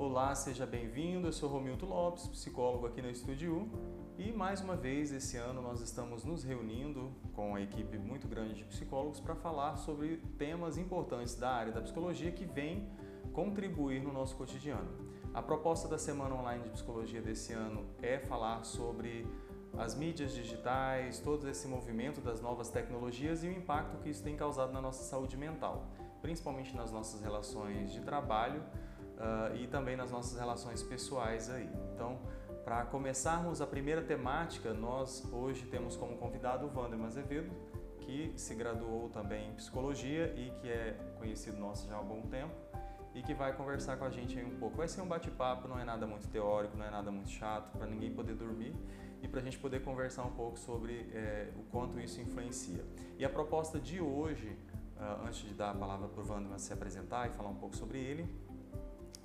Olá, 0.00 0.34
seja 0.34 0.64
bem-vindo. 0.64 1.28
Eu 1.28 1.32
sou 1.32 1.46
Romildo 1.46 1.84
Lopes, 1.84 2.26
psicólogo 2.26 2.86
aqui 2.86 3.02
no 3.02 3.10
Estúdio 3.10 3.68
e 4.16 4.32
mais 4.32 4.62
uma 4.62 4.74
vez 4.74 5.12
esse 5.12 5.36
ano 5.36 5.60
nós 5.60 5.82
estamos 5.82 6.24
nos 6.24 6.42
reunindo 6.42 7.12
com 7.34 7.50
uma 7.50 7.60
equipe 7.60 7.98
muito 7.98 8.26
grande 8.26 8.54
de 8.54 8.64
psicólogos 8.64 9.20
para 9.20 9.34
falar 9.34 9.76
sobre 9.76 10.16
temas 10.38 10.78
importantes 10.78 11.34
da 11.34 11.50
área 11.50 11.70
da 11.70 11.82
psicologia 11.82 12.32
que 12.32 12.46
vem 12.46 12.88
contribuir 13.34 14.02
no 14.02 14.10
nosso 14.10 14.36
cotidiano. 14.36 14.88
A 15.34 15.42
proposta 15.42 15.86
da 15.86 15.98
Semana 15.98 16.34
Online 16.34 16.64
de 16.64 16.70
Psicologia 16.70 17.20
desse 17.20 17.52
ano 17.52 17.84
é 18.00 18.18
falar 18.20 18.64
sobre 18.64 19.26
as 19.76 19.94
mídias 19.94 20.32
digitais, 20.32 21.18
todo 21.18 21.46
esse 21.46 21.68
movimento 21.68 22.22
das 22.22 22.40
novas 22.40 22.70
tecnologias 22.70 23.44
e 23.44 23.48
o 23.48 23.52
impacto 23.52 23.98
que 23.98 24.08
isso 24.08 24.22
tem 24.22 24.34
causado 24.34 24.72
na 24.72 24.80
nossa 24.80 25.04
saúde 25.04 25.36
mental, 25.36 25.90
principalmente 26.22 26.74
nas 26.74 26.90
nossas 26.90 27.20
relações 27.20 27.92
de 27.92 28.00
trabalho 28.00 28.62
uh, 29.20 29.54
e 29.56 29.66
também 29.66 29.96
nas 29.96 30.10
nossas 30.10 30.38
relações 30.38 30.82
pessoais 30.82 31.50
aí. 31.50 31.68
Então, 31.94 32.18
para 32.64 32.84
começarmos 32.84 33.60
a 33.60 33.66
primeira 33.66 34.02
temática, 34.02 34.72
nós 34.72 35.26
hoje 35.32 35.66
temos 35.66 35.96
como 35.96 36.16
convidado 36.16 36.66
o 36.66 36.74
Wander 36.74 37.00
Azevedo, 37.04 37.50
que 38.00 38.32
se 38.36 38.54
graduou 38.54 39.08
também 39.10 39.50
em 39.50 39.54
psicologia 39.54 40.32
e 40.36 40.50
que 40.60 40.68
é 40.68 40.96
conhecido 41.18 41.58
nosso 41.58 41.86
já 41.86 41.94
há 41.94 41.98
algum 41.98 42.22
tempo 42.22 42.54
e 43.14 43.22
que 43.22 43.34
vai 43.34 43.52
conversar 43.52 43.96
com 43.96 44.04
a 44.04 44.10
gente 44.10 44.38
aí 44.38 44.44
um 44.44 44.56
pouco. 44.58 44.76
Vai 44.76 44.88
ser 44.88 45.00
um 45.00 45.06
bate-papo, 45.06 45.68
não 45.68 45.78
é 45.78 45.84
nada 45.84 46.06
muito 46.06 46.28
teórico, 46.28 46.76
não 46.76 46.84
é 46.84 46.90
nada 46.90 47.10
muito 47.10 47.30
chato, 47.30 47.76
para 47.76 47.86
ninguém 47.86 48.12
poder 48.12 48.34
dormir 48.34 48.74
e 49.22 49.28
para 49.28 49.40
a 49.40 49.42
gente 49.42 49.58
poder 49.58 49.82
conversar 49.82 50.24
um 50.24 50.30
pouco 50.32 50.58
sobre 50.58 51.10
é, 51.12 51.50
o 51.56 51.62
quanto 51.64 52.00
isso 52.00 52.20
influencia. 52.20 52.84
E 53.18 53.24
a 53.24 53.28
proposta 53.28 53.78
de 53.78 54.00
hoje, 54.00 54.56
uh, 54.96 55.26
antes 55.26 55.40
de 55.40 55.54
dar 55.54 55.70
a 55.70 55.74
palavra 55.74 56.08
para 56.08 56.22
o 56.22 56.26
Wander 56.26 56.58
se 56.58 56.72
apresentar 56.72 57.28
e 57.28 57.32
falar 57.32 57.50
um 57.50 57.56
pouco 57.56 57.76
sobre 57.76 57.98
ele, 57.98 58.26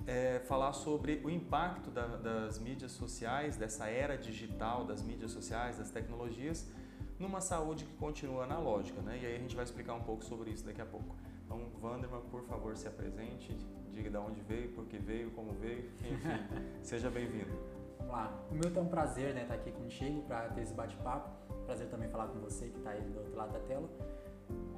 é, 0.06 0.38
falar 0.46 0.72
sobre 0.72 1.20
o 1.24 1.30
impacto 1.30 1.90
da, 1.90 2.06
das 2.16 2.58
mídias 2.58 2.92
sociais, 2.92 3.56
dessa 3.56 3.88
era 3.88 4.16
digital 4.16 4.84
das 4.84 5.02
mídias 5.02 5.32
sociais, 5.32 5.78
das 5.78 5.90
tecnologias, 5.90 6.70
numa 7.18 7.40
saúde 7.40 7.84
que 7.84 7.94
continua 7.94 8.44
analógica, 8.44 9.00
né? 9.02 9.18
E 9.20 9.26
aí 9.26 9.36
a 9.36 9.38
gente 9.38 9.56
vai 9.56 9.64
explicar 9.64 9.94
um 9.94 10.02
pouco 10.02 10.24
sobre 10.24 10.50
isso 10.50 10.64
daqui 10.64 10.80
a 10.80 10.86
pouco. 10.86 11.16
Então, 11.44 11.60
Wanderman, 11.82 12.20
por 12.30 12.42
favor, 12.42 12.76
se 12.76 12.86
apresente, 12.86 13.56
diga 13.90 14.10
de 14.10 14.16
onde 14.16 14.40
veio, 14.42 14.70
por 14.72 14.84
que 14.86 14.98
veio, 14.98 15.30
como 15.30 15.52
veio, 15.52 15.86
enfim, 15.86 16.18
seja 16.82 17.10
bem-vindo. 17.10 17.52
Vamos 17.98 18.12
lá. 18.12 18.46
O 18.50 18.54
meu 18.54 18.76
é 18.76 18.80
um 18.80 18.88
prazer 18.88 19.34
né, 19.34 19.42
estar 19.42 19.54
aqui 19.54 19.72
contigo 19.72 20.22
para 20.22 20.48
ter 20.50 20.62
esse 20.62 20.74
bate-papo. 20.74 21.30
Prazer 21.64 21.88
também 21.88 22.08
falar 22.08 22.28
com 22.28 22.38
você 22.38 22.68
que 22.68 22.76
está 22.78 22.90
aí 22.90 23.00
do 23.00 23.18
outro 23.18 23.34
lado 23.34 23.52
da 23.52 23.60
tela. 23.60 23.88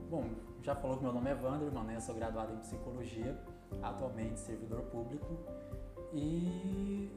Bom, 0.08 0.30
já 0.62 0.74
falou 0.74 0.96
que 0.96 1.02
meu 1.02 1.12
nome 1.12 1.28
é 1.30 1.34
Wanderman, 1.34 1.84
né? 1.84 1.96
Eu 1.96 2.00
sou 2.00 2.14
graduado 2.14 2.54
em 2.54 2.58
psicologia 2.58 3.36
atualmente 3.82 4.38
servidor 4.40 4.82
público 4.82 5.38
e 6.12 7.10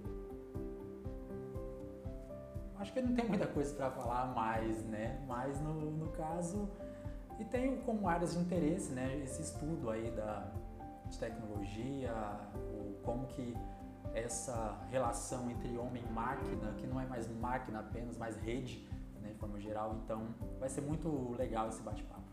acho 2.78 2.94
que 2.94 3.01
não 3.01 3.16
tem 3.16 3.28
muita 3.28 3.47
coisa 3.47 3.73
para 3.75 3.91
falar 3.91 4.34
mais, 4.34 4.84
né? 4.85 5.23
Mas 5.28 5.59
no, 5.62 5.73
no 5.73 6.09
caso 6.12 6.69
e 7.39 7.45
tenho 7.45 7.78
como 7.84 8.07
áreas 8.07 8.34
de 8.34 8.39
interesse, 8.39 8.91
né? 8.91 9.19
Esse 9.23 9.41
estudo 9.41 9.89
aí 9.89 10.12
da 10.12 10.51
de 11.12 11.19
tecnologia, 11.19 12.13
o, 12.56 13.01
como 13.03 13.28
que 13.28 13.56
essa 14.13 14.78
relação 14.89 15.50
entre 15.51 15.78
homem 15.78 16.03
e 16.03 16.12
máquina, 16.12 16.73
que 16.78 16.88
não 16.88 17.00
é 17.00 17.06
mais 17.06 17.28
máquina 17.28 17.79
apenas, 17.79 18.18
mas 18.18 18.35
rede, 18.38 18.88
né, 19.22 19.29
de 19.29 19.35
forma 19.35 19.59
geral. 19.59 20.00
Então, 20.03 20.33
vai 20.59 20.69
ser 20.69 20.81
muito 20.81 21.33
legal 21.38 21.68
esse 21.68 21.81
bate-papo. 21.81 22.31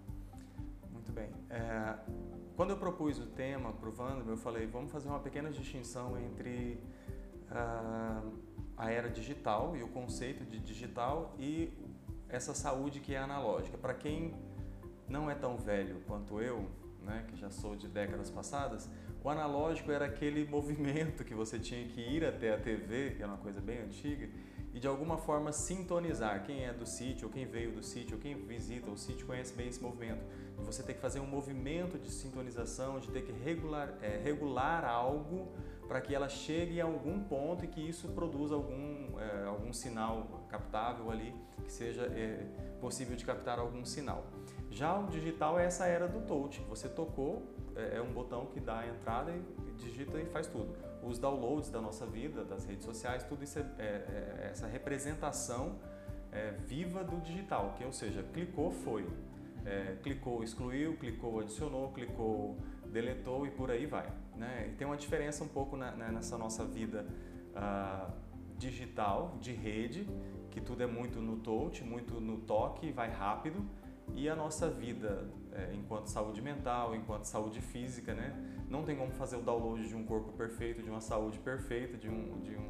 Muito 1.08 1.12
bem. 1.12 1.30
É, 1.48 1.94
quando 2.54 2.70
eu 2.70 2.76
propus 2.76 3.18
o 3.18 3.26
tema 3.26 3.72
para 3.72 3.88
o 3.88 3.92
Vandro, 3.92 4.30
eu 4.30 4.36
falei, 4.36 4.66
vamos 4.66 4.92
fazer 4.92 5.08
uma 5.08 5.20
pequena 5.20 5.50
distinção 5.50 6.18
entre 6.18 6.78
uh, 7.50 8.30
a 8.76 8.90
era 8.90 9.08
digital 9.08 9.74
e 9.74 9.82
o 9.82 9.88
conceito 9.88 10.44
de 10.44 10.58
digital 10.58 11.34
e 11.38 11.72
essa 12.28 12.52
saúde 12.52 13.00
que 13.00 13.14
é 13.14 13.18
analógica. 13.18 13.78
Para 13.78 13.94
quem 13.94 14.34
não 15.08 15.30
é 15.30 15.34
tão 15.34 15.56
velho 15.56 16.02
quanto 16.06 16.42
eu, 16.42 16.68
né, 17.02 17.24
que 17.28 17.36
já 17.36 17.48
sou 17.48 17.74
de 17.74 17.88
décadas 17.88 18.30
passadas, 18.30 18.90
o 19.24 19.30
analógico 19.30 19.90
era 19.90 20.04
aquele 20.04 20.44
movimento 20.50 21.24
que 21.24 21.34
você 21.34 21.58
tinha 21.58 21.88
que 21.88 22.00
ir 22.02 22.22
até 22.22 22.52
a 22.52 22.58
TV, 22.58 23.12
que 23.12 23.22
era 23.22 23.32
uma 23.32 23.38
coisa 23.38 23.62
bem 23.62 23.78
antiga, 23.78 24.28
e 24.78 24.80
de 24.80 24.86
alguma 24.86 25.18
forma 25.18 25.50
sintonizar. 25.52 26.44
Quem 26.44 26.64
é 26.64 26.72
do 26.72 26.86
sítio, 26.86 27.28
quem 27.28 27.44
veio 27.44 27.72
do 27.72 27.82
sítio, 27.82 28.16
quem 28.16 28.36
visita 28.36 28.88
o 28.88 28.96
sítio 28.96 29.26
conhece 29.26 29.52
bem 29.52 29.66
esse 29.66 29.82
movimento. 29.82 30.24
De 30.56 30.64
você 30.64 30.84
ter 30.84 30.94
que 30.94 31.00
fazer 31.00 31.18
um 31.18 31.26
movimento 31.26 31.98
de 31.98 32.08
sintonização, 32.08 33.00
de 33.00 33.10
ter 33.10 33.22
que 33.22 33.32
regular, 33.32 33.98
é, 34.00 34.20
regular 34.22 34.84
algo 34.84 35.48
para 35.88 36.00
que 36.00 36.14
ela 36.14 36.28
chegue 36.28 36.80
a 36.80 36.84
algum 36.84 37.18
ponto 37.24 37.64
e 37.64 37.68
que 37.68 37.80
isso 37.80 38.06
produza 38.10 38.54
algum, 38.54 39.18
é, 39.18 39.46
algum 39.46 39.72
sinal 39.72 40.46
captável 40.48 41.10
ali, 41.10 41.34
que 41.64 41.72
seja 41.72 42.02
é, 42.02 42.46
possível 42.80 43.16
de 43.16 43.24
captar 43.24 43.58
algum 43.58 43.84
sinal. 43.84 44.26
Já 44.70 44.96
o 44.96 45.08
digital 45.08 45.58
é 45.58 45.64
essa 45.64 45.86
era 45.86 46.06
do 46.06 46.20
touch. 46.20 46.60
Você 46.68 46.88
tocou, 46.88 47.42
é, 47.74 47.96
é 47.96 48.00
um 48.00 48.12
botão 48.12 48.46
que 48.46 48.60
dá 48.60 48.78
a 48.78 48.86
entrada 48.86 49.32
e 49.32 49.72
digita 49.72 50.20
e 50.20 50.26
faz 50.26 50.46
tudo. 50.46 50.87
Os 51.08 51.18
downloads 51.18 51.70
da 51.70 51.80
nossa 51.80 52.04
vida, 52.06 52.44
das 52.44 52.66
redes 52.66 52.84
sociais, 52.84 53.24
tudo 53.24 53.42
isso 53.42 53.58
é, 53.58 53.62
é, 53.78 53.84
é 54.42 54.48
essa 54.50 54.66
representação 54.66 55.76
é, 56.30 56.50
viva 56.66 57.02
do 57.02 57.18
digital, 57.20 57.74
que 57.76 57.84
ou 57.84 57.92
seja, 57.92 58.22
clicou, 58.22 58.70
foi. 58.70 59.06
É, 59.64 59.96
clicou, 60.02 60.42
excluiu, 60.42 60.96
clicou, 60.96 61.40
adicionou, 61.40 61.92
clicou, 61.92 62.56
deletou 62.92 63.46
e 63.46 63.50
por 63.50 63.70
aí 63.70 63.86
vai. 63.86 64.10
Né? 64.36 64.68
E 64.70 64.76
tem 64.76 64.86
uma 64.86 64.96
diferença 64.96 65.42
um 65.42 65.48
pouco 65.48 65.76
na, 65.76 65.92
né, 65.92 66.10
nessa 66.12 66.38
nossa 66.38 66.64
vida 66.64 67.06
uh, 67.54 68.12
digital, 68.56 69.36
de 69.40 69.52
rede, 69.52 70.08
que 70.50 70.60
tudo 70.60 70.82
é 70.82 70.86
muito 70.86 71.20
no 71.20 71.36
touch, 71.36 71.82
muito 71.84 72.20
no 72.20 72.38
toque, 72.38 72.90
vai 72.92 73.10
rápido, 73.10 73.64
e 74.14 74.28
a 74.28 74.36
nossa 74.36 74.68
vida 74.68 75.28
é, 75.52 75.74
enquanto 75.74 76.06
saúde 76.06 76.40
mental, 76.40 76.94
enquanto 76.94 77.24
saúde 77.24 77.60
física, 77.60 78.14
né? 78.14 78.32
Não 78.68 78.84
tem 78.84 78.96
como 78.96 79.10
fazer 79.12 79.36
o 79.36 79.42
download 79.42 79.86
de 79.88 79.96
um 79.96 80.04
corpo 80.04 80.32
perfeito, 80.32 80.82
de 80.82 80.90
uma 80.90 81.00
saúde 81.00 81.38
perfeita, 81.38 81.96
de 81.96 82.08
um, 82.08 82.40
de 82.40 82.54
um, 82.54 82.68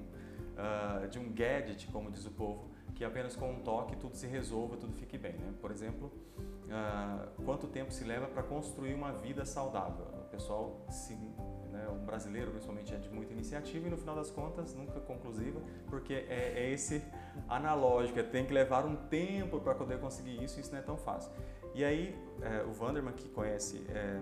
uh, 0.56 1.08
de 1.08 1.18
um 1.18 1.32
gadget, 1.32 1.86
como 1.88 2.10
diz 2.10 2.24
o 2.24 2.30
povo, 2.30 2.70
que 2.94 3.04
apenas 3.04 3.36
com 3.36 3.52
um 3.52 3.60
toque 3.60 3.96
tudo 3.96 4.16
se 4.16 4.26
resolva, 4.26 4.76
tudo 4.76 4.94
fique 4.94 5.18
bem, 5.18 5.34
né? 5.34 5.52
Por 5.60 5.70
exemplo, 5.70 6.10
uh, 6.38 7.42
quanto 7.44 7.66
tempo 7.66 7.92
se 7.92 8.04
leva 8.04 8.26
para 8.26 8.42
construir 8.42 8.94
uma 8.94 9.12
vida 9.12 9.44
saudável? 9.44 10.06
O 10.06 10.30
pessoal 10.30 10.86
se? 10.88 11.16
Um 11.90 12.04
brasileiro, 12.04 12.50
principalmente, 12.50 12.94
é 12.94 12.98
de 12.98 13.08
muita 13.10 13.32
iniciativa 13.32 13.86
e 13.86 13.90
no 13.90 13.96
final 13.96 14.14
das 14.14 14.30
contas 14.30 14.74
nunca 14.74 15.00
conclusiva, 15.00 15.60
porque 15.88 16.12
é, 16.12 16.52
é 16.56 16.70
esse 16.70 17.02
analógico, 17.48 18.18
é, 18.18 18.22
tem 18.22 18.46
que 18.46 18.52
levar 18.52 18.84
um 18.84 18.96
tempo 18.96 19.60
para 19.60 19.74
poder 19.74 19.98
conseguir 19.98 20.42
isso 20.42 20.58
e 20.58 20.60
isso 20.60 20.72
não 20.72 20.78
é 20.78 20.82
tão 20.82 20.96
fácil. 20.96 21.30
E 21.74 21.84
aí, 21.84 22.16
é, 22.42 22.62
o 22.64 22.72
Vanderman, 22.72 23.14
que 23.14 23.28
conhece 23.28 23.84
é, 23.88 24.20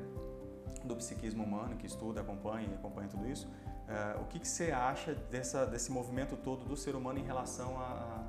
do 0.84 0.96
psiquismo 0.96 1.44
humano, 1.44 1.76
que 1.76 1.86
estuda, 1.86 2.20
acompanha 2.20 2.68
e 2.70 2.74
acompanha 2.74 3.08
tudo 3.08 3.26
isso, 3.26 3.48
é, 3.88 4.20
o 4.20 4.24
que, 4.24 4.38
que 4.38 4.48
você 4.48 4.72
acha 4.72 5.14
dessa, 5.14 5.64
desse 5.64 5.90
movimento 5.90 6.36
todo 6.36 6.64
do 6.64 6.76
ser 6.76 6.96
humano 6.96 7.18
em 7.18 7.24
relação 7.24 7.78
a, 7.78 8.24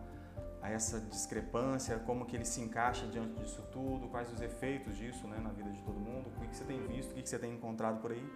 a 0.61 0.69
essa 0.69 0.99
discrepância, 0.99 1.97
como 1.99 2.25
que 2.25 2.35
ele 2.35 2.45
se 2.45 2.61
encaixa 2.61 3.07
diante 3.07 3.39
disso 3.39 3.63
tudo, 3.71 4.07
quais 4.07 4.31
os 4.31 4.41
efeitos 4.41 4.95
disso 4.97 5.27
né, 5.27 5.39
na 5.39 5.49
vida 5.49 5.69
de 5.71 5.81
todo 5.81 5.99
mundo, 5.99 6.29
o 6.29 6.39
que, 6.39 6.47
que 6.47 6.55
você 6.55 6.63
tem 6.63 6.79
visto, 6.87 7.11
o 7.11 7.13
que, 7.15 7.23
que 7.23 7.29
você 7.29 7.39
tem 7.39 7.53
encontrado 7.53 7.99
por 8.01 8.11
aí? 8.11 8.29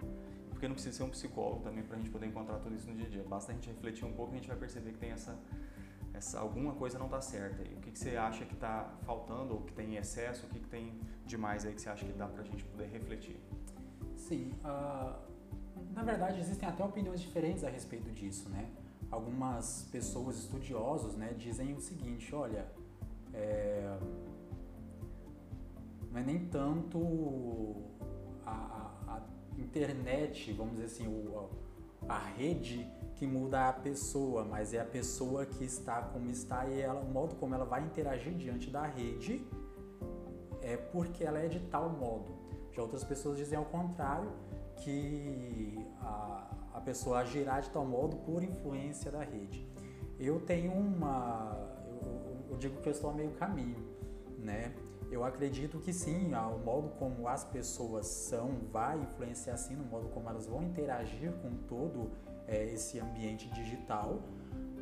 Porque 0.62 0.68
não 0.68 0.74
precisa 0.76 0.98
ser 0.98 1.02
um 1.02 1.10
psicólogo 1.10 1.60
também 1.64 1.82
para 1.82 1.96
a 1.96 1.98
gente 1.98 2.08
poder 2.08 2.26
encontrar 2.26 2.56
tudo 2.60 2.76
isso 2.76 2.88
no 2.88 2.94
dia 2.94 3.06
a 3.06 3.10
dia. 3.10 3.24
Basta 3.24 3.50
a 3.50 3.54
gente 3.56 3.68
refletir 3.68 4.04
um 4.04 4.12
pouco 4.12 4.32
e 4.32 4.34
a 4.34 4.38
gente 4.38 4.46
vai 4.46 4.56
perceber 4.56 4.92
que 4.92 4.98
tem 4.98 5.10
essa, 5.10 5.36
essa 6.14 6.38
alguma 6.38 6.72
coisa 6.74 7.00
não 7.00 7.06
está 7.06 7.20
certa 7.20 7.62
aí. 7.62 7.74
O 7.74 7.80
que, 7.80 7.90
que 7.90 7.98
você 7.98 8.16
acha 8.16 8.44
que 8.44 8.54
está 8.54 8.94
faltando 9.02 9.54
ou 9.54 9.62
que 9.62 9.72
tem 9.72 9.96
excesso, 9.96 10.46
o 10.46 10.48
que, 10.48 10.60
que 10.60 10.68
tem 10.68 11.00
demais 11.26 11.66
aí 11.66 11.74
que 11.74 11.82
você 11.82 11.88
acha 11.88 12.06
que 12.06 12.12
dá 12.12 12.28
para 12.28 12.42
a 12.42 12.44
gente 12.44 12.62
poder 12.62 12.86
refletir? 12.86 13.40
Sim, 14.16 14.52
uh, 14.64 15.18
Na 15.92 16.04
verdade, 16.04 16.38
existem 16.38 16.68
até 16.68 16.84
opiniões 16.84 17.20
diferentes 17.20 17.64
a 17.64 17.68
respeito 17.68 18.08
disso, 18.12 18.48
né? 18.48 18.70
Algumas 19.10 19.88
pessoas 19.90 20.36
estudiosos, 20.38 21.16
né, 21.16 21.34
dizem 21.36 21.74
o 21.74 21.80
seguinte, 21.80 22.32
olha, 22.32 22.70
é, 23.34 23.98
não 26.12 26.20
é 26.20 26.22
nem 26.22 26.46
tanto 26.46 27.91
internet, 29.72 30.52
vamos 30.52 30.74
dizer 30.74 30.84
assim, 30.84 31.06
o, 31.06 31.48
a 32.06 32.18
rede 32.18 32.86
que 33.16 33.26
muda 33.26 33.68
a 33.68 33.72
pessoa, 33.72 34.44
mas 34.44 34.74
é 34.74 34.80
a 34.80 34.84
pessoa 34.84 35.46
que 35.46 35.64
está 35.64 36.02
como 36.02 36.30
está 36.30 36.66
e 36.66 36.80
ela, 36.80 37.00
o 37.00 37.10
modo 37.10 37.36
como 37.36 37.54
ela 37.54 37.64
vai 37.64 37.82
interagir 37.82 38.34
diante 38.34 38.68
da 38.68 38.86
rede 38.86 39.46
é 40.60 40.76
porque 40.76 41.24
ela 41.24 41.38
é 41.38 41.48
de 41.48 41.60
tal 41.60 41.88
modo. 41.88 42.32
Já 42.72 42.82
outras 42.82 43.04
pessoas 43.04 43.36
dizem 43.36 43.58
ao 43.58 43.64
contrário, 43.64 44.30
que 44.76 45.78
a, 46.00 46.50
a 46.74 46.80
pessoa 46.80 47.20
agirá 47.20 47.60
de 47.60 47.70
tal 47.70 47.86
modo 47.86 48.16
por 48.18 48.42
influência 48.42 49.10
da 49.10 49.22
rede. 49.22 49.66
Eu 50.18 50.40
tenho 50.40 50.72
uma. 50.72 51.56
Eu, 51.86 52.50
eu 52.50 52.56
digo 52.56 52.80
que 52.80 52.88
eu 52.88 52.92
estou 52.92 53.10
a 53.10 53.12
meio 53.12 53.30
caminho, 53.32 53.76
né? 54.38 54.74
Eu 55.12 55.24
acredito 55.24 55.78
que 55.78 55.92
sim, 55.92 56.32
o 56.34 56.58
modo 56.64 56.88
como 56.98 57.28
as 57.28 57.44
pessoas 57.44 58.06
são 58.06 58.48
vai 58.72 58.98
influenciar 58.98 59.58
sim 59.58 59.76
no 59.76 59.84
modo 59.84 60.08
como 60.08 60.26
elas 60.30 60.46
vão 60.46 60.62
interagir 60.62 61.30
com 61.32 61.50
todo 61.68 62.10
é, 62.48 62.64
esse 62.72 62.98
ambiente 62.98 63.46
digital, 63.50 64.22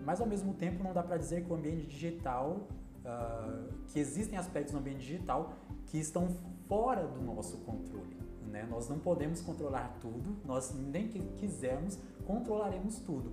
mas 0.05 0.21
ao 0.21 0.29
mesmo 0.29 0.55
tempo 0.55 0.85
não 0.85 0.93
dá 0.93 1.03
para 1.03 1.17
dizer 1.17 1.44
que 1.44 1.53
o 1.53 1.56
ambiente 1.56 1.85
digital, 1.85 2.69
uh, 3.05 3.75
que 3.88 3.99
existem 3.99 4.38
aspectos 4.38 4.73
no 4.73 4.79
ambiente 4.79 5.00
digital 5.00 5.53
que 5.87 5.99
estão 5.99 6.29
fora 6.69 7.09
do 7.09 7.21
nosso 7.21 7.59
controle. 7.65 8.17
Né? 8.47 8.65
Nós 8.71 8.88
não 8.88 9.00
podemos 9.00 9.41
controlar 9.41 9.99
tudo, 10.00 10.37
nós 10.44 10.73
nem 10.73 11.09
que 11.09 11.19
quisermos 11.38 11.99
controlaremos 12.25 13.00
tudo. 13.00 13.32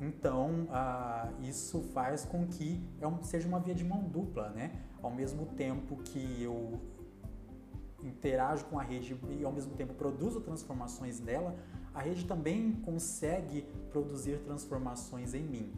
Então, 0.00 0.66
ah, 0.70 1.32
isso 1.40 1.80
faz 1.92 2.24
com 2.24 2.44
que 2.48 2.84
é 3.00 3.24
seja 3.24 3.46
uma 3.46 3.60
via 3.60 3.74
de 3.74 3.84
mão 3.84 4.02
dupla, 4.02 4.50
né? 4.50 4.72
Ao 5.04 5.10
mesmo 5.10 5.44
tempo 5.44 5.96
que 5.98 6.42
eu 6.42 6.80
interajo 8.02 8.64
com 8.64 8.78
a 8.78 8.82
rede 8.82 9.14
e 9.28 9.44
ao 9.44 9.52
mesmo 9.52 9.74
tempo 9.74 9.92
produzo 9.92 10.40
transformações 10.40 11.20
nela, 11.20 11.54
a 11.92 12.00
rede 12.00 12.24
também 12.24 12.72
consegue 12.72 13.66
produzir 13.90 14.38
transformações 14.38 15.34
em 15.34 15.42
mim. 15.42 15.72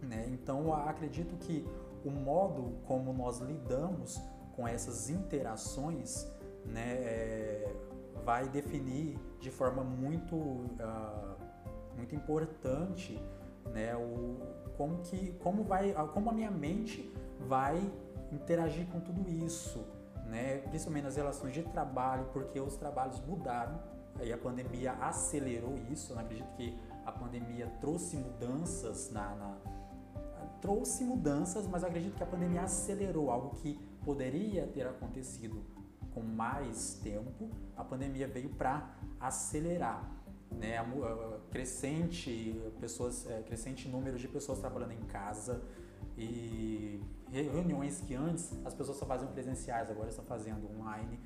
Né? 0.00 0.28
Então, 0.30 0.72
acredito 0.72 1.36
que 1.38 1.66
o 2.04 2.10
modo 2.10 2.78
como 2.86 3.12
nós 3.12 3.40
lidamos 3.40 4.20
com 4.54 4.66
essas 4.66 5.10
interações 5.10 6.24
né, 6.64 6.94
é, 7.00 7.76
vai 8.24 8.48
definir 8.48 9.18
de 9.40 9.50
forma 9.50 9.82
muito, 9.82 10.36
uh, 10.36 11.36
muito 11.96 12.14
importante 12.14 13.20
né, 13.72 13.96
o, 13.96 14.38
como, 14.76 14.98
que, 14.98 15.32
como, 15.40 15.64
vai, 15.64 15.92
como 16.14 16.30
a 16.30 16.32
minha 16.32 16.50
mente 16.50 17.12
vai 17.40 17.92
interagir 18.32 18.86
com 18.86 19.00
tudo 19.00 19.28
isso, 19.28 19.84
né, 20.26 20.58
principalmente 20.68 21.04
nas 21.04 21.16
relações 21.16 21.54
de 21.54 21.62
trabalho, 21.62 22.26
porque 22.32 22.60
os 22.60 22.76
trabalhos 22.76 23.20
mudaram 23.20 23.80
e 24.22 24.32
a 24.32 24.38
pandemia 24.38 24.92
acelerou 24.92 25.76
isso. 25.90 26.12
Eu 26.12 26.18
acredito 26.18 26.48
que 26.56 26.76
a 27.04 27.12
pandemia 27.12 27.66
trouxe 27.80 28.16
mudanças 28.16 29.10
na, 29.10 29.34
na 29.34 29.56
trouxe 30.60 31.04
mudanças, 31.04 31.66
mas 31.66 31.84
acredito 31.84 32.16
que 32.16 32.22
a 32.22 32.26
pandemia 32.26 32.62
acelerou 32.62 33.30
algo 33.30 33.50
que 33.56 33.78
poderia 34.04 34.66
ter 34.66 34.86
acontecido 34.86 35.62
com 36.12 36.22
mais 36.22 36.94
tempo, 37.02 37.50
a 37.76 37.84
pandemia 37.84 38.26
veio 38.26 38.48
para 38.50 38.90
acelerar. 39.20 40.12
Né, 40.48 40.76
crescente 41.50 42.62
pessoas 42.80 43.28
é, 43.28 43.42
crescente 43.42 43.88
número 43.88 44.16
de 44.16 44.28
pessoas 44.28 44.60
trabalhando 44.60 44.92
em 44.92 45.02
casa 45.02 45.60
e 46.16 47.00
reuniões 47.30 48.00
que 48.00 48.14
antes 48.14 48.52
as 48.64 48.74
pessoas 48.74 48.98
só 48.98 49.06
faziam 49.06 49.30
presenciais 49.30 49.90
agora 49.90 50.08
estão 50.08 50.24
fazendo 50.24 50.68
online 50.78 51.20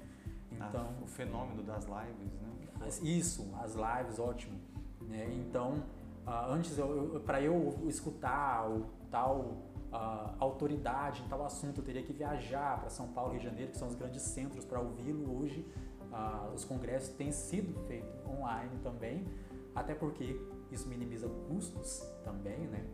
ah, 0.58 0.66
então 0.68 0.94
ah, 0.98 1.04
o 1.04 1.06
fenômeno 1.06 1.62
das 1.62 1.84
lives 1.84 2.32
né 2.40 2.88
isso 3.02 3.48
as 3.60 3.74
lives 3.74 4.18
ótimo 4.18 4.58
né? 5.02 5.30
então 5.34 5.84
uh, 6.26 6.50
antes 6.50 6.76
para 7.24 7.40
eu 7.40 7.78
escutar 7.86 8.68
o 8.68 8.86
tal 9.10 9.70
uh, 9.92 10.34
autoridade 10.38 11.22
em 11.22 11.28
tal 11.28 11.44
assunto, 11.44 11.80
eu 11.80 11.84
teria 11.84 12.02
que 12.02 12.12
viajar 12.12 12.80
para 12.80 12.88
São 12.88 13.08
Paulo 13.08 13.30
e 13.30 13.32
Rio 13.34 13.40
de 13.40 13.46
Janeiro, 13.46 13.72
que 13.72 13.78
são 13.78 13.88
os 13.88 13.94
grandes 13.94 14.22
centros, 14.22 14.64
para 14.64 14.80
ouvi-lo. 14.80 15.38
Hoje, 15.38 15.66
uh, 16.12 16.54
os 16.54 16.64
congressos 16.64 17.10
têm 17.10 17.32
sido 17.32 17.78
feitos 17.86 18.14
online 18.26 18.78
também, 18.82 19.26
até 19.74 19.94
porque 19.94 20.40
isso 20.70 20.88
minimiza 20.88 21.28
custos 21.48 22.00
também, 22.24 22.66
né? 22.68 22.84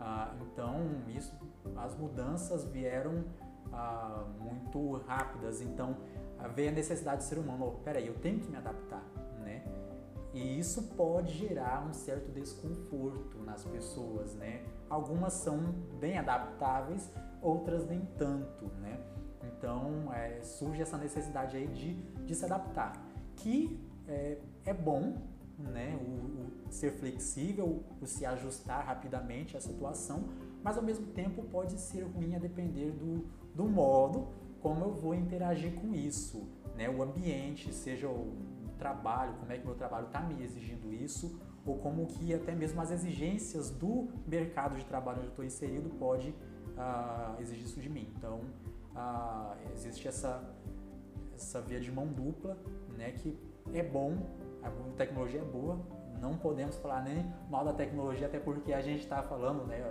Uh, 0.00 0.44
então, 0.50 0.80
isso, 1.14 1.36
as 1.76 1.94
mudanças 1.94 2.64
vieram 2.64 3.24
muito 4.40 4.94
rápidas, 5.06 5.60
então 5.60 5.96
veio 6.54 6.70
a 6.70 6.72
necessidade 6.72 7.18
do 7.18 7.24
ser 7.24 7.38
humano, 7.38 7.66
oh, 7.68 7.70
peraí, 7.82 8.06
eu 8.06 8.14
tenho 8.14 8.40
que 8.40 8.48
me 8.48 8.56
adaptar, 8.56 9.04
né? 9.40 9.62
E 10.32 10.58
isso 10.58 10.94
pode 10.96 11.32
gerar 11.32 11.86
um 11.86 11.92
certo 11.92 12.30
desconforto 12.30 13.38
nas 13.38 13.64
pessoas, 13.64 14.34
né? 14.34 14.64
Algumas 14.88 15.34
são 15.34 15.58
bem 16.00 16.18
adaptáveis, 16.18 17.12
outras 17.42 17.86
nem 17.86 18.00
tanto, 18.16 18.66
né? 18.80 18.98
Então 19.44 20.12
é, 20.12 20.40
surge 20.42 20.82
essa 20.82 20.96
necessidade 20.96 21.56
aí 21.56 21.66
de, 21.66 21.94
de 21.94 22.34
se 22.34 22.44
adaptar, 22.44 22.92
que 23.36 23.78
é, 24.08 24.38
é 24.64 24.74
bom, 24.74 25.14
né? 25.68 25.98
O, 26.00 26.66
o, 26.68 26.72
ser 26.72 26.92
flexível, 26.92 27.82
o 28.00 28.06
se 28.06 28.24
ajustar 28.24 28.86
rapidamente 28.86 29.56
à 29.56 29.60
situação, 29.60 30.28
mas 30.62 30.76
ao 30.76 30.82
mesmo 30.82 31.06
tempo 31.08 31.42
pode 31.42 31.78
ser 31.80 32.02
ruim 32.02 32.36
a 32.36 32.38
depender 32.38 32.92
do, 32.92 33.26
do 33.54 33.68
modo 33.68 34.28
como 34.60 34.84
eu 34.84 34.92
vou 34.92 35.14
interagir 35.14 35.74
com 35.80 35.94
isso, 35.94 36.46
né? 36.76 36.88
O 36.88 37.02
ambiente, 37.02 37.72
seja 37.72 38.08
o 38.08 38.36
trabalho, 38.78 39.34
como 39.34 39.52
é 39.52 39.58
que 39.58 39.64
meu 39.64 39.74
trabalho 39.74 40.06
está 40.06 40.20
me 40.20 40.42
exigindo 40.42 40.92
isso, 40.92 41.40
ou 41.66 41.78
como 41.78 42.06
que 42.06 42.32
até 42.32 42.54
mesmo 42.54 42.80
as 42.80 42.90
exigências 42.90 43.70
do 43.70 44.08
mercado 44.26 44.76
de 44.76 44.84
trabalho 44.84 45.18
onde 45.18 45.26
eu 45.26 45.30
estou 45.30 45.44
inserido 45.44 45.90
pode 45.98 46.30
uh, 46.30 47.40
exigir 47.40 47.64
isso 47.64 47.80
de 47.80 47.88
mim. 47.88 48.12
Então, 48.16 48.40
uh, 48.94 49.56
existe 49.74 50.08
essa, 50.08 50.42
essa 51.34 51.60
via 51.60 51.80
de 51.80 51.90
mão 51.90 52.06
dupla, 52.06 52.58
né, 52.96 53.12
que 53.12 53.38
é 53.72 53.82
bom, 53.82 54.16
a 54.62 54.70
tecnologia 54.96 55.40
é 55.40 55.44
boa, 55.44 55.78
não 56.20 56.36
podemos 56.36 56.76
falar 56.76 57.02
nem 57.02 57.32
mal 57.48 57.64
da 57.64 57.72
tecnologia, 57.72 58.26
até 58.26 58.38
porque 58.38 58.72
a 58.72 58.80
gente 58.80 59.00
está 59.00 59.22
falando, 59.22 59.66
né, 59.66 59.82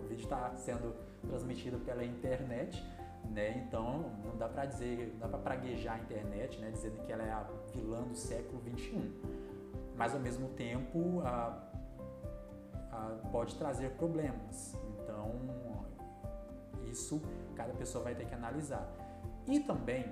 o 0.00 0.02
vídeo 0.08 0.24
está 0.24 0.54
sendo 0.56 0.94
transmitido 1.28 1.78
pela 1.78 2.04
internet, 2.04 2.84
né? 3.30 3.64
Então 3.66 4.10
não 4.24 4.36
dá 4.36 4.48
para 4.48 4.66
dizer, 4.66 5.12
não 5.12 5.20
dá 5.20 5.28
para 5.28 5.38
praguejar 5.38 5.96
a 5.96 5.98
internet, 5.98 6.58
né? 6.58 6.70
Dizendo 6.70 7.00
que 7.02 7.12
ela 7.12 7.22
é 7.22 7.30
a 7.30 7.46
vilã 7.72 8.02
do 8.02 8.16
século 8.16 8.58
21. 8.60 9.12
Mas 9.96 10.14
ao 10.14 10.20
mesmo 10.20 10.48
tempo 10.50 11.20
a, 11.24 11.62
a, 12.90 13.28
pode 13.30 13.54
trazer 13.56 13.90
problemas. 13.92 14.74
Então 14.94 15.32
isso 16.86 17.20
cada 17.54 17.72
pessoa 17.74 18.04
vai 18.04 18.14
ter 18.14 18.24
que 18.24 18.34
analisar. 18.34 18.88
E 19.46 19.60
também 19.60 20.04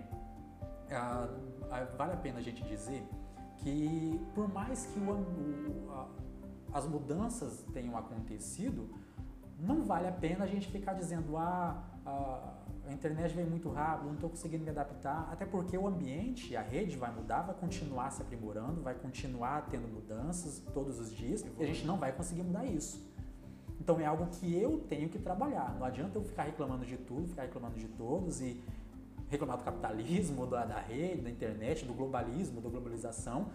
vale 1.97 2.13
a 2.13 2.17
pena 2.17 2.39
a 2.39 2.43
gente 2.43 2.63
dizer 2.65 3.07
que 3.59 4.21
por 4.35 4.53
mais 4.53 4.87
que 4.87 4.99
o, 4.99 5.11
o, 5.11 6.09
as 6.73 6.87
mudanças 6.87 7.65
tenham 7.73 7.97
acontecido, 7.97 8.89
não 9.59 9.85
vale 9.85 10.07
a 10.07 10.13
pena 10.13 10.45
a 10.45 10.47
gente 10.47 10.69
ficar 10.71 10.95
dizendo 10.95 11.37
ah 11.37 11.83
a 12.89 12.93
internet 12.93 13.35
vem 13.35 13.45
muito 13.45 13.69
rápido, 13.69 14.07
não 14.07 14.15
estou 14.15 14.31
conseguindo 14.31 14.63
me 14.63 14.71
adaptar, 14.71 15.29
até 15.33 15.45
porque 15.45 15.77
o 15.77 15.87
ambiente, 15.87 16.57
a 16.57 16.63
rede 16.63 16.97
vai 16.97 17.13
mudar, 17.13 17.43
vai 17.43 17.55
continuar 17.55 18.11
se 18.11 18.23
aprimorando, 18.23 18.81
vai 18.81 18.95
continuar 18.95 19.67
tendo 19.69 19.89
mudanças 19.89 20.63
todos 20.73 21.01
os 21.01 21.13
dias 21.13 21.45
e 21.59 21.63
a 21.63 21.67
gente 21.67 21.85
não 21.85 21.99
vai 21.99 22.13
conseguir 22.13 22.43
mudar 22.43 22.65
isso. 22.65 23.05
Então 23.81 23.99
é 23.99 24.07
algo 24.07 24.27
que 24.27 24.55
eu 24.57 24.79
tenho 24.89 25.09
que 25.09 25.19
trabalhar. 25.19 25.75
Não 25.79 25.85
adianta 25.85 26.19
eu 26.19 26.23
ficar 26.23 26.45
reclamando 26.45 26.87
de 26.87 26.97
tudo, 26.97 27.29
ficar 27.29 27.43
reclamando 27.43 27.77
de 27.77 27.89
todos 27.89 28.41
e 28.41 28.63
reclamar 29.29 29.59
do 29.59 29.65
capitalismo, 29.65 30.47
da, 30.47 30.65
da 30.65 30.79
rede, 30.81 31.23
da 31.23 31.31
internet, 31.31 31.85
do 31.85 31.95
globalismo, 31.95 32.61
da 32.61 32.69
globalização. 32.69 33.51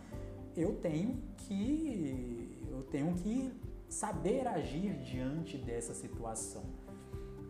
Eu 0.56 0.76
tenho 0.76 1.22
que 1.38 2.68
eu 2.70 2.84
tenho 2.84 3.14
que 3.16 3.52
saber 3.88 4.48
agir 4.48 4.98
diante 5.00 5.58
dessa 5.58 5.94
situação. 5.94 6.64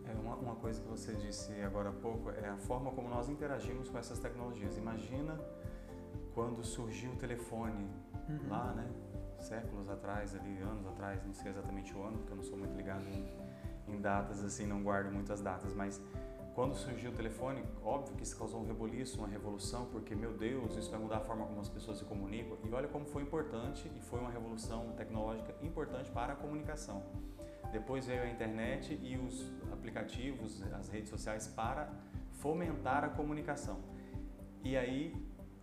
É 0.04 0.14
uma, 0.14 0.34
uma 0.36 0.54
coisa 0.56 0.80
que 0.80 0.88
você 0.88 1.14
disse 1.14 1.52
agora 1.62 1.88
há 1.88 1.92
pouco 1.92 2.30
é 2.30 2.48
a 2.48 2.56
forma 2.56 2.90
como 2.90 3.08
nós 3.08 3.28
interagimos 3.28 3.88
com 3.88 3.98
essas 3.98 4.18
tecnologias. 4.18 4.76
Imagina 4.76 5.38
quando 6.34 6.64
surgiu 6.64 7.12
o 7.12 7.16
telefone 7.16 7.88
uhum. 8.28 8.48
lá, 8.48 8.72
né? 8.72 8.90
Séculos 9.38 9.88
atrás, 9.88 10.34
ali, 10.34 10.58
anos 10.58 10.86
atrás, 10.86 11.24
não 11.24 11.34
sei 11.34 11.50
exatamente 11.50 11.92
o 11.94 12.02
ano, 12.02 12.18
porque 12.18 12.32
eu 12.32 12.36
não 12.36 12.44
sou 12.44 12.56
muito 12.56 12.76
ligado 12.76 13.04
em, 13.08 13.26
em 13.88 14.00
datas, 14.00 14.44
assim, 14.44 14.66
não 14.66 14.82
guardo 14.82 15.12
muitas 15.12 15.40
datas, 15.40 15.74
mas 15.74 16.00
quando 16.54 16.74
surgiu 16.74 17.10
o 17.10 17.14
telefone, 17.14 17.64
óbvio 17.82 18.14
que 18.14 18.22
isso 18.22 18.36
causou 18.36 18.60
um 18.60 18.66
reboliço, 18.66 19.18
uma 19.18 19.28
revolução, 19.28 19.86
porque, 19.86 20.14
meu 20.14 20.34
Deus, 20.34 20.76
isso 20.76 20.90
vai 20.90 21.00
mudar 21.00 21.16
a 21.16 21.20
forma 21.20 21.46
como 21.46 21.60
as 21.60 21.68
pessoas 21.68 21.98
se 21.98 22.04
comunicam. 22.04 22.58
E 22.62 22.70
olha 22.72 22.88
como 22.88 23.06
foi 23.06 23.22
importante 23.22 23.90
e 23.96 24.00
foi 24.00 24.20
uma 24.20 24.30
revolução 24.30 24.92
tecnológica 24.92 25.54
importante 25.62 26.10
para 26.10 26.34
a 26.34 26.36
comunicação. 26.36 27.02
Depois 27.72 28.06
veio 28.06 28.22
a 28.22 28.28
internet 28.28 28.98
e 29.02 29.16
os 29.16 29.50
aplicativos, 29.72 30.62
as 30.74 30.90
redes 30.90 31.08
sociais 31.08 31.46
para 31.46 31.90
fomentar 32.32 33.02
a 33.02 33.08
comunicação. 33.08 33.80
E 34.62 34.76
aí, 34.76 35.16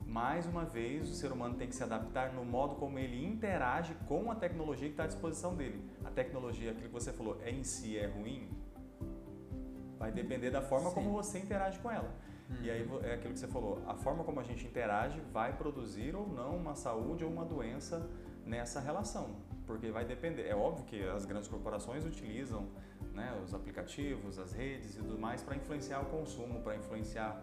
mais 0.04 0.48
uma 0.48 0.66
vez, 0.66 1.08
o 1.08 1.14
ser 1.14 1.32
humano 1.32 1.54
tem 1.54 1.68
que 1.68 1.76
se 1.76 1.84
adaptar 1.84 2.34
no 2.34 2.44
modo 2.44 2.76
como 2.76 2.98
ele 2.98 3.24
interage 3.24 3.94
com 4.08 4.32
a 4.32 4.36
tecnologia 4.36 4.88
que 4.88 4.94
está 4.94 5.04
à 5.04 5.08
disposição 5.08 5.56
dele. 5.56 5.88
A 6.04 6.10
tecnologia, 6.10 6.72
aquilo 6.72 6.88
que 6.88 6.94
você 6.94 7.14
falou, 7.14 7.40
é 7.44 7.52
em 7.52 7.64
si 7.64 7.96
é 7.96 8.08
ruim? 8.08 8.50
Vai 10.00 10.12
depender 10.12 10.50
da 10.50 10.62
forma 10.62 10.90
Sim. 10.90 10.96
como 10.96 11.12
você 11.12 11.38
interage 11.38 11.78
com 11.80 11.92
ela. 11.92 12.10
E 12.62 12.72
aí 12.72 12.90
é 13.04 13.14
aquilo 13.14 13.34
que 13.34 13.40
você 13.40 13.48
falou, 13.48 13.80
a 13.86 13.94
forma 13.94 14.24
como 14.24 14.40
a 14.40 14.44
gente 14.44 14.66
interage 14.66 15.22
vai 15.32 15.56
produzir 15.56 16.16
ou 16.16 16.28
não 16.28 16.56
uma 16.58 16.74
saúde 16.74 17.24
ou 17.24 17.30
uma 17.32 17.46
doença 17.46 18.10
nessa 18.44 18.80
relação, 18.80 19.36
porque 19.68 19.92
vai 19.92 20.04
depender. 20.04 20.48
É 20.48 20.56
óbvio 20.56 20.84
que 20.86 21.08
as 21.10 21.26
grandes 21.26 21.48
corporações 21.48 22.04
utilizam 22.06 22.68
né, 23.14 23.40
os 23.44 23.54
aplicativos, 23.54 24.40
as 24.40 24.52
redes 24.52 24.96
e 24.96 24.98
tudo 24.98 25.20
mais 25.20 25.44
para 25.44 25.56
influenciar 25.56 26.02
o 26.02 26.06
consumo, 26.06 26.62
para 26.62 26.76
influenciar 26.76 27.36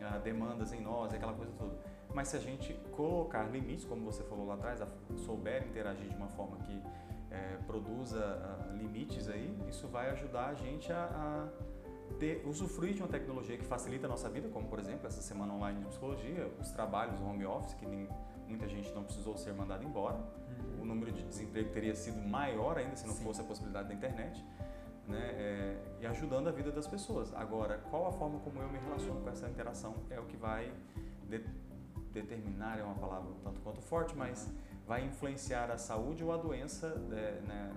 uh, 0.00 0.20
demandas 0.20 0.72
em 0.72 0.80
nós, 0.80 1.14
aquela 1.14 1.34
coisa 1.34 1.52
toda. 1.56 1.78
Mas 2.12 2.28
se 2.28 2.36
a 2.36 2.40
gente 2.40 2.74
colocar 2.90 3.44
limites, 3.44 3.84
como 3.84 4.04
você 4.04 4.24
falou 4.24 4.46
lá 4.46 4.54
atrás, 4.54 4.82
souber 5.24 5.64
interagir 5.68 6.08
de 6.08 6.16
uma 6.16 6.28
forma 6.28 6.56
que 6.58 6.82
é, 7.30 7.58
produza 7.66 8.18
uh, 8.18 8.76
limites 8.76 9.28
aí, 9.28 9.56
isso 9.68 9.86
vai 9.86 10.10
ajudar 10.10 10.48
a 10.48 10.54
gente 10.54 10.90
a, 10.90 11.04
a 11.04 11.48
ter, 12.14 12.42
usufruir 12.46 12.94
de 12.94 13.02
uma 13.02 13.08
tecnologia 13.08 13.56
que 13.56 13.64
facilita 13.64 14.06
a 14.06 14.08
nossa 14.08 14.28
vida, 14.28 14.48
como 14.48 14.68
por 14.68 14.78
exemplo 14.78 15.06
essa 15.06 15.20
semana 15.20 15.52
online 15.52 15.80
de 15.80 15.86
psicologia, 15.86 16.50
os 16.60 16.70
trabalhos 16.70 17.20
home 17.20 17.44
office, 17.44 17.74
que 17.74 17.86
nem, 17.86 18.08
muita 18.48 18.66
gente 18.68 18.90
não 18.92 19.04
precisou 19.04 19.36
ser 19.36 19.52
mandada 19.52 19.84
embora, 19.84 20.16
uhum. 20.16 20.82
o 20.82 20.84
número 20.84 21.12
de 21.12 21.22
desemprego 21.22 21.70
teria 21.70 21.94
sido 21.94 22.18
maior 22.28 22.78
ainda 22.78 22.96
se 22.96 23.06
não 23.06 23.14
Sim. 23.14 23.24
fosse 23.24 23.40
a 23.40 23.44
possibilidade 23.44 23.88
da 23.88 23.94
internet, 23.94 24.44
né? 25.06 25.18
É, 25.18 25.76
e 26.00 26.06
ajudando 26.06 26.48
a 26.48 26.52
vida 26.52 26.70
das 26.70 26.86
pessoas. 26.86 27.34
Agora, 27.34 27.78
qual 27.90 28.06
a 28.06 28.12
forma 28.12 28.38
como 28.40 28.60
eu 28.60 28.68
me 28.68 28.78
relaciono 28.78 29.20
com 29.20 29.30
essa 29.30 29.48
interação 29.48 29.94
é 30.10 30.18
o 30.18 30.24
que 30.24 30.36
vai 30.36 30.72
de, 31.28 31.42
determinar, 32.12 32.78
é 32.78 32.82
uma 32.82 32.94
palavra 32.94 33.30
tanto 33.42 33.60
quanto 33.60 33.80
forte, 33.80 34.14
mas 34.16 34.50
vai 34.86 35.04
influenciar 35.04 35.70
a 35.70 35.78
saúde 35.78 36.24
ou 36.24 36.32
a 36.32 36.36
doença 36.36 36.86
é, 37.12 37.40
né, 37.46 37.72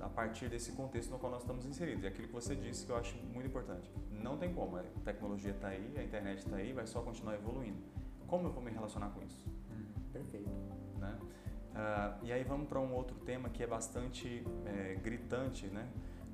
a 0.00 0.08
partir 0.08 0.48
desse 0.48 0.72
contexto 0.72 1.10
no 1.10 1.18
qual 1.18 1.32
nós 1.32 1.42
estamos 1.42 1.64
inseridos. 1.66 2.04
E 2.04 2.06
aquilo 2.06 2.28
que 2.28 2.34
você 2.34 2.54
disse 2.54 2.86
que 2.86 2.92
eu 2.92 2.96
acho 2.96 3.16
muito 3.16 3.46
importante. 3.46 3.90
Não 4.10 4.36
tem 4.36 4.52
como, 4.52 4.76
a 4.76 4.82
tecnologia 5.04 5.52
está 5.52 5.68
aí, 5.68 5.94
a 5.96 6.02
internet 6.02 6.38
está 6.38 6.56
aí, 6.56 6.72
vai 6.72 6.86
só 6.86 7.00
continuar 7.00 7.34
evoluindo. 7.34 7.78
Como 8.26 8.46
eu 8.46 8.52
vou 8.52 8.62
me 8.62 8.70
relacionar 8.70 9.08
com 9.10 9.22
isso? 9.22 9.46
Hum, 9.70 9.86
perfeito. 10.12 10.50
Né? 10.98 11.18
Uh, 11.20 12.24
e 12.24 12.32
aí 12.32 12.44
vamos 12.44 12.68
para 12.68 12.80
um 12.80 12.92
outro 12.92 13.16
tema 13.20 13.48
que 13.48 13.62
é 13.62 13.66
bastante 13.66 14.44
é, 14.66 14.94
gritante, 14.96 15.66
né? 15.66 15.88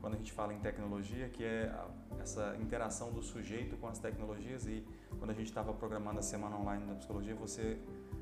quando 0.04 0.16
a 0.16 0.16
gente 0.18 0.32
fala 0.32 0.52
em 0.52 0.58
tecnologia, 0.58 1.30
que 1.30 1.42
é 1.42 1.64
a, 1.64 1.88
essa 2.20 2.54
interação 2.60 3.10
do 3.10 3.22
sujeito 3.22 3.74
com 3.78 3.88
as 3.88 3.98
tecnologias 3.98 4.66
e 4.66 4.86
quando 5.18 5.30
a 5.30 5.32
gente 5.32 5.46
estava 5.46 5.72
programando 5.72 6.18
a 6.18 6.22
semana 6.22 6.58
online 6.58 6.84
da 6.84 6.94
psicologia, 6.94 7.34
você 7.34 7.78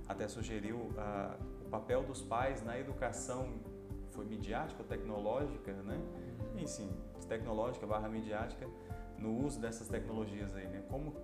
até 0.06 0.28
sugeriu 0.28 0.76
uh, 0.76 1.64
o 1.66 1.68
papel 1.68 2.04
dos 2.04 2.22
pais 2.22 2.62
na 2.62 2.78
educação 2.78 3.54
foi 4.12 4.24
midiática 4.24 4.82
ou 4.82 4.88
tecnológica, 4.88 5.72
né? 5.72 6.00
Enfim, 6.56 6.90
tecnológica 7.26 7.86
barra 7.86 8.08
midiática 8.08 8.68
no 9.18 9.44
uso 9.44 9.60
dessas 9.60 9.88
tecnologias 9.88 10.54
aí, 10.54 10.66
né? 10.66 10.82
Como, 10.88 11.14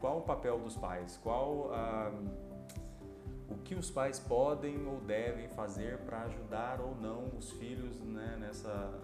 qual 0.00 0.18
o 0.18 0.22
papel 0.22 0.58
dos 0.58 0.76
pais? 0.76 1.18
Qual 1.22 1.70
ah, 1.72 2.12
o 3.48 3.56
que 3.58 3.74
os 3.74 3.90
pais 3.90 4.18
podem 4.18 4.86
ou 4.86 5.00
devem 5.00 5.48
fazer 5.48 5.98
para 5.98 6.22
ajudar 6.22 6.80
ou 6.80 6.94
não 6.94 7.28
os 7.36 7.50
filhos 7.52 8.00
né, 8.00 8.36
nessa 8.38 9.00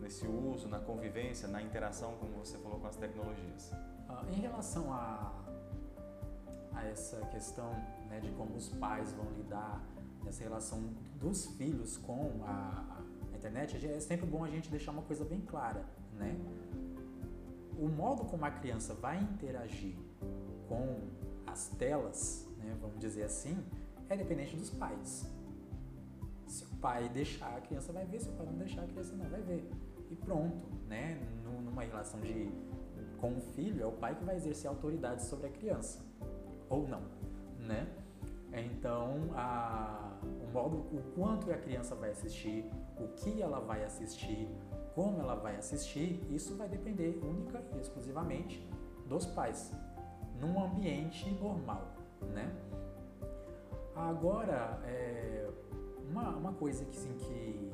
nesse 0.00 0.26
uso, 0.26 0.68
na 0.68 0.78
convivência, 0.80 1.48
na 1.48 1.62
interação, 1.62 2.14
como 2.20 2.32
você 2.32 2.58
falou, 2.58 2.78
com 2.78 2.86
as 2.86 2.96
tecnologias? 2.96 3.72
Ah, 4.06 4.22
em 4.28 4.34
relação 4.34 4.92
a, 4.92 5.32
a 6.74 6.84
essa 6.84 7.24
questão 7.26 7.70
né, 8.08 8.20
de 8.20 8.30
como 8.32 8.54
os 8.54 8.68
pais 8.68 9.12
vão 9.12 9.30
lidar 9.32 9.82
nessa 10.22 10.42
relação 10.42 10.82
dos 11.24 11.46
filhos 11.46 11.96
com 11.96 12.42
a, 12.44 13.00
a 13.32 13.36
internet, 13.36 13.84
é 13.86 13.98
sempre 13.98 14.26
bom 14.26 14.44
a 14.44 14.50
gente 14.50 14.70
deixar 14.70 14.92
uma 14.92 15.02
coisa 15.02 15.24
bem 15.24 15.40
clara, 15.40 15.82
né? 16.12 16.36
O 17.78 17.88
modo 17.88 18.24
como 18.26 18.44
a 18.44 18.50
criança 18.50 18.92
vai 18.94 19.20
interagir 19.20 19.96
com 20.68 21.00
as 21.46 21.68
telas, 21.68 22.46
né, 22.58 22.76
vamos 22.80 22.98
dizer 23.00 23.24
assim, 23.24 23.56
é 24.08 24.16
dependente 24.16 24.54
dos 24.54 24.70
pais. 24.70 25.26
Se 26.46 26.64
o 26.64 26.76
pai 26.76 27.08
deixar, 27.08 27.56
a 27.56 27.60
criança 27.62 27.92
vai 27.92 28.04
ver, 28.04 28.20
se 28.20 28.28
o 28.28 28.32
pai 28.32 28.46
não 28.46 28.58
deixar, 28.58 28.82
a 28.82 28.86
criança 28.86 29.16
não 29.16 29.28
vai 29.28 29.40
ver. 29.40 29.68
E 30.10 30.14
pronto, 30.14 30.68
né? 30.86 31.18
Numa 31.42 31.82
relação 31.82 32.20
de 32.20 32.52
com 33.18 33.38
o 33.38 33.40
filho, 33.40 33.82
é 33.82 33.86
o 33.86 33.92
pai 33.92 34.14
que 34.14 34.22
vai 34.22 34.36
exercer 34.36 34.68
autoridade 34.68 35.24
sobre 35.24 35.46
a 35.46 35.50
criança. 35.50 36.04
Ou 36.68 36.86
não, 36.86 37.02
né? 37.58 37.88
Então, 38.52 39.30
a, 39.34 40.12
modo, 40.54 40.76
o 40.92 41.02
quanto 41.14 41.50
a 41.50 41.56
criança 41.56 41.94
vai 41.94 42.10
assistir, 42.10 42.64
o 42.96 43.08
que 43.08 43.42
ela 43.42 43.60
vai 43.60 43.84
assistir, 43.84 44.48
como 44.94 45.20
ela 45.20 45.34
vai 45.34 45.56
assistir, 45.56 46.24
isso 46.30 46.56
vai 46.56 46.68
depender 46.68 47.18
única 47.22 47.60
e 47.74 47.80
exclusivamente 47.80 48.64
dos 49.06 49.26
pais, 49.26 49.72
num 50.40 50.62
ambiente 50.62 51.28
normal, 51.32 51.94
né? 52.32 52.54
Agora, 53.96 54.80
é, 54.84 55.50
uma, 56.08 56.30
uma 56.30 56.52
coisa 56.52 56.84
que, 56.84 56.96
assim, 56.96 57.14
que, 57.18 57.72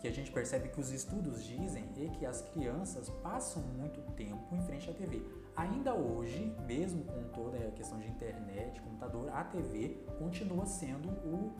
que 0.00 0.08
a 0.08 0.12
gente 0.12 0.30
percebe 0.30 0.68
que 0.68 0.80
os 0.80 0.90
estudos 0.90 1.44
dizem 1.44 1.88
é 1.96 2.08
que 2.08 2.24
as 2.24 2.40
crianças 2.40 3.10
passam 3.22 3.62
muito 3.62 4.00
tempo 4.12 4.54
em 4.54 4.62
frente 4.62 4.88
à 4.88 4.92
TV. 4.92 5.22
Ainda 5.56 5.94
hoje, 5.94 6.56
mesmo 6.66 7.04
com 7.04 7.22
toda 7.34 7.58
a 7.58 7.70
questão 7.72 7.98
de 7.98 8.08
internet, 8.08 8.80
computador, 8.80 9.28
a 9.30 9.44
TV 9.44 9.98
continua 10.18 10.64
sendo 10.64 11.10
o 11.10 11.52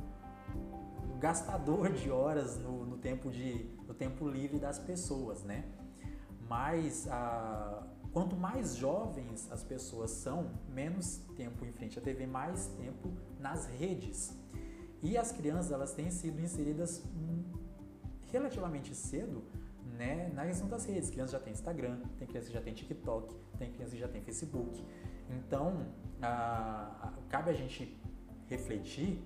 gastador 1.19 1.93
de 1.93 2.11
horas 2.11 2.59
no, 2.59 2.87
no, 2.87 2.97
tempo 2.97 3.31
de, 3.31 3.69
no 3.87 3.95
tempo 3.95 4.29
livre 4.29 4.59
das 4.59 4.79
pessoas, 4.79 5.43
né? 5.43 5.65
Mas 6.49 7.07
a, 7.09 7.87
quanto 8.13 8.37
mais 8.37 8.77
jovens 8.77 9.51
as 9.53 9.63
pessoas 9.63 10.11
são, 10.11 10.51
menos 10.69 11.19
tempo 11.37 11.65
em 11.65 11.73
frente 11.73 11.99
à 11.99 12.03
TV, 12.03 12.27
mais 12.27 12.69
tempo 12.69 13.13
nas 13.39 13.67
redes. 13.67 14.37
E 15.03 15.17
as 15.17 15.33
crianças 15.33 15.73
elas 15.73 15.93
têm 15.93 16.11
sido 16.11 16.41
inseridas 16.41 17.05
hum, 17.15 17.45
relativamente 18.31 18.95
cedo 18.95 19.45
né, 19.97 20.31
na 20.35 20.47
questão 20.47 20.69
das 20.69 20.85
redes. 20.85 21.11
Crianças 21.11 21.33
já 21.33 21.41
têm 21.41 21.53
Instagram, 21.53 22.01
tem 22.19 22.27
crianças 22.27 22.49
que 22.49 22.55
já 22.55 22.63
têm 22.63 22.75
TikTok, 22.75 23.35
tem 23.59 23.71
crianças 23.71 23.95
que 23.95 24.01
já 24.01 24.09
têm 24.09 24.23
Facebook. 24.23 24.85
Então, 25.29 25.87
a, 26.21 27.09
a, 27.09 27.13
cabe 27.29 27.51
a 27.51 27.53
gente 27.53 27.99
refletir 28.47 29.23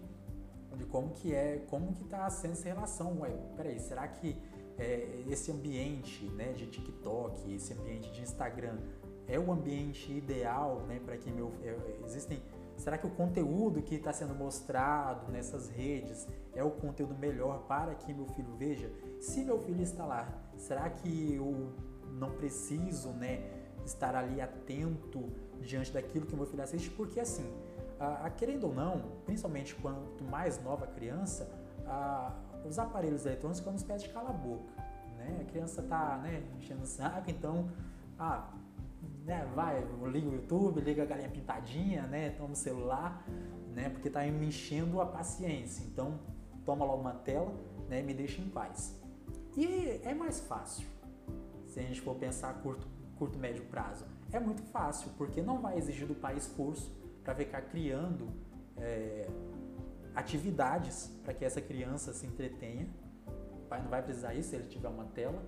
de 0.77 0.85
como 0.85 1.11
que 1.11 1.35
é, 1.35 1.65
como 1.69 1.93
que 1.95 2.03
está 2.03 2.29
sendo 2.31 2.53
essa 2.53 2.69
relação. 2.69 3.21
Ué, 3.21 3.31
peraí, 3.57 3.79
será 3.79 4.07
que 4.09 4.37
é, 4.79 5.23
esse 5.29 5.51
ambiente 5.51 6.25
né, 6.31 6.53
de 6.53 6.67
TikTok, 6.67 7.53
esse 7.53 7.73
ambiente 7.73 8.11
de 8.13 8.23
Instagram 8.23 8.79
é 9.27 9.39
o 9.39 9.51
ambiente 9.53 10.13
ideal 10.13 10.85
né, 10.87 11.01
para 11.05 11.17
que 11.17 11.31
meu... 11.31 11.53
É, 11.63 11.77
existem 12.05 12.43
Será 12.77 12.99
que 12.99 13.07
o 13.07 13.11
conteúdo 13.11 13.81
que 13.83 13.95
está 13.95 14.13
sendo 14.13 14.35
mostrado 14.35 15.31
nessas 15.31 15.69
redes 15.69 16.27
é 16.55 16.63
o 16.63 16.71
conteúdo 16.71 17.15
melhor 17.15 17.65
para 17.67 17.95
que 17.95 18.13
meu 18.13 18.27
filho 18.27 18.55
veja? 18.57 18.91
Se 19.21 19.45
meu 19.45 19.59
filho 19.61 19.83
está 19.83 20.05
lá, 20.05 20.29
será 20.57 20.91
que 20.91 21.35
eu 21.35 21.73
não 22.11 22.33
preciso 22.33 23.11
né, 23.11 23.49
estar 23.85 24.15
ali 24.15 24.41
atento 24.41 25.33
diante 25.61 25.93
daquilo 25.93 26.27
que 26.27 26.35
meu 26.35 26.47
filho 26.47 26.63
assiste? 26.63 26.91
Porque 26.91 27.21
assim, 27.21 27.49
a, 28.05 28.27
a, 28.27 28.31
querendo 28.31 28.69
ou 28.69 28.75
não, 28.75 29.01
principalmente 29.25 29.75
quanto 29.77 30.23
mais 30.25 30.63
nova 30.63 30.85
a 30.85 30.89
criança, 30.89 31.51
a, 31.87 32.33
os 32.65 32.79
aparelhos 32.79 33.27
eletrônicos 33.27 33.59
ficam 33.59 33.73
nos 33.73 33.83
pés 33.83 34.03
de 34.03 34.09
cala 34.11 34.31
a 34.31 34.33
boca. 34.33 34.73
Né? 35.17 35.39
A 35.41 35.45
criança 35.45 35.81
está 35.81 36.19
né, 36.19 36.43
enchendo 36.59 36.83
o 36.83 36.87
saco, 36.87 37.31
então, 37.31 37.71
ah, 38.19 38.51
né, 39.25 39.49
vai, 39.55 39.81
liga 40.11 40.29
o 40.29 40.35
YouTube, 40.35 40.81
liga 40.81 41.03
a 41.03 41.07
galinha 41.07 41.29
pintadinha, 41.29 42.07
né, 42.07 42.31
toma 42.31 42.53
o 42.53 42.57
celular, 42.57 43.25
né, 43.75 43.89
porque 43.89 44.09
está 44.09 44.21
me 44.23 44.47
enchendo 44.47 45.01
a 45.01 45.07
paciência. 45.07 45.85
Então, 45.85 46.19
toma 46.65 46.85
logo 46.85 47.01
uma 47.01 47.15
tela, 47.15 47.53
né, 47.89 48.01
e 48.01 48.03
me 48.03 48.15
deixa 48.15 48.41
em 48.41 48.49
paz. 48.49 49.01
E 49.57 50.01
é 50.05 50.15
mais 50.15 50.41
fácil, 50.41 50.87
se 51.67 51.81
a 51.81 51.83
gente 51.83 52.01
for 52.01 52.15
pensar 52.17 52.51
a 52.51 52.55
curto, 52.55 52.87
curto 53.17 53.39
médio 53.39 53.65
prazo. 53.67 54.05
É 54.33 54.41
muito 54.41 54.63
fácil, 54.63 55.11
porque 55.17 55.41
não 55.41 55.61
vai 55.61 55.79
exigir 55.79 56.07
do 56.07 56.15
pai 56.15 56.37
esforço 56.37 57.04
para 57.25 57.35
ficar 57.35 57.63
criando 57.63 58.29
é, 58.77 59.27
atividades 60.15 61.11
para 61.25 61.33
que 61.33 61.45
essa 61.45 61.61
criança 61.61 62.13
se 62.13 62.27
entretenha. 62.27 62.87
O 63.27 63.67
pai 63.69 63.83
não 63.83 63.89
vai 63.89 64.03
precisar 64.03 64.35
isso 64.35 64.51
se 64.51 64.57
ele 64.57 64.69
tiver 64.69 64.89
uma 64.89 65.07
tela. 65.07 65.43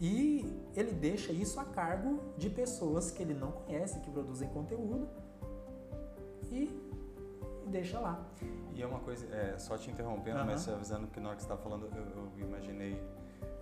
E 0.00 0.46
ele 0.76 0.92
deixa 0.92 1.32
isso 1.32 1.58
a 1.58 1.64
cargo 1.64 2.20
de 2.38 2.48
pessoas 2.48 3.10
que 3.10 3.20
ele 3.20 3.34
não 3.34 3.50
conhece, 3.50 3.98
que 3.98 4.10
produzem 4.10 4.48
conteúdo 4.48 5.08
e 6.52 6.70
deixa 7.66 7.98
lá. 7.98 8.24
E 8.74 8.80
é 8.80 8.86
uma 8.86 9.00
coisa, 9.00 9.26
é, 9.34 9.58
só 9.58 9.76
te 9.76 9.90
interrompendo, 9.90 10.38
uhum. 10.38 10.46
mas 10.46 10.68
avisando 10.68 11.08
que 11.08 11.18
na 11.18 11.30
hora 11.30 11.36
que 11.36 11.42
você 11.42 11.52
estava 11.52 11.60
falando, 11.60 11.90
eu, 11.96 12.04
eu 12.38 12.46
imaginei 12.46 13.02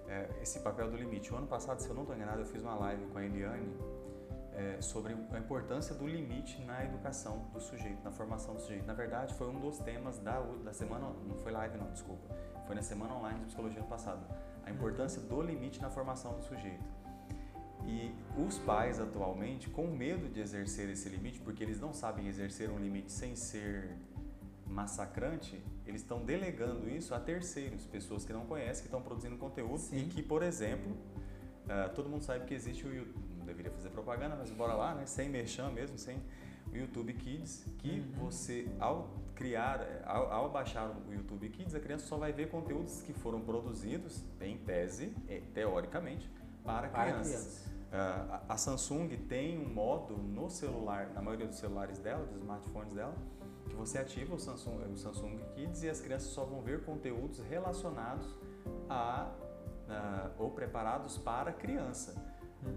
é, 0.08 0.28
esse 0.42 0.60
papel 0.60 0.90
do 0.90 0.96
limite. 0.96 1.32
O 1.32 1.36
ano 1.36 1.46
passado, 1.46 1.80
se 1.80 1.88
eu 1.88 1.94
não 1.94 2.02
estou 2.02 2.14
enganado, 2.14 2.40
eu 2.40 2.46
fiz 2.46 2.62
uma 2.62 2.74
live 2.74 3.06
com 3.06 3.18
a 3.18 3.24
Eliane 3.24 3.74
é, 4.56 4.80
sobre 4.80 5.12
a 5.12 5.38
importância 5.38 5.94
do 5.94 6.06
limite 6.06 6.60
na 6.62 6.82
educação 6.82 7.46
do 7.52 7.60
sujeito, 7.60 8.02
na 8.02 8.10
formação 8.10 8.54
do 8.54 8.60
sujeito. 8.60 8.86
Na 8.86 8.94
verdade, 8.94 9.34
foi 9.34 9.48
um 9.48 9.60
dos 9.60 9.78
temas 9.78 10.18
da, 10.18 10.40
da 10.40 10.72
semana, 10.72 11.12
não 11.26 11.36
foi 11.36 11.52
live 11.52 11.76
não, 11.76 11.90
desculpa, 11.92 12.34
foi 12.66 12.74
na 12.74 12.82
semana 12.82 13.14
online 13.14 13.40
de 13.40 13.46
psicologia 13.46 13.80
ano 13.80 13.88
passado. 13.88 14.26
A 14.64 14.70
importância 14.70 15.20
do 15.20 15.42
limite 15.42 15.80
na 15.80 15.90
formação 15.90 16.34
do 16.34 16.42
sujeito. 16.42 16.84
E 17.84 18.12
os 18.36 18.58
pais 18.58 18.98
atualmente, 18.98 19.68
com 19.68 19.86
medo 19.86 20.28
de 20.28 20.40
exercer 20.40 20.88
esse 20.88 21.08
limite, 21.08 21.38
porque 21.40 21.62
eles 21.62 21.78
não 21.78 21.92
sabem 21.92 22.26
exercer 22.26 22.70
um 22.70 22.78
limite 22.78 23.12
sem 23.12 23.36
ser 23.36 23.94
massacrante, 24.66 25.62
eles 25.86 26.00
estão 26.00 26.24
delegando 26.24 26.88
isso 26.88 27.14
a 27.14 27.20
terceiros, 27.20 27.84
pessoas 27.84 28.24
que 28.24 28.32
não 28.32 28.46
conhecem, 28.46 28.82
que 28.82 28.88
estão 28.88 29.02
produzindo 29.02 29.36
conteúdo 29.36 29.78
Sim. 29.78 29.98
e 29.98 30.04
que, 30.06 30.22
por 30.22 30.42
exemplo, 30.42 30.92
uh, 30.92 31.94
todo 31.94 32.08
mundo 32.08 32.22
sabe 32.22 32.44
que 32.46 32.54
existe 32.54 32.84
o 32.84 32.92
YouTube 32.92 33.35
deveria 33.46 33.70
fazer 33.70 33.90
propaganda, 33.90 34.36
mas 34.36 34.50
bora 34.50 34.74
lá, 34.74 34.94
né? 34.94 35.06
Sem 35.06 35.28
merchan 35.28 35.70
mesmo, 35.70 35.96
sem 35.98 36.20
o 36.72 36.76
YouTube 36.76 37.12
Kids, 37.14 37.64
que 37.78 38.00
uhum. 38.00 38.12
você, 38.24 38.68
ao 38.80 39.08
criar, 39.34 39.86
ao, 40.04 40.32
ao, 40.32 40.50
baixar 40.50 40.90
o 41.08 41.12
YouTube 41.12 41.48
Kids, 41.50 41.74
a 41.74 41.80
criança 41.80 42.06
só 42.06 42.16
vai 42.16 42.32
ver 42.32 42.50
conteúdos 42.50 43.02
que 43.02 43.12
foram 43.12 43.40
produzidos, 43.40 44.24
em 44.40 44.58
tese, 44.58 45.14
teoricamente, 45.54 46.28
para, 46.64 46.88
para 46.88 47.04
crianças. 47.04 47.26
crianças. 47.26 47.76
Uh, 47.86 48.40
a 48.48 48.56
Samsung 48.56 49.08
tem 49.28 49.58
um 49.58 49.72
modo 49.72 50.16
no 50.16 50.50
celular, 50.50 51.10
na 51.14 51.22
maioria 51.22 51.46
dos 51.46 51.58
celulares 51.58 51.98
dela, 51.98 52.26
dos 52.26 52.38
smartphones 52.38 52.92
dela, 52.92 53.14
que 53.68 53.74
você 53.74 53.98
ativa 53.98 54.34
o 54.34 54.38
Samsung, 54.38 54.92
o 54.92 54.96
Samsung 54.96 55.38
Kids 55.54 55.82
e 55.82 55.88
as 55.88 56.00
crianças 56.00 56.28
só 56.30 56.44
vão 56.44 56.60
ver 56.62 56.84
conteúdos 56.84 57.38
relacionados 57.40 58.26
a 58.88 59.30
uh, 59.86 60.30
ou 60.38 60.50
preparados 60.50 61.16
para 61.18 61.52
criança. 61.52 62.14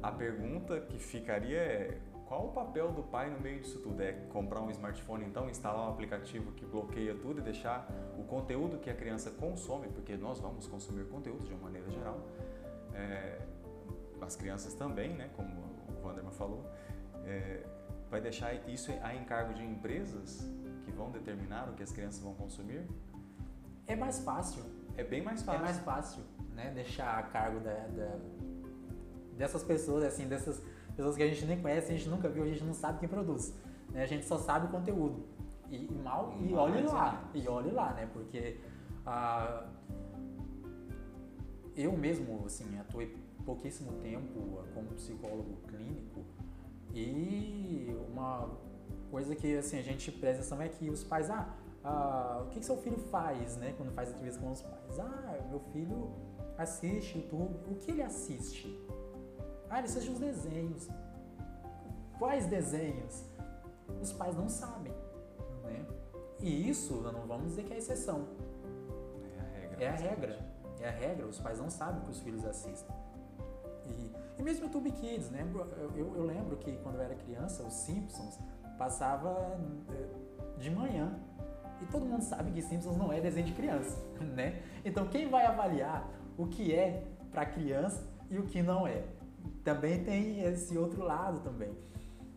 A 0.02 0.12
pergunta 0.12 0.80
que 0.80 0.98
ficaria 0.98 1.58
é 1.58 1.98
qual 2.30 2.46
o 2.46 2.52
papel 2.52 2.92
do 2.92 3.02
pai 3.02 3.28
no 3.32 3.40
meio 3.40 3.60
disso 3.60 3.80
tudo? 3.80 4.04
É 4.04 4.12
comprar 4.32 4.62
um 4.62 4.70
smartphone, 4.70 5.26
então, 5.26 5.50
instalar 5.50 5.88
um 5.88 5.92
aplicativo 5.92 6.52
que 6.52 6.64
bloqueia 6.64 7.16
tudo 7.16 7.40
e 7.40 7.42
deixar 7.42 7.90
o 8.20 8.24
conteúdo 8.24 8.78
que 8.78 8.88
a 8.88 8.94
criança 8.94 9.32
consome, 9.32 9.88
porque 9.88 10.16
nós 10.16 10.40
vamos 10.40 10.68
consumir 10.68 11.06
conteúdo 11.06 11.44
de 11.44 11.54
uma 11.54 11.64
maneira 11.64 11.90
geral, 11.90 12.20
é, 12.94 13.40
as 14.22 14.36
crianças 14.36 14.76
também, 14.76 15.10
né, 15.16 15.32
como 15.36 15.50
o 15.50 16.06
Wanderman 16.06 16.32
falou, 16.34 16.64
é, 17.26 17.64
vai 18.12 18.22
deixar 18.22 18.54
isso 18.70 18.92
a 19.02 19.16
encargo 19.16 19.56
de 19.56 19.64
empresas 19.64 20.48
que 20.86 20.92
vão 20.92 21.10
determinar 21.10 21.68
o 21.68 21.74
que 21.74 21.82
as 21.82 21.92
crianças 21.92 22.22
vão 22.22 22.36
consumir? 22.36 22.86
É 23.88 23.96
mais 23.96 24.20
fácil. 24.20 24.64
É 24.96 25.04
bem 25.04 25.24
mais 25.24 25.42
fácil. 25.42 25.62
É 25.62 25.64
mais 25.64 25.80
fácil, 25.80 26.24
né, 26.54 26.72
deixar 26.76 27.18
a 27.18 27.24
cargo 27.24 27.60
da, 27.60 27.74
da 27.88 28.20
dessas 29.40 29.64
pessoas, 29.64 30.04
assim, 30.04 30.28
dessas 30.28 30.62
pessoas 30.96 31.16
que 31.16 31.24
a 31.24 31.28
gente 31.28 31.46
nem 31.46 31.60
conhece, 31.62 31.94
a 31.94 31.96
gente 31.96 32.10
nunca 32.10 32.28
viu, 32.28 32.44
a 32.44 32.48
gente 32.48 32.64
não 32.64 32.74
sabe 32.74 33.00
quem 33.00 33.08
produz. 33.08 33.56
Né? 33.90 34.04
A 34.04 34.06
gente 34.06 34.26
só 34.26 34.38
sabe 34.38 34.68
o 34.68 34.70
conteúdo. 34.70 35.24
E, 35.70 35.86
e 35.86 36.02
mal, 36.04 36.36
e 36.42 36.54
olhe 36.54 36.82
lá, 36.82 37.32
e 37.34 37.48
olhe 37.48 37.72
lá, 37.72 37.94
né? 37.94 38.10
Porque 38.12 38.58
ah, 39.06 39.66
eu 41.76 41.94
mesmo, 41.94 42.44
assim, 42.46 42.78
atuei 42.80 43.16
pouquíssimo 43.46 43.94
tempo 44.02 44.64
como 44.74 44.90
psicólogo 44.90 45.56
clínico 45.68 46.26
e 46.94 47.96
uma 48.12 48.50
coisa 49.10 49.36
que, 49.36 49.58
assim, 49.58 49.80
a 49.80 49.84
gente 49.84 50.12
presta 50.12 50.42
atenção 50.42 50.62
é 50.62 50.68
que 50.68 50.90
os 50.90 51.04
pais, 51.04 51.30
ah, 51.30 51.56
ah 51.82 52.44
o 52.46 52.50
que, 52.50 52.60
que 52.60 52.66
seu 52.66 52.76
filho 52.78 52.98
faz, 52.98 53.56
né? 53.56 53.74
Quando 53.78 53.94
faz 53.94 54.10
entrevista 54.10 54.42
com 54.42 54.52
os 54.52 54.62
pais. 54.62 55.00
Ah, 55.00 55.40
meu 55.50 55.62
filho 55.72 56.12
assiste 56.58 57.20
YouTube. 57.20 57.56
O 57.72 57.76
que 57.76 57.92
ele 57.92 58.02
assiste? 58.02 58.68
Ah, 59.80 59.82
ele 59.82 59.88
assiste 59.88 60.10
os 60.10 60.20
desenhos. 60.20 60.90
Quais 62.18 62.46
desenhos? 62.48 63.24
Os 64.02 64.12
pais 64.12 64.36
não 64.36 64.50
sabem. 64.50 64.92
Né? 65.64 65.86
E 66.42 66.70
isso, 66.70 66.96
não 66.96 67.26
vamos 67.26 67.48
dizer 67.48 67.64
que 67.64 67.74
é 67.74 67.78
exceção. 67.78 68.28
É 69.24 69.40
a 69.40 69.46
regra. 69.62 69.84
É 69.86 69.88
a 69.88 69.96
regra. 69.96 70.40
É 70.82 70.88
a 70.90 70.92
regra. 70.92 71.26
Os 71.28 71.40
pais 71.40 71.60
não 71.60 71.70
sabem 71.70 72.02
que 72.02 72.12
os 72.12 72.20
filhos 72.20 72.44
assistem. 72.46 72.94
E, 73.86 74.12
e 74.38 74.44
mesmo 74.44 74.66
YouTube 74.66 74.92
Kids, 74.92 75.30
né? 75.30 75.50
Eu, 75.54 75.96
eu, 75.96 76.16
eu, 76.18 76.26
lembro 76.26 76.58
que 76.58 76.76
quando 76.80 76.96
eu 76.96 77.02
era 77.02 77.16
criança, 77.16 77.64
os 77.64 77.74
Simpsons 77.74 78.38
passava 78.78 79.58
eh, 79.92 80.58
de 80.58 80.70
manhã. 80.70 81.18
E 81.82 81.86
todo 81.86 82.06
mundo 82.06 82.24
sabe 82.24 82.52
que 82.52 82.62
Simpsons 82.62 82.98
não 82.98 83.14
é 83.14 83.22
desenho 83.22 83.46
de 83.46 83.54
criança, 83.54 83.98
né? 84.20 84.62
Então 84.84 85.08
quem 85.08 85.30
vai 85.30 85.46
avaliar 85.46 86.06
o 86.38 86.48
que 86.48 86.76
é 86.76 87.08
para 87.32 87.46
criança 87.46 88.06
e 88.30 88.38
o 88.38 88.46
que 88.46 88.62
não 88.62 88.86
é? 88.86 89.06
Também 89.64 90.04
tem 90.04 90.42
esse 90.44 90.78
outro 90.78 91.04
lado 91.04 91.40
também. 91.42 91.76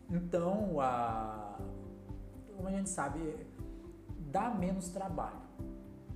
Então, 0.09 0.79
a, 0.79 1.57
como 2.55 2.67
a 2.67 2.71
gente 2.71 2.89
sabe, 2.89 3.19
dá 4.31 4.49
menos 4.49 4.89
trabalho 4.89 5.41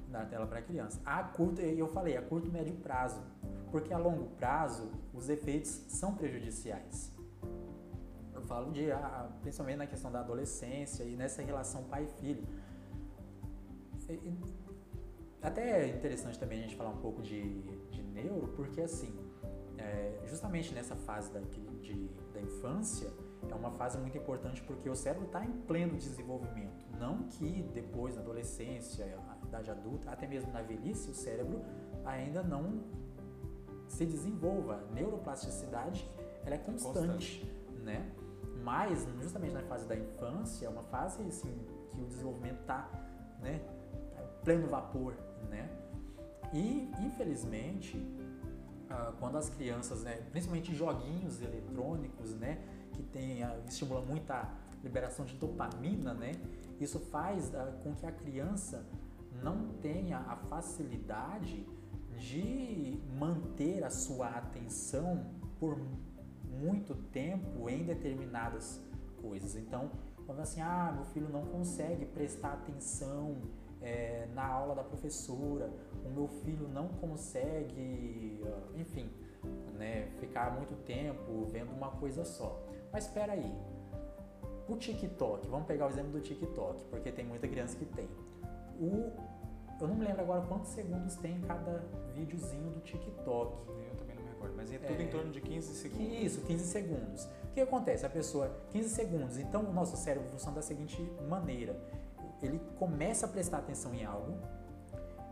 na 0.10 0.26
tela 0.26 0.46
para 0.46 0.62
criança. 0.62 1.00
A 1.06 1.24
curto, 1.24 1.62
eu 1.62 1.88
falei, 1.88 2.18
a 2.18 2.22
curto 2.22 2.52
médio 2.52 2.76
prazo, 2.76 3.22
porque 3.72 3.94
a 3.94 3.98
longo 3.98 4.26
prazo 4.38 4.90
os 5.14 5.30
efeitos 5.30 5.70
são 5.88 6.16
prejudiciais. 6.16 7.12
Eu 8.34 8.42
falo 8.44 8.72
de, 8.72 8.86
principalmente 9.42 9.78
na 9.78 9.88
questão 9.88 10.12
da 10.12 10.20
adolescência 10.20 11.04
e 11.04 11.16
nessa 11.16 11.42
relação 11.42 11.84
pai-filho. 11.84 12.44
Até 15.42 15.86
é 15.86 15.88
interessante 15.90 16.40
também 16.40 16.60
a 16.60 16.62
gente 16.62 16.76
falar 16.76 16.92
um 16.92 16.98
pouco 16.98 17.22
de, 17.22 17.62
de 17.90 18.02
neuro, 18.04 18.48
porque 18.56 18.82
assim, 18.82 19.14
é, 19.78 20.20
justamente 20.28 20.74
nessa 20.74 20.96
fase 20.96 21.32
da, 21.32 21.40
de, 21.40 22.10
da 22.34 22.42
infância, 22.42 23.10
é 23.50 23.56
uma 23.56 23.72
fase 23.72 23.98
muito 23.98 24.18
importante 24.18 24.62
porque 24.64 24.90
o 24.90 24.96
cérebro 24.96 25.28
está 25.28 25.44
em 25.46 25.52
pleno 25.52 25.96
desenvolvimento. 25.98 26.86
Não 27.00 27.24
que 27.24 27.64
depois, 27.74 28.16
na 28.16 28.22
adolescência, 28.22 29.06
na 29.06 29.38
idade 29.48 29.72
adulta, 29.72 30.12
até 30.12 30.28
mesmo 30.28 30.52
na 30.52 30.62
velhice, 30.62 31.10
o 31.12 31.14
cérebro 31.14 31.62
ainda 32.06 32.44
não 32.44 32.84
se 33.88 34.06
desenvolva. 34.06 34.84
A 34.90 34.94
neuroplasticidade 34.94 36.08
ela 36.46 36.56
é 36.56 36.58
constante, 36.58 37.42
constante. 37.42 37.52
né? 37.84 38.12
Mas, 38.64 39.08
justamente 39.22 39.54
na 39.54 39.64
fase 39.64 39.86
da 39.88 39.96
infância, 39.96 40.66
é 40.66 40.70
uma 40.70 40.84
fase 40.84 41.22
assim, 41.24 41.58
que 41.92 42.02
o 42.02 42.06
desenvolvimento 42.06 42.62
está 42.62 42.90
né, 43.40 43.62
tá 44.14 44.22
pleno 44.44 44.68
vapor, 44.68 45.14
né? 45.50 45.70
E, 46.54 46.90
infelizmente, 47.00 47.98
ah, 48.90 49.14
quando 49.20 49.38
as 49.38 49.50
crianças, 49.50 50.04
né, 50.04 50.22
principalmente 50.32 50.74
joguinhos 50.74 51.42
eletrônicos, 51.42 52.34
né, 52.36 52.60
que 52.94 53.04
tem, 53.04 53.44
uh, 53.44 53.64
estimula 53.68 54.02
muito 54.02 54.32
a 54.32 54.50
liberação 54.84 55.26
de 55.26 55.36
dopamina, 55.36 56.14
né, 56.14 56.32
isso 56.80 57.00
faz 57.00 57.50
uh, 57.50 57.72
com 57.84 57.94
que 57.94 58.06
a 58.06 58.12
criança 58.12 58.86
não 59.44 59.70
tenha 59.82 60.18
a 60.20 60.36
facilidade 60.36 61.68
de 62.18 63.00
manter 63.20 63.84
a 63.84 63.90
sua 63.90 64.28
atenção 64.30 65.26
por 65.60 65.78
muito 66.50 66.96
tempo 66.96 67.70
em 67.70 67.84
determinadas 67.84 68.82
coisas. 69.22 69.56
Então, 69.56 69.92
quando 70.26 70.40
assim, 70.40 70.62
ah, 70.62 70.92
meu 70.96 71.06
filho 71.06 71.30
não 71.30 71.46
consegue 71.46 72.06
prestar 72.06 72.54
atenção 72.54 73.38
é, 73.82 74.28
na 74.34 74.46
aula 74.46 74.76
da 74.76 74.84
professora, 74.84 75.72
o 76.08 76.14
meu 76.14 76.28
filho 76.28 76.68
não 76.68 76.88
consegue, 76.88 78.42
enfim, 78.76 79.10
né, 79.78 80.08
ficar 80.20 80.52
muito 80.56 80.76
tempo 80.84 81.46
vendo 81.46 81.72
uma 81.72 81.92
coisa 81.92 82.26
só. 82.26 82.64
Mas 82.92 83.06
espera 83.06 83.34
aí, 83.34 83.54
o 84.68 84.76
TikTok, 84.76 85.48
vamos 85.48 85.68
pegar 85.68 85.88
o 85.88 85.90
exemplo 85.90 86.12
do 86.12 86.22
TikTok, 86.22 86.84
porque 86.86 87.12
tem 87.12 87.26
muita 87.26 87.48
criança 87.48 87.78
que 87.78 87.86
tem. 87.86 88.08
O, 88.80 89.12
eu 89.80 89.88
não 89.88 89.96
me 89.96 90.06
lembro 90.06 90.22
agora 90.22 90.42
quantos 90.42 90.72
segundos 90.72 91.16
tem 91.16 91.36
em 91.36 91.42
cada 91.42 91.84
videozinho 92.16 92.72
do 92.72 92.80
TikTok. 92.82 93.68
Eu 93.68 93.96
também 93.98 94.16
não 94.16 94.24
me 94.24 94.30
recordo, 94.30 94.56
mas 94.56 94.72
é 94.72 94.78
tudo 94.80 95.02
é, 95.02 95.04
em 95.04 95.10
torno 95.10 95.32
de 95.32 95.42
15 95.42 95.74
segundos. 95.76 96.24
Isso, 96.24 96.42
15 96.42 96.64
segundos. 96.66 97.26
O 97.26 97.54
que 97.54 97.62
acontece? 97.62 98.06
A 98.06 98.10
pessoa, 98.10 98.52
15 98.72 98.90
segundos, 98.90 99.38
então 99.38 99.64
o 99.64 99.74
nosso 99.74 99.96
cérebro 99.98 100.30
funciona 100.30 100.56
da 100.56 100.62
seguinte 100.62 101.02
maneira 101.28 101.76
ele 102.42 102.62
começa 102.78 103.26
a 103.26 103.30
prestar 103.30 103.60
atenção 103.60 103.94
em 103.94 104.06
algo 104.06 104.38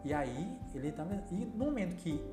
e 0.05 0.13
aí 0.13 0.57
ele 0.73 0.91
tá 0.91 1.05
e 1.31 1.45
no 1.45 1.65
momento 1.65 1.95
que 1.97 2.23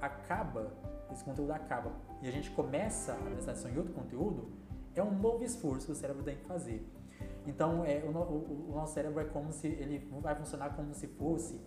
acaba 0.00 0.72
esse 1.12 1.22
conteúdo 1.22 1.52
acaba 1.52 1.92
e 2.22 2.28
a 2.28 2.32
gente 2.32 2.50
começa 2.50 3.12
a 3.12 3.16
prestar 3.16 3.52
atenção 3.52 3.70
em 3.70 3.78
outro 3.78 3.92
conteúdo 3.92 4.50
é 4.94 5.02
um 5.02 5.16
novo 5.16 5.44
esforço 5.44 5.86
que 5.86 5.92
o 5.92 5.94
cérebro 5.94 6.24
tem 6.24 6.36
que 6.36 6.44
fazer 6.44 6.84
então 7.46 7.84
é 7.84 8.02
o, 8.04 8.10
o, 8.10 8.70
o 8.70 8.74
nosso 8.74 8.94
cérebro 8.94 9.20
é 9.20 9.24
como 9.24 9.52
se 9.52 9.68
ele 9.68 10.08
vai 10.20 10.34
funcionar 10.34 10.74
como 10.74 10.92
se 10.92 11.06
fosse 11.06 11.60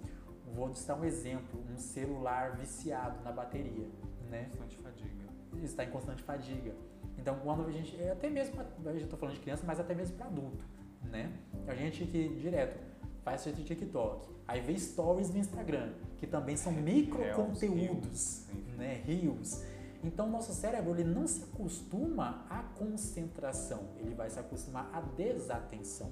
vou 0.54 0.74
citar 0.74 1.00
um 1.00 1.06
exemplo 1.06 1.63
um 1.71 1.78
celular 1.78 2.58
viciado 2.58 3.24
na 3.24 3.32
bateria 3.32 3.88
né 4.30 4.50
constante 4.58 4.78
fadiga 4.78 5.32
está 5.60 5.84
em 5.84 5.89
constante 5.89 6.24
fadiga. 6.24 6.74
Então, 7.17 7.38
quando 7.39 7.67
a 7.67 7.71
gente, 7.71 8.02
até 8.04 8.30
mesmo, 8.30 8.60
a 8.60 8.91
gente 8.93 9.04
está 9.04 9.17
falando 9.17 9.36
de 9.36 9.41
criança, 9.41 9.63
mas 9.65 9.80
até 9.80 9.93
mesmo 9.93 10.17
para 10.17 10.28
adulto, 10.28 10.63
né? 11.04 11.32
A 11.67 11.76
gente 11.76 12.06
que 12.06 12.30
direto 12.36 12.80
faz 13.24 13.42
seu 13.42 13.54
TikTok, 13.54 14.28
aí 14.48 14.62
vê 14.62 14.78
stories 14.78 15.30
no 15.30 15.38
Instagram, 15.38 15.94
que 16.18 16.28
também 16.28 16.58
são 16.58 16.72
micro 16.72 17.22
conteúdos, 17.36 18.48
né? 18.78 19.02
Reels. 19.06 19.64
Então, 20.04 20.28
o 20.28 20.32
nosso 20.32 20.54
cérebro 20.54 20.92
ele 20.92 21.04
não 21.04 21.28
se 21.28 21.44
acostuma 21.44 22.46
à 22.50 22.64
concentração, 22.64 23.90
ele 23.98 24.16
vai 24.16 24.30
se 24.30 24.40
acostumar 24.40 24.90
à 24.92 25.02
desatenção. 25.02 26.12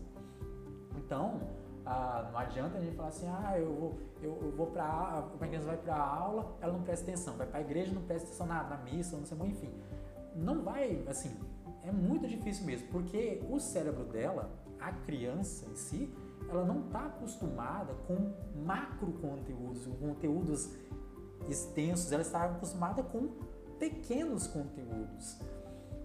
Então, 0.95 1.41
ah, 1.85 2.29
não 2.31 2.39
adianta 2.39 2.77
a 2.77 2.81
gente 2.81 2.95
falar 2.95 3.09
assim, 3.09 3.27
ah, 3.27 3.57
eu 3.57 3.73
vou, 3.73 3.99
eu, 4.21 4.37
eu 4.43 4.51
vou 4.51 4.67
para 4.67 5.27
uma 5.35 5.47
criança 5.47 5.65
vai 5.65 5.77
para 5.77 5.95
a 5.95 6.07
aula, 6.07 6.55
ela 6.61 6.73
não 6.73 6.83
presta 6.83 7.09
atenção, 7.09 7.35
vai 7.35 7.47
para 7.47 7.57
a 7.57 7.61
igreja, 7.61 7.91
não 7.91 8.03
presta 8.03 8.27
atenção 8.27 8.45
na, 8.45 8.63
na 8.63 8.77
missa, 8.77 9.17
não 9.17 9.25
sei, 9.25 9.37
enfim. 9.39 9.73
Não 10.35 10.61
vai, 10.61 11.03
assim, 11.07 11.35
é 11.83 11.91
muito 11.91 12.27
difícil 12.27 12.65
mesmo, 12.65 12.87
porque 12.89 13.41
o 13.49 13.59
cérebro 13.59 14.03
dela, 14.03 14.51
a 14.79 14.91
criança 14.91 15.65
em 15.65 15.75
si, 15.75 16.13
ela 16.49 16.65
não 16.65 16.85
está 16.85 17.05
acostumada 17.05 17.93
com 18.07 18.33
macro 18.65 19.11
conteúdos, 19.13 19.85
conteúdos 19.99 20.69
extensos, 21.47 22.11
ela 22.11 22.21
está 22.21 22.45
acostumada 22.45 23.03
com 23.03 23.29
pequenos 23.79 24.47
conteúdos. 24.47 25.39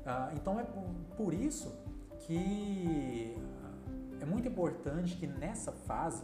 Ah, 0.07 0.31
então 0.35 0.61
é 0.61 0.65
por, 1.17 1.33
isso 1.33 1.73
que 2.21 3.37
é 4.21 4.25
muito 4.25 4.49
importante 4.49 5.17
que 5.17 5.27
nessa 5.27 5.73
fase, 5.73 6.23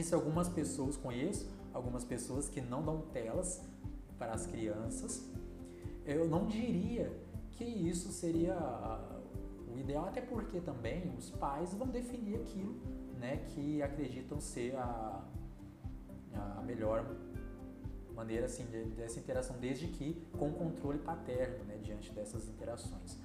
se 0.00 0.14
algumas 0.14 0.48
pessoas 0.48 0.96
conheço, 0.96 1.48
algumas 1.74 2.04
pessoas 2.04 2.48
que 2.48 2.60
não 2.60 2.82
dão 2.82 3.02
telas 3.12 3.62
para 4.18 4.32
as 4.32 4.46
crianças, 4.46 5.28
eu 6.06 6.28
não 6.28 6.46
diria 6.46 7.12
que 7.52 7.64
isso 7.64 8.10
seria 8.12 8.56
o 9.72 9.78
ideal, 9.78 10.06
até 10.06 10.20
porque 10.20 10.60
também 10.60 11.12
os 11.16 11.30
pais 11.30 11.74
vão 11.74 11.88
definir 11.88 12.36
aquilo 12.36 12.74
né, 13.22 13.36
que 13.54 13.80
acreditam 13.80 14.40
ser 14.40 14.74
a, 14.76 15.24
a 16.34 16.62
melhor 16.62 17.06
maneira 18.14 18.46
assim, 18.46 18.64
dessa 18.96 19.18
interação, 19.18 19.56
desde 19.58 19.86
que 19.86 20.26
com 20.36 20.52
controle 20.52 20.98
paterno 20.98 21.64
né, 21.64 21.78
diante 21.80 22.12
dessas 22.12 22.48
interações. 22.48 23.16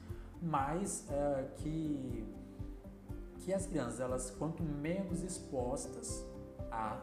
Mas 0.42 1.08
uh, 1.10 1.56
que 1.58 2.26
que 3.40 3.54
as 3.54 3.66
crianças, 3.66 4.02
elas 4.02 4.30
quanto 4.32 4.62
menos 4.62 5.24
expostas 5.24 6.26
a 6.70 7.02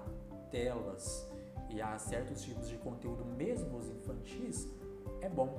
telas 0.51 1.27
e 1.71 1.81
a 1.81 1.99
certos 1.99 2.43
tipos 2.43 2.69
de 2.69 2.77
conteúdo, 2.77 3.25
mesmo 3.25 3.79
os 3.79 3.89
infantis, 3.89 4.69
é 5.23 5.29
bom. 5.29 5.59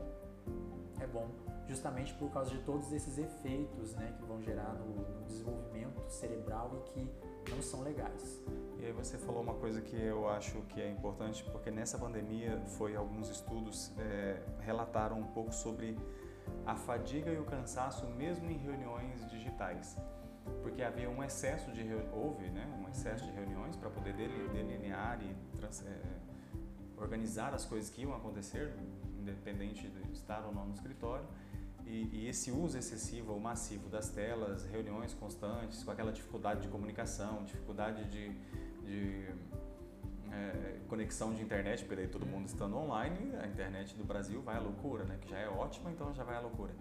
É 1.02 1.08
bom, 1.08 1.28
justamente 1.68 2.14
por 2.14 2.30
causa 2.32 2.52
de 2.52 2.60
todos 2.60 2.94
esses 2.94 3.18
efeitos 3.18 3.94
né, 3.96 4.14
que 4.18 4.24
vão 4.26 4.40
gerar 4.42 4.74
no, 4.76 4.96
no 4.96 5.26
desenvolvimento 5.26 6.08
cerebral 6.08 6.72
e 6.74 6.90
que 6.92 7.12
não 7.52 7.62
são 7.62 7.82
legais. 7.82 8.42
E 8.80 8.86
aí 8.86 8.92
você 8.92 9.18
falou 9.18 9.42
uma 9.42 9.56
coisa 9.56 9.82
que 9.82 9.96
eu 9.96 10.28
acho 10.30 10.62
que 10.70 10.82
é 10.82 10.90
importante, 10.90 11.44
porque 11.52 11.72
nessa 11.72 11.98
pandemia 11.98 12.62
foi 12.78 12.96
alguns 12.96 13.30
estudos 13.30 13.92
é, 13.98 14.42
relataram 14.60 15.20
um 15.20 15.28
pouco 15.28 15.54
sobre 15.54 15.98
a 16.66 16.76
fadiga 16.76 17.32
e 17.32 17.40
o 17.40 17.46
cansaço 17.46 18.06
mesmo 18.08 18.50
em 18.50 18.58
reuniões 18.58 19.28
digitais 19.30 19.98
porque 20.62 20.82
havia 20.82 21.10
um 21.10 21.24
excesso 21.24 21.72
de 21.72 21.84
houve 22.14 22.50
né, 22.50 22.68
um 22.80 22.88
excesso 22.90 23.26
de 23.26 23.32
reuniões 23.32 23.76
para 23.76 23.90
poder 23.90 24.14
delinear 24.14 25.20
e 25.22 25.36
é, 25.86 26.02
organizar 26.98 27.54
as 27.54 27.66
coisas 27.66 27.90
que 27.90 28.02
iam 28.02 28.14
acontecer, 28.14 28.74
independente 29.20 29.88
de 29.88 30.12
estar 30.12 30.46
ou 30.46 30.54
não 30.54 30.66
no 30.66 30.74
escritório. 30.74 31.26
E, 31.86 32.10
e, 32.12 32.28
esse 32.28 32.52
uso 32.52 32.78
excessivo 32.78 33.34
ou 33.34 33.40
massivo 33.40 33.88
das 33.90 34.10
telas, 34.10 34.66
reuniões 34.66 35.14
constantes, 35.14 35.84
com 35.84 35.92
aquela 35.92 36.12
dificuldade 36.12 36.62
de 36.62 36.68
comunicação, 36.68 37.44
dificuldade 37.44 38.04
de, 38.06 38.30
de 38.84 39.28
é, 40.32 40.80
conexão 40.88 41.34
de 41.34 41.42
internet, 41.42 41.86
porque 41.86 42.02
aí 42.02 42.08
todo 42.08 42.26
mundo 42.26 42.48
estando 42.48 42.76
online, 42.76 43.36
a 43.38 43.48
internet 43.48 43.96
do 43.96 44.04
Brasil 44.04 44.42
vai 44.42 44.56
à 44.56 44.60
loucura, 44.60 45.04
né? 45.04 45.18
que 45.22 45.30
já 45.30 45.38
é 45.38 45.48
ótima, 45.48 45.92
então 45.92 46.14
já 46.14 46.24
vai 46.24 46.36
à 46.36 46.40
loucura. 46.40 46.74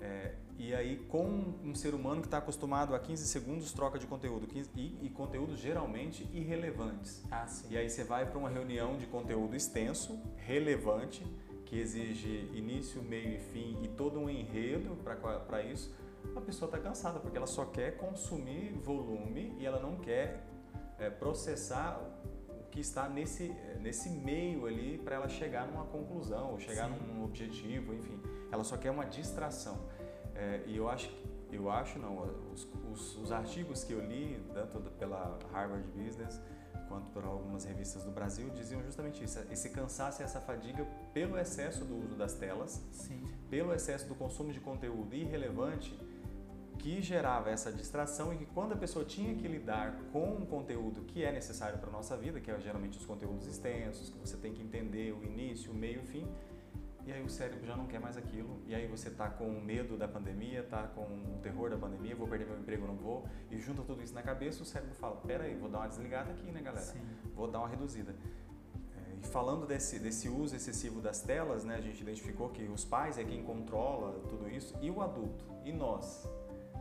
É, 0.00 0.34
e 0.58 0.74
aí, 0.74 0.96
com 1.08 1.54
um 1.64 1.74
ser 1.74 1.94
humano 1.94 2.20
que 2.20 2.26
está 2.26 2.38
acostumado 2.38 2.94
a 2.94 2.98
15 2.98 3.26
segundos, 3.26 3.72
troca 3.72 3.98
de 3.98 4.06
conteúdo. 4.06 4.46
15, 4.46 4.70
e, 4.76 4.98
e 5.02 5.10
conteúdos 5.10 5.58
geralmente 5.58 6.28
irrelevantes. 6.32 7.22
Ah, 7.30 7.46
sim. 7.46 7.68
E 7.70 7.78
aí 7.78 7.88
você 7.88 8.04
vai 8.04 8.26
para 8.26 8.38
uma 8.38 8.50
reunião 8.50 8.96
de 8.98 9.06
conteúdo 9.06 9.56
extenso, 9.56 10.18
relevante, 10.36 11.24
que 11.66 11.78
exige 11.78 12.50
início, 12.54 13.02
meio 13.02 13.34
e 13.34 13.38
fim 13.38 13.78
e 13.82 13.88
todo 13.88 14.18
um 14.18 14.30
enredo 14.30 14.96
para 15.46 15.62
isso. 15.62 15.94
A 16.34 16.40
pessoa 16.40 16.68
está 16.68 16.78
cansada, 16.78 17.20
porque 17.20 17.36
ela 17.36 17.46
só 17.46 17.66
quer 17.66 17.96
consumir 17.98 18.72
volume 18.72 19.54
e 19.58 19.66
ela 19.66 19.80
não 19.80 19.96
quer 19.96 20.44
é, 20.98 21.10
processar 21.10 22.00
o 22.48 22.70
que 22.70 22.80
está 22.80 23.08
nesse, 23.08 23.54
nesse 23.80 24.08
meio 24.08 24.66
ali 24.66 24.98
para 24.98 25.16
ela 25.16 25.28
chegar 25.28 25.66
numa 25.66 25.84
conclusão, 25.84 26.52
ou 26.52 26.58
chegar 26.58 26.88
sim. 26.88 26.98
num 27.06 27.22
objetivo, 27.22 27.94
enfim 27.94 28.18
ela 28.50 28.64
só 28.64 28.76
quer 28.76 28.90
uma 28.90 29.04
distração. 29.04 29.78
É, 30.34 30.62
e 30.66 30.76
eu 30.76 30.88
acho, 30.88 31.10
eu 31.50 31.70
acho 31.70 31.98
não, 31.98 32.18
os, 32.52 32.68
os, 32.92 33.16
os, 33.16 33.32
artigos 33.32 33.84
que 33.84 33.92
eu 33.92 34.00
li, 34.00 34.40
tanto 34.52 34.90
pela 34.92 35.38
Harvard 35.52 35.86
Business 35.92 36.40
quanto 36.88 37.10
por 37.10 37.24
algumas 37.24 37.64
revistas 37.64 38.02
do 38.04 38.10
Brasil, 38.10 38.50
diziam 38.50 38.82
justamente 38.82 39.22
isso, 39.22 39.38
esse 39.50 39.70
cansaço 39.70 40.22
e 40.22 40.24
essa 40.24 40.40
fadiga 40.40 40.86
pelo 41.12 41.38
excesso 41.38 41.84
do 41.84 41.96
uso 42.04 42.16
das 42.16 42.34
telas, 42.34 42.82
Sim. 42.92 43.22
pelo 43.50 43.72
excesso 43.72 44.06
do 44.06 44.14
consumo 44.14 44.52
de 44.52 44.60
conteúdo 44.60 45.14
irrelevante, 45.14 45.98
que 46.78 47.00
gerava 47.02 47.50
essa 47.50 47.72
distração 47.72 48.32
e 48.32 48.36
que 48.36 48.46
quando 48.46 48.72
a 48.72 48.76
pessoa 48.76 49.04
tinha 49.04 49.34
que 49.34 49.48
lidar 49.48 49.98
com 50.12 50.34
um 50.34 50.46
conteúdo 50.46 51.02
que 51.02 51.24
é 51.24 51.32
necessário 51.32 51.78
para 51.78 51.88
a 51.88 51.92
nossa 51.92 52.16
vida, 52.16 52.40
que 52.40 52.50
é 52.50 52.60
geralmente 52.60 52.98
os 52.98 53.04
conteúdos 53.04 53.46
extensos, 53.46 54.10
que 54.10 54.18
você 54.18 54.36
tem 54.36 54.52
que 54.52 54.62
entender 54.62 55.12
o 55.12 55.24
início, 55.24 55.72
o 55.72 55.74
meio 55.74 56.00
e 56.00 56.04
o 56.04 56.06
fim, 56.06 56.26
e 57.06 57.12
aí 57.12 57.22
o 57.22 57.28
cérebro 57.28 57.64
já 57.64 57.76
não 57.76 57.86
quer 57.86 58.00
mais 58.00 58.16
aquilo, 58.16 58.60
e 58.66 58.74
aí 58.74 58.88
você 58.88 59.08
tá 59.08 59.30
com 59.30 59.48
medo 59.60 59.96
da 59.96 60.08
pandemia, 60.08 60.64
tá 60.64 60.88
com 60.88 61.02
o 61.02 61.38
terror 61.40 61.70
da 61.70 61.76
pandemia, 61.76 62.16
vou 62.16 62.26
perder 62.26 62.46
meu 62.46 62.58
emprego, 62.58 62.84
não 62.84 62.96
vou, 62.96 63.24
e 63.48 63.58
junta 63.60 63.82
tudo 63.82 64.02
isso 64.02 64.12
na 64.12 64.22
cabeça, 64.22 64.60
o 64.60 64.66
cérebro 64.66 64.92
fala, 64.96 65.14
pera 65.16 65.44
aí, 65.44 65.54
vou 65.54 65.70
dar 65.70 65.78
uma 65.78 65.88
desligada 65.88 66.32
aqui, 66.32 66.50
né 66.50 66.60
galera? 66.60 66.84
Sim. 66.84 67.00
Vou 67.32 67.48
dar 67.48 67.60
uma 67.60 67.68
reduzida. 67.68 68.12
É, 68.96 69.18
e 69.22 69.26
falando 69.28 69.66
desse, 69.66 70.00
desse 70.00 70.28
uso 70.28 70.56
excessivo 70.56 71.00
das 71.00 71.20
telas, 71.22 71.64
né, 71.64 71.76
a 71.76 71.80
gente 71.80 72.02
identificou 72.02 72.48
que 72.48 72.64
os 72.64 72.84
pais 72.84 73.18
é 73.18 73.24
quem 73.24 73.44
controla 73.44 74.18
tudo 74.28 74.48
isso, 74.48 74.76
e 74.82 74.90
o 74.90 75.00
adulto, 75.00 75.44
e 75.64 75.72
nós? 75.72 76.28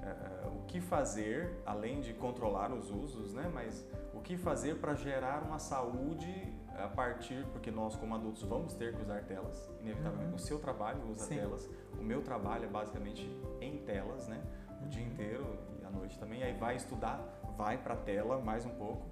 É 0.02 0.48
o 0.48 0.66
que 0.66 0.82
fazer, 0.82 1.52
além 1.66 2.02
de 2.02 2.14
controlar 2.14 2.74
os 2.74 2.90
usos, 2.90 3.32
né, 3.34 3.48
mas 3.54 3.86
o 4.12 4.22
que 4.22 4.38
fazer 4.38 4.78
para 4.78 4.96
gerar 4.96 5.44
uma 5.44 5.60
saúde 5.60 6.55
a 6.78 6.88
partir, 6.88 7.46
porque 7.52 7.72
nós 7.72 7.96
como 7.96 8.16
adultos 8.16 8.44
vamos 8.44 8.74
ter 8.74 8.94
que 8.96 9.02
usar 9.02 9.24
telas, 9.24 9.70
inevitavelmente. 9.82 10.30
Uhum. 10.30 10.36
O 10.36 10.40
seu 10.40 10.60
trabalho 10.60 11.02
usa 11.10 11.26
Sim. 11.26 11.36
telas, 11.36 11.70
o 11.98 12.04
meu 12.04 12.22
trabalho 12.22 12.66
é 12.66 12.68
basicamente 12.68 13.30
em 13.62 13.78
telas, 13.78 14.28
né? 14.28 14.42
O 14.70 14.84
uhum. 14.84 14.90
dia 14.90 15.04
inteiro 15.04 15.60
e 15.82 15.86
à 15.86 15.90
noite 15.90 16.18
também. 16.20 16.44
Aí 16.44 16.54
vai 16.54 16.76
estudar, 16.76 17.20
vai 17.58 17.78
para 17.78 17.94
a 17.94 17.98
tela 17.98 18.40
mais 18.40 18.66
um 18.66 18.72
pouco. 18.72 19.06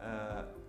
Uh, 0.00 0.62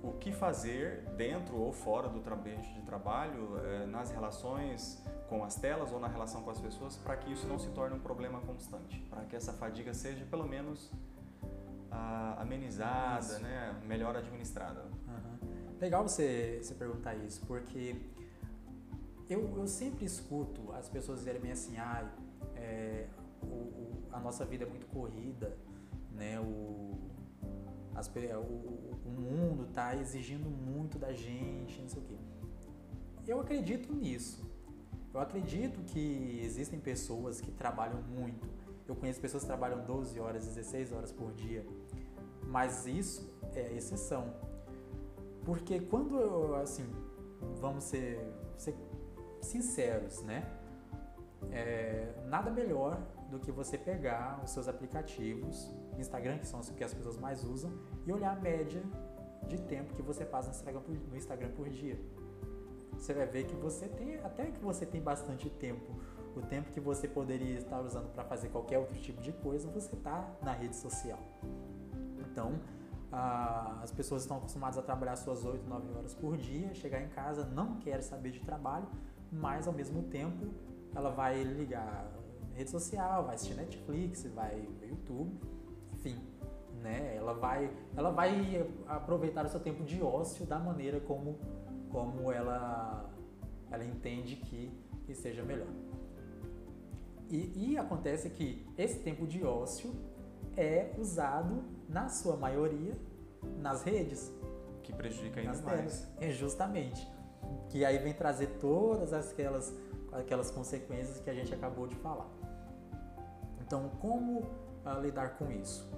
o 0.00 0.12
que 0.12 0.30
fazer 0.30 1.04
dentro 1.16 1.56
ou 1.56 1.72
fora 1.72 2.08
do 2.08 2.22
ambiente 2.32 2.72
de 2.72 2.82
trabalho, 2.82 3.56
uh, 3.56 3.86
nas 3.88 4.10
relações 4.10 5.04
com 5.28 5.44
as 5.44 5.56
telas 5.56 5.92
ou 5.92 6.00
na 6.00 6.08
relação 6.08 6.42
com 6.42 6.50
as 6.50 6.60
pessoas, 6.60 6.96
para 6.96 7.16
que 7.16 7.32
isso 7.32 7.46
não 7.46 7.58
se 7.58 7.68
torne 7.70 7.96
um 7.96 8.00
problema 8.00 8.40
constante, 8.40 8.98
para 9.10 9.24
que 9.24 9.36
essa 9.36 9.52
fadiga 9.52 9.92
seja 9.92 10.24
pelo 10.26 10.46
menos 10.46 10.90
uh, 11.90 12.40
amenizada, 12.40 13.38
né? 13.40 13.78
melhor 13.84 14.16
administrada. 14.16 14.86
Legal 15.80 16.02
você, 16.02 16.58
você 16.60 16.74
perguntar 16.74 17.14
isso, 17.14 17.40
porque 17.46 17.96
eu, 19.30 19.56
eu 19.56 19.66
sempre 19.68 20.04
escuto 20.04 20.72
as 20.72 20.88
pessoas 20.88 21.20
dizerem 21.20 21.40
bem 21.40 21.52
assim, 21.52 21.76
ah, 21.78 22.10
é, 22.56 23.06
o, 23.42 23.46
o, 23.46 24.02
a 24.10 24.18
nossa 24.18 24.44
vida 24.44 24.64
é 24.64 24.68
muito 24.68 24.86
corrida, 24.86 25.56
né? 26.12 26.40
O, 26.40 26.98
as, 27.94 28.08
o, 28.08 28.96
o 29.06 29.10
mundo 29.10 29.66
está 29.68 29.94
exigindo 29.94 30.50
muito 30.50 30.98
da 30.98 31.12
gente, 31.12 31.80
não 31.80 31.88
sei 31.88 32.02
o 32.02 32.04
quê. 32.04 32.14
Eu 33.26 33.40
acredito 33.40 33.92
nisso. 33.92 34.48
Eu 35.12 35.20
acredito 35.20 35.80
que 35.82 36.40
existem 36.42 36.80
pessoas 36.80 37.40
que 37.40 37.50
trabalham 37.50 38.00
muito. 38.02 38.48
Eu 38.86 38.96
conheço 38.96 39.20
pessoas 39.20 39.42
que 39.42 39.48
trabalham 39.48 39.84
12 39.84 40.18
horas, 40.18 40.46
16 40.46 40.92
horas 40.92 41.12
por 41.12 41.32
dia. 41.32 41.64
Mas 42.46 42.86
isso 42.86 43.30
é 43.54 43.74
exceção. 43.74 44.34
Porque 45.48 45.80
quando, 45.80 46.54
assim, 46.56 46.84
vamos 47.58 47.84
ser, 47.84 48.20
ser 48.58 48.76
sinceros, 49.40 50.22
né? 50.22 50.46
É, 51.50 52.12
nada 52.26 52.50
melhor 52.50 53.00
do 53.30 53.40
que 53.40 53.50
você 53.50 53.78
pegar 53.78 54.42
os 54.44 54.50
seus 54.50 54.68
aplicativos, 54.68 55.74
Instagram, 55.96 56.36
que 56.36 56.46
são 56.46 56.60
os 56.60 56.68
que 56.68 56.84
as 56.84 56.92
pessoas 56.92 57.16
mais 57.16 57.44
usam, 57.44 57.72
e 58.06 58.12
olhar 58.12 58.36
a 58.36 58.38
média 58.38 58.82
de 59.46 59.58
tempo 59.62 59.94
que 59.94 60.02
você 60.02 60.22
passa 60.22 60.50
no 60.50 60.54
Instagram 60.54 60.82
por, 60.82 60.94
no 60.94 61.16
Instagram 61.16 61.50
por 61.52 61.66
dia. 61.70 61.98
você 62.92 63.14
vai 63.14 63.24
ver 63.24 63.46
que 63.46 63.56
você 63.56 63.88
tem, 63.88 64.16
até 64.16 64.50
que 64.50 64.60
você 64.60 64.84
tem 64.84 65.00
bastante 65.00 65.48
tempo, 65.48 65.98
o 66.36 66.42
tempo 66.42 66.70
que 66.72 66.80
você 66.80 67.08
poderia 67.08 67.56
estar 67.56 67.80
usando 67.80 68.12
para 68.12 68.22
fazer 68.22 68.50
qualquer 68.50 68.76
outro 68.80 69.00
tipo 69.00 69.22
de 69.22 69.32
coisa, 69.32 69.66
você 69.70 69.94
está 69.94 70.30
na 70.42 70.52
rede 70.52 70.76
social. 70.76 71.18
Então, 72.18 72.60
ah, 73.12 73.80
as 73.82 73.90
pessoas 73.90 74.22
estão 74.22 74.36
acostumadas 74.36 74.78
a 74.78 74.82
trabalhar 74.82 75.16
suas 75.16 75.44
8, 75.44 75.66
9 75.68 75.92
horas 75.94 76.14
por 76.14 76.36
dia, 76.36 76.74
chegar 76.74 77.00
em 77.00 77.08
casa, 77.08 77.44
não 77.46 77.76
quer 77.76 78.02
saber 78.02 78.30
de 78.30 78.40
trabalho, 78.40 78.86
mas 79.32 79.66
ao 79.66 79.72
mesmo 79.72 80.02
tempo 80.04 80.46
ela 80.94 81.10
vai 81.10 81.42
ligar 81.42 82.10
rede 82.54 82.70
social, 82.70 83.24
vai 83.24 83.36
assistir 83.36 83.54
Netflix, 83.54 84.24
vai 84.34 84.60
ver 84.80 84.88
YouTube, 84.88 85.38
enfim, 85.92 86.18
né? 86.82 87.14
Ela 87.16 87.32
vai, 87.32 87.70
ela 87.96 88.10
vai 88.10 88.68
aproveitar 88.86 89.46
o 89.46 89.48
seu 89.48 89.60
tempo 89.60 89.84
de 89.84 90.02
ócio 90.02 90.44
da 90.44 90.58
maneira 90.58 91.00
como, 91.00 91.38
como 91.90 92.32
ela, 92.32 93.08
ela 93.70 93.84
entende 93.84 94.36
que, 94.36 94.72
que 95.04 95.14
seja 95.14 95.42
melhor. 95.44 95.68
E, 97.30 97.72
e 97.72 97.78
acontece 97.78 98.30
que 98.30 98.66
esse 98.76 99.00
tempo 99.00 99.26
de 99.26 99.44
ócio 99.44 99.94
é 100.56 100.94
usado, 100.98 101.62
na 101.88 102.08
sua 102.08 102.36
maioria, 102.36 102.94
nas 103.58 103.82
redes. 103.82 104.32
Que 104.82 104.92
prejudica 104.92 105.40
ainda 105.40 105.60
mais. 105.62 106.06
É 106.20 106.30
justamente. 106.30 107.10
Que 107.68 107.84
aí 107.84 107.98
vem 107.98 108.12
trazer 108.12 108.58
todas 108.60 109.12
aquelas, 109.12 109.74
aquelas 110.12 110.50
consequências 110.50 111.20
que 111.20 111.30
a 111.30 111.34
gente 111.34 111.52
acabou 111.54 111.86
de 111.86 111.96
falar. 111.96 112.28
Então, 113.60 113.88
como 114.00 114.40
uh, 114.40 115.00
lidar 115.00 115.36
com 115.36 115.50
isso? 115.50 115.90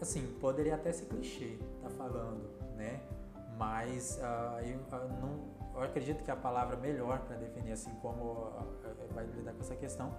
Assim, 0.00 0.26
poderia 0.40 0.74
até 0.74 0.92
ser 0.92 1.06
clichê, 1.06 1.58
tá 1.82 1.90
falando, 1.90 2.48
né? 2.76 3.00
Mas 3.58 4.18
uh, 4.18 4.60
eu, 4.60 4.78
uh, 4.78 5.20
não, 5.20 5.56
eu 5.74 5.82
acredito 5.82 6.22
que 6.22 6.30
a 6.30 6.36
palavra 6.36 6.76
melhor 6.76 7.20
para 7.20 7.36
definir 7.36 7.72
assim 7.72 7.94
como 7.96 8.52
vai 9.14 9.24
lidar 9.26 9.52
com 9.52 9.60
essa 9.60 9.76
questão 9.76 10.14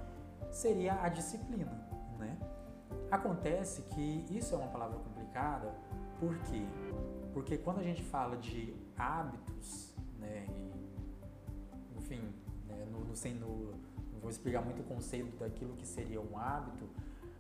seria 0.52 1.02
a 1.02 1.10
disciplina, 1.10 1.72
né? 2.18 2.38
Acontece 3.10 3.84
que 3.84 4.26
isso 4.30 4.54
é 4.54 4.58
uma 4.58 4.68
palavra 4.68 5.00
complicada, 5.00 5.74
por 6.20 6.36
quê? 6.40 6.66
Porque 7.34 7.58
quando 7.58 7.80
a 7.80 7.84
gente 7.84 8.04
fala 8.04 8.36
de 8.36 8.74
hábitos, 8.98 9.94
né, 10.20 10.46
e, 10.50 11.98
enfim, 11.98 12.34
né, 12.68 12.86
no, 12.92 13.00
no, 13.00 13.14
no, 13.14 13.72
não 14.12 14.20
vou 14.20 14.30
explicar 14.30 14.62
muito 14.62 14.82
o 14.82 14.84
conceito 14.84 15.38
daquilo 15.38 15.76
que 15.76 15.88
seria 15.88 16.20
um 16.20 16.38
hábito. 16.38 16.90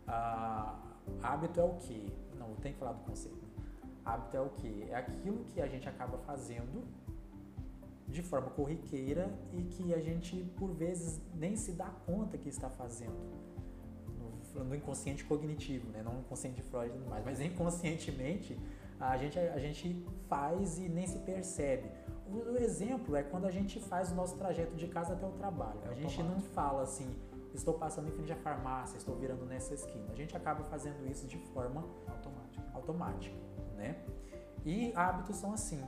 Ah, 0.08 0.80
hábito 1.21 1.60
é 1.60 1.63
o 1.63 1.73
que? 1.75 2.13
Não, 2.38 2.56
tem 2.56 2.71
que 2.71 2.80
falar 2.80 2.93
do 2.93 3.03
conceito. 3.03 3.36
Né? 3.36 3.63
Hábito 4.06 4.38
é 4.38 4.41
o 4.41 4.49
que? 4.49 4.88
É 4.89 4.95
aquilo 4.95 5.43
que 5.45 5.60
a 5.60 5.67
gente 5.67 5.89
acaba 5.89 6.17
fazendo 6.19 6.88
de 8.08 8.21
forma 8.21 8.49
corriqueira 8.51 9.30
e 9.51 9.63
que 9.63 9.93
a 9.93 9.99
gente, 9.99 10.45
por 10.58 10.71
vezes, 10.71 11.19
nem 11.36 11.58
se 11.58 11.73
dá 11.73 11.89
conta 12.06 12.38
que 12.38 12.47
está 12.47 12.69
fazendo 12.69 13.57
no 14.63 14.76
inconsciente 14.76 15.24
cognitivo, 15.24 15.89
né? 15.89 16.02
não 16.04 16.20
inconsciente 16.20 16.62
de 16.62 16.62
Freud 16.63 16.89
e 16.89 16.91
tudo 16.91 17.10
mais, 17.10 17.24
mas 17.26 17.41
inconscientemente 17.41 18.58
a 19.00 19.15
gente, 19.17 19.38
a 19.38 19.60
gente 19.60 20.06
faz 20.28 20.80
e 20.80 20.89
nem 20.89 21.06
se 21.06 21.20
percebe. 21.20 21.89
O, 22.28 22.54
o 22.54 22.58
exemplo 22.58 23.15
é 23.15 23.24
quando 23.24 23.46
a 23.46 23.52
gente 23.52 23.80
faz 23.80 24.12
o 24.12 24.15
nosso 24.15 24.36
trajeto 24.38 24.76
de 24.76 24.88
casa 24.88 25.13
até 25.13 25.26
o 25.26 25.32
trabalho. 25.32 25.80
É 25.86 25.89
a 25.89 25.93
gente 25.93 26.22
não 26.24 26.39
fala 26.39 26.82
assim, 26.82 27.15
estou 27.54 27.76
passando 27.76 28.08
em 28.08 28.12
frente 28.12 28.32
à 28.32 28.36
farmácia, 28.36 28.98
estou 28.98 29.15
virando 29.15 29.46
nessa 29.46 29.74
esquina. 29.74 30.12
A 30.12 30.15
gente 30.15 30.36
acaba 30.36 30.63
fazendo 30.63 31.08
isso 31.08 31.28
de 31.28 31.38
forma 31.38 31.86
automática, 32.08 32.63
automática 32.74 33.48
né? 33.78 33.96
E 34.65 34.91
hábitos 34.96 35.38
são 35.38 35.54
assim. 35.54 35.82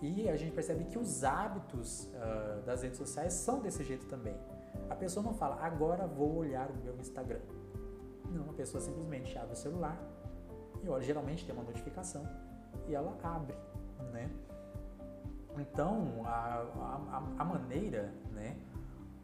E 0.00 0.28
a 0.28 0.36
gente 0.36 0.52
percebe 0.52 0.84
que 0.84 0.98
os 0.98 1.22
hábitos 1.22 2.08
uh, 2.14 2.62
das 2.62 2.82
redes 2.82 2.98
sociais 2.98 3.32
são 3.32 3.60
desse 3.60 3.84
jeito 3.84 4.06
também. 4.06 4.36
A 4.90 4.94
pessoa 4.96 5.22
não 5.22 5.32
fala, 5.34 5.62
agora 5.64 6.06
vou 6.06 6.36
olhar 6.36 6.70
o 6.70 6.76
meu 6.76 6.98
Instagram. 6.98 7.40
Não, 8.34 8.50
a 8.50 8.52
pessoa 8.52 8.80
simplesmente 8.80 9.38
abre 9.38 9.52
o 9.52 9.56
celular 9.56 9.98
e 10.82 10.88
olha, 10.88 11.02
geralmente 11.02 11.46
tem 11.46 11.54
uma 11.54 11.64
notificação 11.64 12.28
e 12.88 12.94
ela 12.94 13.16
abre, 13.22 13.56
né? 14.12 14.28
Então, 15.56 16.22
a, 16.26 16.66
a, 17.12 17.22
a 17.38 17.44
maneira, 17.44 18.12
né, 18.32 18.56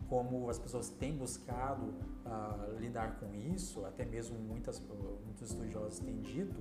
como 0.09 0.49
as 0.49 0.59
pessoas 0.59 0.89
têm 0.89 1.17
buscado 1.17 1.83
uh, 2.25 2.79
lidar 2.79 3.19
com 3.19 3.35
isso, 3.35 3.85
até 3.85 4.05
mesmo 4.05 4.39
muitas, 4.39 4.81
muitos 5.25 5.51
estudiosos 5.51 5.99
têm 5.99 6.21
dito, 6.21 6.61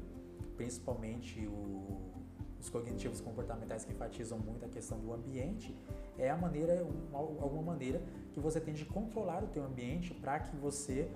principalmente 0.57 1.45
o, 1.47 2.12
os 2.59 2.69
cognitivos 2.69 3.21
comportamentais 3.21 3.85
que 3.85 3.93
enfatizam 3.93 4.38
muito 4.39 4.65
a 4.65 4.69
questão 4.69 4.99
do 4.99 5.13
ambiente, 5.13 5.75
é 6.17 6.29
a 6.29 6.38
maneira, 6.38 6.83
uma, 6.83 7.19
alguma 7.19 7.62
maneira 7.62 8.01
que 8.33 8.39
você 8.39 8.59
tem 8.59 8.73
de 8.73 8.85
controlar 8.85 9.43
o 9.43 9.47
teu 9.47 9.63
ambiente 9.63 10.13
para 10.13 10.39
que 10.39 10.55
você 10.55 11.09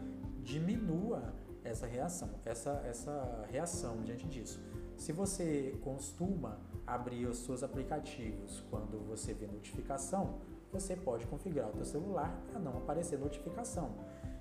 diminua 0.44 1.34
essa 1.64 1.88
reação, 1.88 2.30
essa, 2.46 2.82
essa 2.86 3.46
reação 3.50 4.02
diante 4.04 4.28
disso. 4.28 4.62
Se 4.98 5.12
você 5.12 5.78
costuma 5.84 6.60
abrir 6.86 7.26
os 7.26 7.38
seus 7.40 7.64
aplicativos 7.64 8.64
quando 8.70 9.00
você 9.08 9.34
vê 9.34 9.48
notificação, 9.48 10.40
você 10.72 10.96
pode 10.96 11.26
configurar 11.28 11.70
o 11.70 11.74
seu 11.74 11.86
celular 11.86 12.36
para 12.52 12.60
não 12.60 12.78
aparecer 12.78 13.18
notificação. 13.18 13.92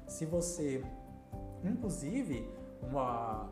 Se 0.08 0.26
você, 0.26 0.84
inclusive, 1.64 2.48
uma 2.82 3.50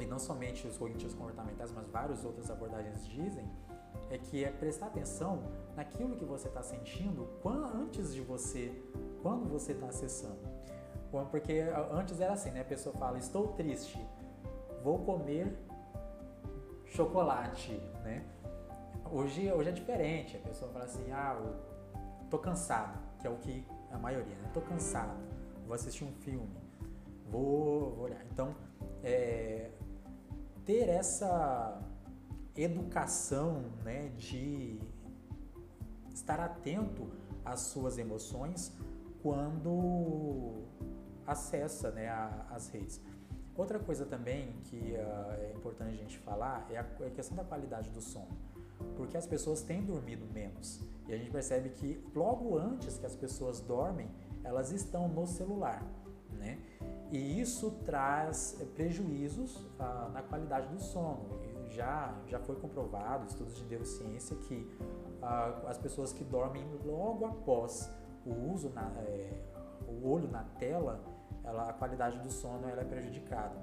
e 0.00 0.06
não 0.06 0.18
somente 0.18 0.66
os 0.66 0.76
cognitivos 0.76 1.14
comportamentais, 1.14 1.70
mas 1.70 1.86
várias 1.86 2.24
outras 2.24 2.50
abordagens 2.50 3.06
dizem, 3.06 3.48
é 4.10 4.18
que 4.18 4.44
é 4.44 4.50
prestar 4.50 4.86
atenção 4.86 5.42
naquilo 5.76 6.16
que 6.16 6.24
você 6.24 6.48
está 6.48 6.62
sentindo 6.62 7.28
antes 7.74 8.12
de 8.12 8.20
você, 8.20 8.72
quando 9.22 9.48
você 9.48 9.72
está 9.72 9.86
acessando. 9.86 10.38
Porque 11.30 11.64
antes 11.92 12.20
era 12.20 12.32
assim, 12.32 12.50
né? 12.50 12.62
A 12.62 12.64
pessoa 12.64 12.94
fala, 12.96 13.18
estou 13.18 13.48
triste, 13.48 14.04
vou 14.82 14.98
comer 14.98 15.56
chocolate, 16.86 17.72
né? 18.02 18.24
Hoje, 19.10 19.50
hoje 19.52 19.68
é 19.68 19.72
diferente, 19.72 20.36
a 20.36 20.40
pessoa 20.40 20.70
fala 20.72 20.86
assim, 20.86 21.12
ah, 21.12 21.40
tô 22.30 22.38
cansado, 22.38 22.98
que 23.20 23.26
é 23.26 23.30
o 23.30 23.36
que 23.36 23.64
a 23.90 23.98
maioria, 23.98 24.34
né? 24.36 24.50
Tô 24.52 24.60
cansado, 24.60 25.14
vou 25.66 25.74
assistir 25.74 26.04
um 26.04 26.12
filme, 26.12 26.56
vou, 27.30 27.94
vou 27.94 28.04
olhar. 28.06 28.24
Então, 28.32 28.54
é, 29.02 29.70
ter 30.64 30.88
essa 30.88 31.80
educação, 32.56 33.64
né, 33.84 34.08
de 34.16 34.80
estar 36.12 36.40
atento 36.40 37.10
às 37.44 37.60
suas 37.60 37.98
emoções 37.98 38.72
quando 39.22 40.64
acessa 41.26 41.90
né, 41.90 42.08
a, 42.08 42.46
as 42.50 42.68
redes. 42.68 43.00
Outra 43.56 43.78
coisa 43.78 44.04
também 44.04 44.52
que 44.64 44.76
uh, 44.76 45.32
é 45.40 45.52
importante 45.54 45.94
a 45.94 45.96
gente 45.96 46.18
falar 46.18 46.66
é 46.70 46.78
a, 46.78 46.86
é 47.00 47.06
a 47.06 47.10
questão 47.10 47.36
da 47.36 47.44
qualidade 47.44 47.88
do 47.90 48.00
sono, 48.00 48.36
porque 48.96 49.16
as 49.16 49.26
pessoas 49.26 49.62
têm 49.62 49.82
dormido 49.82 50.26
menos 50.32 50.80
e 51.06 51.12
a 51.12 51.16
gente 51.16 51.30
percebe 51.30 51.68
que 51.68 52.02
logo 52.14 52.58
antes 52.58 52.98
que 52.98 53.06
as 53.06 53.14
pessoas 53.14 53.60
dormem, 53.60 54.10
elas 54.42 54.72
estão 54.72 55.08
no 55.08 55.26
celular, 55.26 55.84
né? 56.32 56.58
E 57.12 57.40
isso 57.40 57.70
traz 57.84 58.58
prejuízos 58.74 59.56
uh, 59.56 60.10
na 60.12 60.22
qualidade 60.22 60.68
do 60.68 60.80
sono. 60.80 61.44
Já, 61.68 62.14
já 62.26 62.38
foi 62.40 62.56
comprovado, 62.56 63.26
estudos 63.26 63.56
de 63.56 63.64
neurociência, 63.64 64.36
que 64.36 64.68
uh, 65.22 65.66
as 65.68 65.78
pessoas 65.78 66.12
que 66.12 66.24
dormem 66.24 66.64
logo 66.84 67.26
após 67.26 67.90
o 68.24 68.52
uso, 68.52 68.70
na, 68.70 68.90
é, 69.06 69.32
o 69.86 70.08
olho 70.08 70.28
na 70.28 70.44
tela, 70.58 71.00
ela, 71.44 71.70
a 71.70 71.72
qualidade 71.72 72.18
do 72.18 72.30
sono 72.30 72.68
ela 72.68 72.80
é 72.80 72.84
prejudicada. 72.84 73.56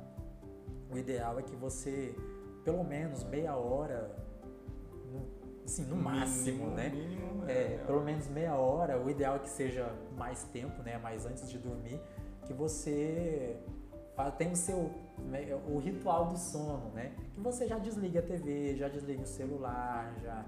O 0.92 0.98
ideal 0.98 1.40
é 1.40 1.42
que 1.42 1.56
você, 1.56 2.16
pelo 2.64 2.84
menos 2.84 3.24
meia 3.24 3.56
hora, 3.56 4.16
no, 5.12 5.26
assim, 5.66 5.86
no 5.86 5.96
máximo, 5.96 6.68
né? 6.72 6.90
Mínimo, 6.90 7.46
é, 7.48 7.76
é, 7.76 7.84
pelo 7.86 8.02
menos 8.02 8.28
meia 8.28 8.56
hora. 8.56 9.02
O 9.02 9.10
ideal 9.10 9.36
é 9.36 9.40
que 9.40 9.50
seja 9.50 9.92
mais 10.18 10.44
tempo, 10.46 10.84
né? 10.84 10.98
Mais 10.98 11.26
antes 11.26 11.50
de 11.50 11.58
dormir, 11.58 12.00
que 12.46 12.54
você 12.54 13.58
tem 14.38 14.52
o 14.52 14.56
seu 14.56 14.92
né, 15.18 15.56
o 15.68 15.80
ritual 15.80 16.28
do 16.28 16.38
sono, 16.38 16.92
né? 16.94 17.14
Que 17.34 17.40
você 17.40 17.68
já 17.68 17.78
desliga 17.78 18.20
a 18.20 18.24
TV, 18.24 18.76
já 18.76 18.88
desliga 18.88 19.24
o 19.24 19.26
celular, 19.26 20.14
já 20.22 20.46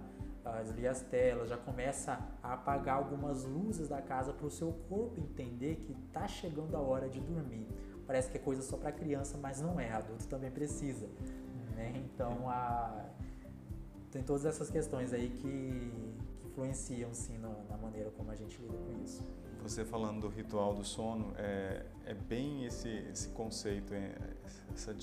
desliga 0.61 0.91
as 0.91 1.01
telas, 1.01 1.49
já 1.49 1.57
começa 1.57 2.19
a 2.41 2.53
apagar 2.53 2.97
algumas 2.97 3.43
luzes 3.43 3.87
da 3.87 4.01
casa 4.01 4.33
para 4.33 4.45
o 4.45 4.51
seu 4.51 4.73
corpo 4.89 5.19
entender 5.19 5.77
que 5.77 5.93
está 6.07 6.27
chegando 6.27 6.75
a 6.75 6.79
hora 6.79 7.09
de 7.09 7.19
dormir. 7.19 7.67
Parece 8.05 8.29
que 8.29 8.37
é 8.37 8.39
coisa 8.39 8.61
só 8.61 8.77
para 8.77 8.91
criança, 8.91 9.37
mas 9.37 9.61
não 9.61 9.79
é. 9.79 9.91
Adulto 9.91 10.27
também 10.27 10.51
precisa. 10.51 11.07
Né? 11.75 11.93
Então, 11.95 12.49
a... 12.49 13.05
tem 14.11 14.21
todas 14.21 14.45
essas 14.45 14.69
questões 14.69 15.13
aí 15.13 15.29
que, 15.29 15.91
que 16.37 16.47
influenciam 16.47 17.13
sim 17.13 17.37
na, 17.37 17.49
na 17.69 17.77
maneira 17.77 18.11
como 18.11 18.29
a 18.29 18.35
gente 18.35 18.61
lida 18.61 18.77
com 18.77 19.01
isso 19.01 19.23
você 19.63 19.85
falando 19.85 20.19
do 20.19 20.27
ritual 20.27 20.73
do 20.73 20.83
sono, 20.83 21.33
é, 21.37 21.85
é 22.05 22.13
bem 22.13 22.65
esse, 22.65 22.89
esse 22.89 23.29
conceito, 23.29 23.93
essa 24.73 24.93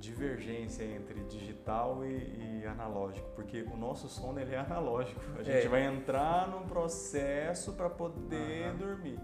divergência 0.00 0.82
entre 0.82 1.22
digital 1.24 2.04
e, 2.04 2.62
e, 2.62 2.66
analógico, 2.66 3.28
porque 3.36 3.62
o 3.62 3.76
nosso 3.76 4.08
sono 4.08 4.40
ele 4.40 4.54
é 4.54 4.58
analógico. 4.58 5.20
A 5.38 5.42
gente 5.42 5.66
é. 5.66 5.68
vai 5.68 5.84
entrar 5.84 6.48
num 6.48 6.66
processo 6.66 7.74
para 7.74 7.90
poder 7.90 8.72
uhum. 8.72 8.78
dormir. 8.78 9.20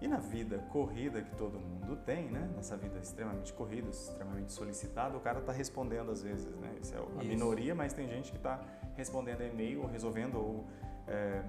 E 0.00 0.08
na 0.08 0.18
vida 0.18 0.58
corrida 0.70 1.22
que 1.22 1.34
todo 1.36 1.58
mundo 1.58 1.96
tem, 1.96 2.30
né? 2.30 2.50
Nessa 2.54 2.76
vida 2.76 2.98
extremamente 2.98 3.52
corrida, 3.52 3.88
extremamente 3.88 4.52
solicitada, 4.52 5.16
o 5.16 5.20
cara 5.20 5.38
está 5.38 5.52
respondendo 5.52 6.10
às 6.10 6.22
vezes, 6.22 6.54
né? 6.56 6.74
Isso 6.80 6.94
é 6.94 6.98
a 6.98 7.02
Isso. 7.02 7.28
minoria, 7.28 7.74
mas 7.74 7.92
tem 7.92 8.08
gente 8.08 8.30
que 8.30 8.36
está 8.36 8.60
respondendo 8.94 9.42
e-mail, 9.42 9.82
ou 9.82 9.86
resolvendo, 9.86 10.36
ou 10.36 10.66
é, 11.06 11.42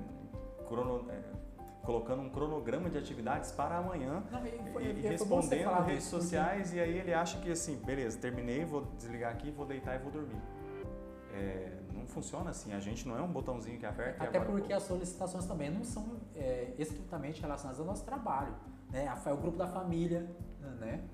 crono, 0.67 1.09
é, 1.11 1.21
colocando 1.87 2.21
um 2.21 2.29
cronograma 2.29 2.89
de 2.89 2.97
atividades 2.97 3.49
para 3.53 3.77
amanhã 3.77 4.21
Não, 4.29 4.45
e, 4.45 4.71
foi, 4.73 4.83
e, 4.83 4.89
e 4.89 5.01
respondendo 5.07 5.69
redes 5.85 6.03
sociais 6.03 6.63
porque... 6.63 6.79
e 6.79 6.81
aí 6.81 6.97
ele 6.97 7.13
acha 7.13 7.39
que 7.39 7.49
assim, 7.49 7.77
beleza, 7.77 8.19
terminei, 8.19 8.65
vou 8.65 8.81
desligar 8.97 9.31
aqui, 9.31 9.49
vou 9.49 9.65
deitar 9.65 9.95
e 9.95 9.99
vou 9.99 10.11
dormir. 10.11 10.41
É, 11.33 11.77
não 11.93 12.05
funciona 12.05 12.49
assim, 12.49 12.73
a 12.73 12.79
gente 12.81 13.07
não 13.07 13.17
é 13.17 13.21
um 13.21 13.31
botãozinho 13.31 13.79
que 13.79 13.85
aperta 13.85 14.25
Até 14.25 14.37
agora, 14.37 14.59
porque 14.59 14.73
as 14.73 14.83
solicitações 14.83 15.45
também 15.45 15.69
não 15.69 15.85
são 15.85 16.19
é, 16.35 16.73
estritamente 16.77 17.41
relacionadas 17.41 17.79
ao 17.79 17.85
nosso 17.85 18.03
trabalho. 18.03 18.53
Né? 18.91 19.09
É 19.25 19.31
o 19.31 19.37
grupo 19.37 19.57
da 19.57 19.67
família, 19.67 20.29
né? 20.81 21.05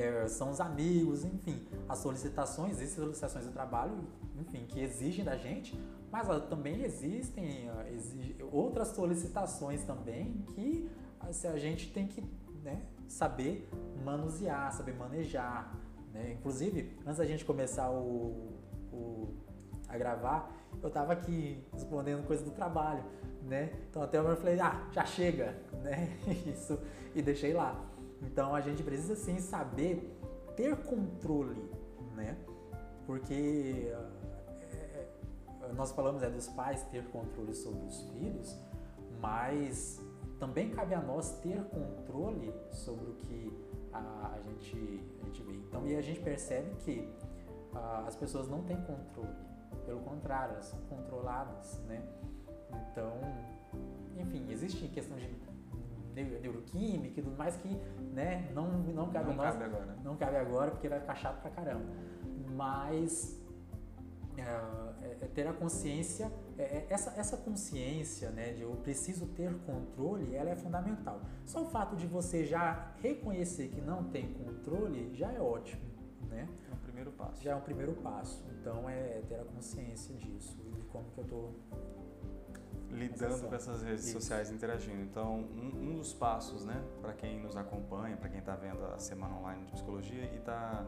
É, 0.00 0.26
são 0.28 0.50
os 0.50 0.60
amigos, 0.60 1.24
enfim. 1.24 1.66
As 1.88 1.98
solicitações, 1.98 2.76
existem 2.80 3.04
solicitações 3.04 3.44
do 3.44 3.52
trabalho, 3.52 3.92
enfim, 4.38 4.64
que 4.66 4.80
exigem 4.80 5.24
da 5.24 5.36
gente, 5.36 5.78
mas 6.10 6.26
também 6.48 6.82
existem 6.82 7.70
outras 8.50 8.88
solicitações 8.88 9.84
também 9.84 10.44
que 10.54 10.88
assim, 11.20 11.48
a 11.48 11.58
gente 11.58 11.92
tem 11.92 12.06
que 12.06 12.24
né, 12.62 12.82
saber 13.06 13.68
manusear, 14.02 14.72
saber 14.72 14.94
manejar. 14.94 15.76
Né? 16.12 16.32
Inclusive, 16.32 16.96
antes 17.04 17.18
da 17.18 17.26
gente 17.26 17.44
começar 17.44 17.90
o, 17.90 18.58
o 18.92 19.34
a 19.88 19.98
gravar, 19.98 20.50
eu 20.82 20.88
estava 20.88 21.12
aqui 21.12 21.62
respondendo 21.72 22.24
coisa 22.26 22.44
do 22.44 22.52
trabalho, 22.52 23.04
né? 23.42 23.72
Então 23.90 24.02
até 24.02 24.18
eu 24.18 24.36
falei, 24.36 24.60
ah, 24.60 24.88
já 24.92 25.04
chega, 25.04 25.56
né? 25.82 26.16
Isso, 26.46 26.78
e 27.14 27.20
deixei 27.20 27.52
lá. 27.52 27.89
Então 28.22 28.54
a 28.54 28.60
gente 28.60 28.82
precisa 28.82 29.14
sim 29.16 29.38
saber 29.38 30.16
ter 30.56 30.76
controle, 30.84 31.70
né? 32.14 32.36
Porque 33.06 33.92
nós 35.74 35.92
falamos 35.92 36.22
é 36.22 36.30
dos 36.30 36.48
pais 36.48 36.82
ter 36.84 37.04
controle 37.08 37.54
sobre 37.54 37.84
os 37.86 38.02
filhos, 38.10 38.56
mas 39.20 40.00
também 40.38 40.70
cabe 40.70 40.94
a 40.94 41.00
nós 41.00 41.38
ter 41.40 41.62
controle 41.64 42.52
sobre 42.70 43.10
o 43.10 43.14
que 43.14 43.52
a, 43.92 44.32
a 44.34 44.40
gente, 44.40 45.04
a 45.20 45.26
gente 45.26 45.42
vê. 45.42 45.52
Então, 45.52 45.86
e 45.86 45.96
a 45.96 46.02
gente 46.02 46.20
percebe 46.20 46.74
que 46.76 47.08
a, 47.74 48.04
as 48.06 48.16
pessoas 48.16 48.48
não 48.48 48.62
têm 48.62 48.76
controle, 48.82 49.34
pelo 49.84 50.00
contrário, 50.00 50.54
elas 50.54 50.66
são 50.66 50.78
controladas, 50.88 51.78
né? 51.86 52.02
Então, 52.90 53.12
enfim, 54.18 54.50
existe 54.50 54.88
questão 54.88 55.16
de 55.16 55.28
neuroquímica 56.14 57.20
e 57.20 57.22
tudo 57.22 57.36
mais 57.36 57.56
que 57.56 57.68
né, 58.12 58.50
não, 58.54 58.68
não 58.70 59.10
cabe 59.10 59.30
não 59.30 59.36
nós. 59.36 59.52
Cabe 59.52 59.64
agora. 59.64 59.96
Não 60.04 60.16
cabe 60.16 60.36
agora 60.36 60.70
porque 60.70 60.88
vai 60.88 61.00
ficar 61.00 61.14
chato 61.14 61.40
pra 61.40 61.50
caramba. 61.50 61.86
Mas 62.54 63.40
é, 64.36 64.42
é, 64.42 65.16
é, 65.22 65.26
ter 65.26 65.46
a 65.46 65.52
consciência, 65.52 66.30
é, 66.58 66.62
é, 66.62 66.86
essa, 66.88 67.10
essa 67.18 67.36
consciência 67.36 68.30
né, 68.30 68.52
de 68.52 68.62
eu 68.62 68.70
preciso 68.76 69.26
ter 69.26 69.52
controle, 69.66 70.34
ela 70.34 70.50
é 70.50 70.56
fundamental. 70.56 71.20
Só 71.44 71.62
o 71.62 71.66
fato 71.66 71.96
de 71.96 72.06
você 72.06 72.44
já 72.44 72.92
reconhecer 73.02 73.68
que 73.68 73.80
não 73.80 74.04
tem 74.04 74.32
controle 74.32 75.14
já 75.14 75.30
é 75.32 75.40
ótimo, 75.40 75.82
né? 76.28 76.48
É 76.70 76.74
um 76.74 76.78
primeiro 76.78 77.10
passo. 77.12 77.42
Já 77.42 77.52
é 77.52 77.54
um 77.54 77.60
primeiro 77.60 77.92
passo. 77.94 78.44
Então 78.60 78.88
é 78.88 79.22
ter 79.28 79.36
a 79.36 79.44
consciência 79.44 80.14
disso 80.16 80.56
e 80.78 80.82
como 80.90 81.04
que 81.10 81.18
eu 81.18 81.24
estou 81.24 81.54
lidando 82.90 83.48
com 83.48 83.54
essas 83.54 83.82
redes 83.82 84.04
Isso. 84.04 84.20
sociais, 84.20 84.50
interagindo. 84.50 85.00
Então, 85.02 85.36
um, 85.38 85.90
um 85.90 85.94
dos 85.96 86.12
passos, 86.12 86.64
né, 86.64 86.82
para 87.00 87.12
quem 87.12 87.40
nos 87.40 87.56
acompanha, 87.56 88.16
para 88.16 88.28
quem 88.28 88.40
está 88.40 88.56
vendo 88.56 88.84
a 88.84 88.98
semana 88.98 89.36
online 89.36 89.64
de 89.66 89.72
psicologia 89.72 90.24
e 90.24 90.36
está 90.36 90.84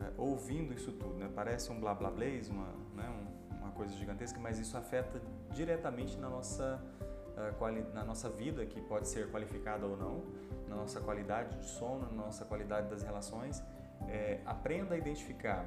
é, 0.00 0.12
ouvindo 0.16 0.72
isso 0.72 0.92
tudo, 0.92 1.14
né? 1.14 1.28
Parece 1.34 1.72
um 1.72 1.80
blá 1.80 1.94
blá 1.94 2.10
blês, 2.10 2.48
uma, 2.48 2.68
né? 2.94 3.08
Um, 3.10 3.58
uma 3.58 3.72
coisa 3.72 3.92
gigantesca, 3.94 4.38
mas 4.38 4.58
isso 4.58 4.76
afeta 4.76 5.20
diretamente 5.50 6.16
na 6.16 6.30
nossa, 6.30 6.80
uh, 7.00 7.94
na 7.94 8.04
nossa 8.04 8.30
vida, 8.30 8.64
que 8.64 8.80
pode 8.80 9.08
ser 9.08 9.30
qualificada 9.30 9.86
ou 9.86 9.96
não, 9.96 10.24
na 10.68 10.76
nossa 10.76 11.00
qualidade 11.00 11.56
de 11.58 11.66
sono, 11.66 12.06
na 12.10 12.24
nossa 12.24 12.44
qualidade 12.44 12.88
das 12.88 13.02
relações. 13.02 13.62
É, 14.06 14.40
aprenda 14.46 14.94
a 14.94 14.98
identificar 14.98 15.66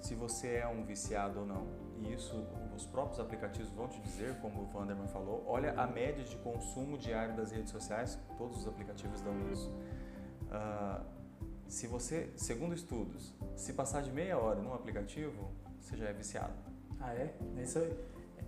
se 0.00 0.14
você 0.14 0.54
é 0.54 0.66
um 0.66 0.84
viciado 0.84 1.40
ou 1.40 1.46
não. 1.46 1.66
E 2.02 2.14
isso 2.14 2.46
os 2.74 2.86
próprios 2.86 3.20
aplicativos 3.20 3.70
vão 3.70 3.88
te 3.88 4.00
dizer, 4.00 4.34
como 4.40 4.62
o 4.62 4.66
Vanderman 4.66 5.08
falou. 5.08 5.44
Olha 5.46 5.72
a 5.72 5.86
média 5.86 6.24
de 6.24 6.36
consumo 6.36 6.98
diário 6.98 7.36
das 7.36 7.52
redes 7.52 7.70
sociais, 7.70 8.18
todos 8.36 8.58
os 8.58 8.68
aplicativos 8.68 9.20
dão 9.20 9.34
isso. 9.52 9.70
Uh, 10.48 11.04
se 11.68 11.86
você, 11.86 12.30
segundo 12.36 12.74
estudos, 12.74 13.32
se 13.56 13.72
passar 13.72 14.02
de 14.02 14.10
meia 14.10 14.36
hora 14.38 14.60
num 14.60 14.74
aplicativo, 14.74 15.50
você 15.80 15.96
já 15.96 16.06
é 16.06 16.12
viciado. 16.12 16.52
Ah, 17.00 17.14
é? 17.14 17.34
Isso 17.62 17.78
é, 17.78 17.82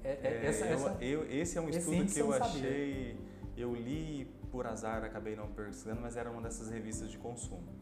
é, 0.04 0.18
é 0.22 0.46
essa, 0.46 0.66
eu, 0.66 0.74
essa, 0.74 1.04
eu, 1.04 1.30
esse 1.30 1.58
é 1.58 1.60
um 1.60 1.68
estudo 1.68 2.12
que 2.12 2.18
eu 2.20 2.32
achei, 2.32 3.18
eu 3.56 3.74
li 3.74 4.26
por 4.50 4.66
azar, 4.66 5.02
acabei 5.02 5.34
não 5.34 5.48
pesquisando, 5.48 6.00
mas 6.00 6.16
era 6.16 6.30
uma 6.30 6.42
dessas 6.42 6.70
revistas 6.70 7.10
de 7.10 7.18
consumo. 7.18 7.72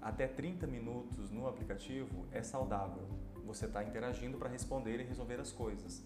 Até 0.00 0.26
30 0.26 0.66
minutos 0.66 1.30
no 1.30 1.48
aplicativo 1.48 2.26
é 2.30 2.42
saudável. 2.42 3.08
Você 3.52 3.66
está 3.66 3.84
interagindo 3.84 4.38
para 4.38 4.48
responder 4.48 4.98
e 4.98 5.02
resolver 5.02 5.38
as 5.38 5.52
coisas. 5.52 6.02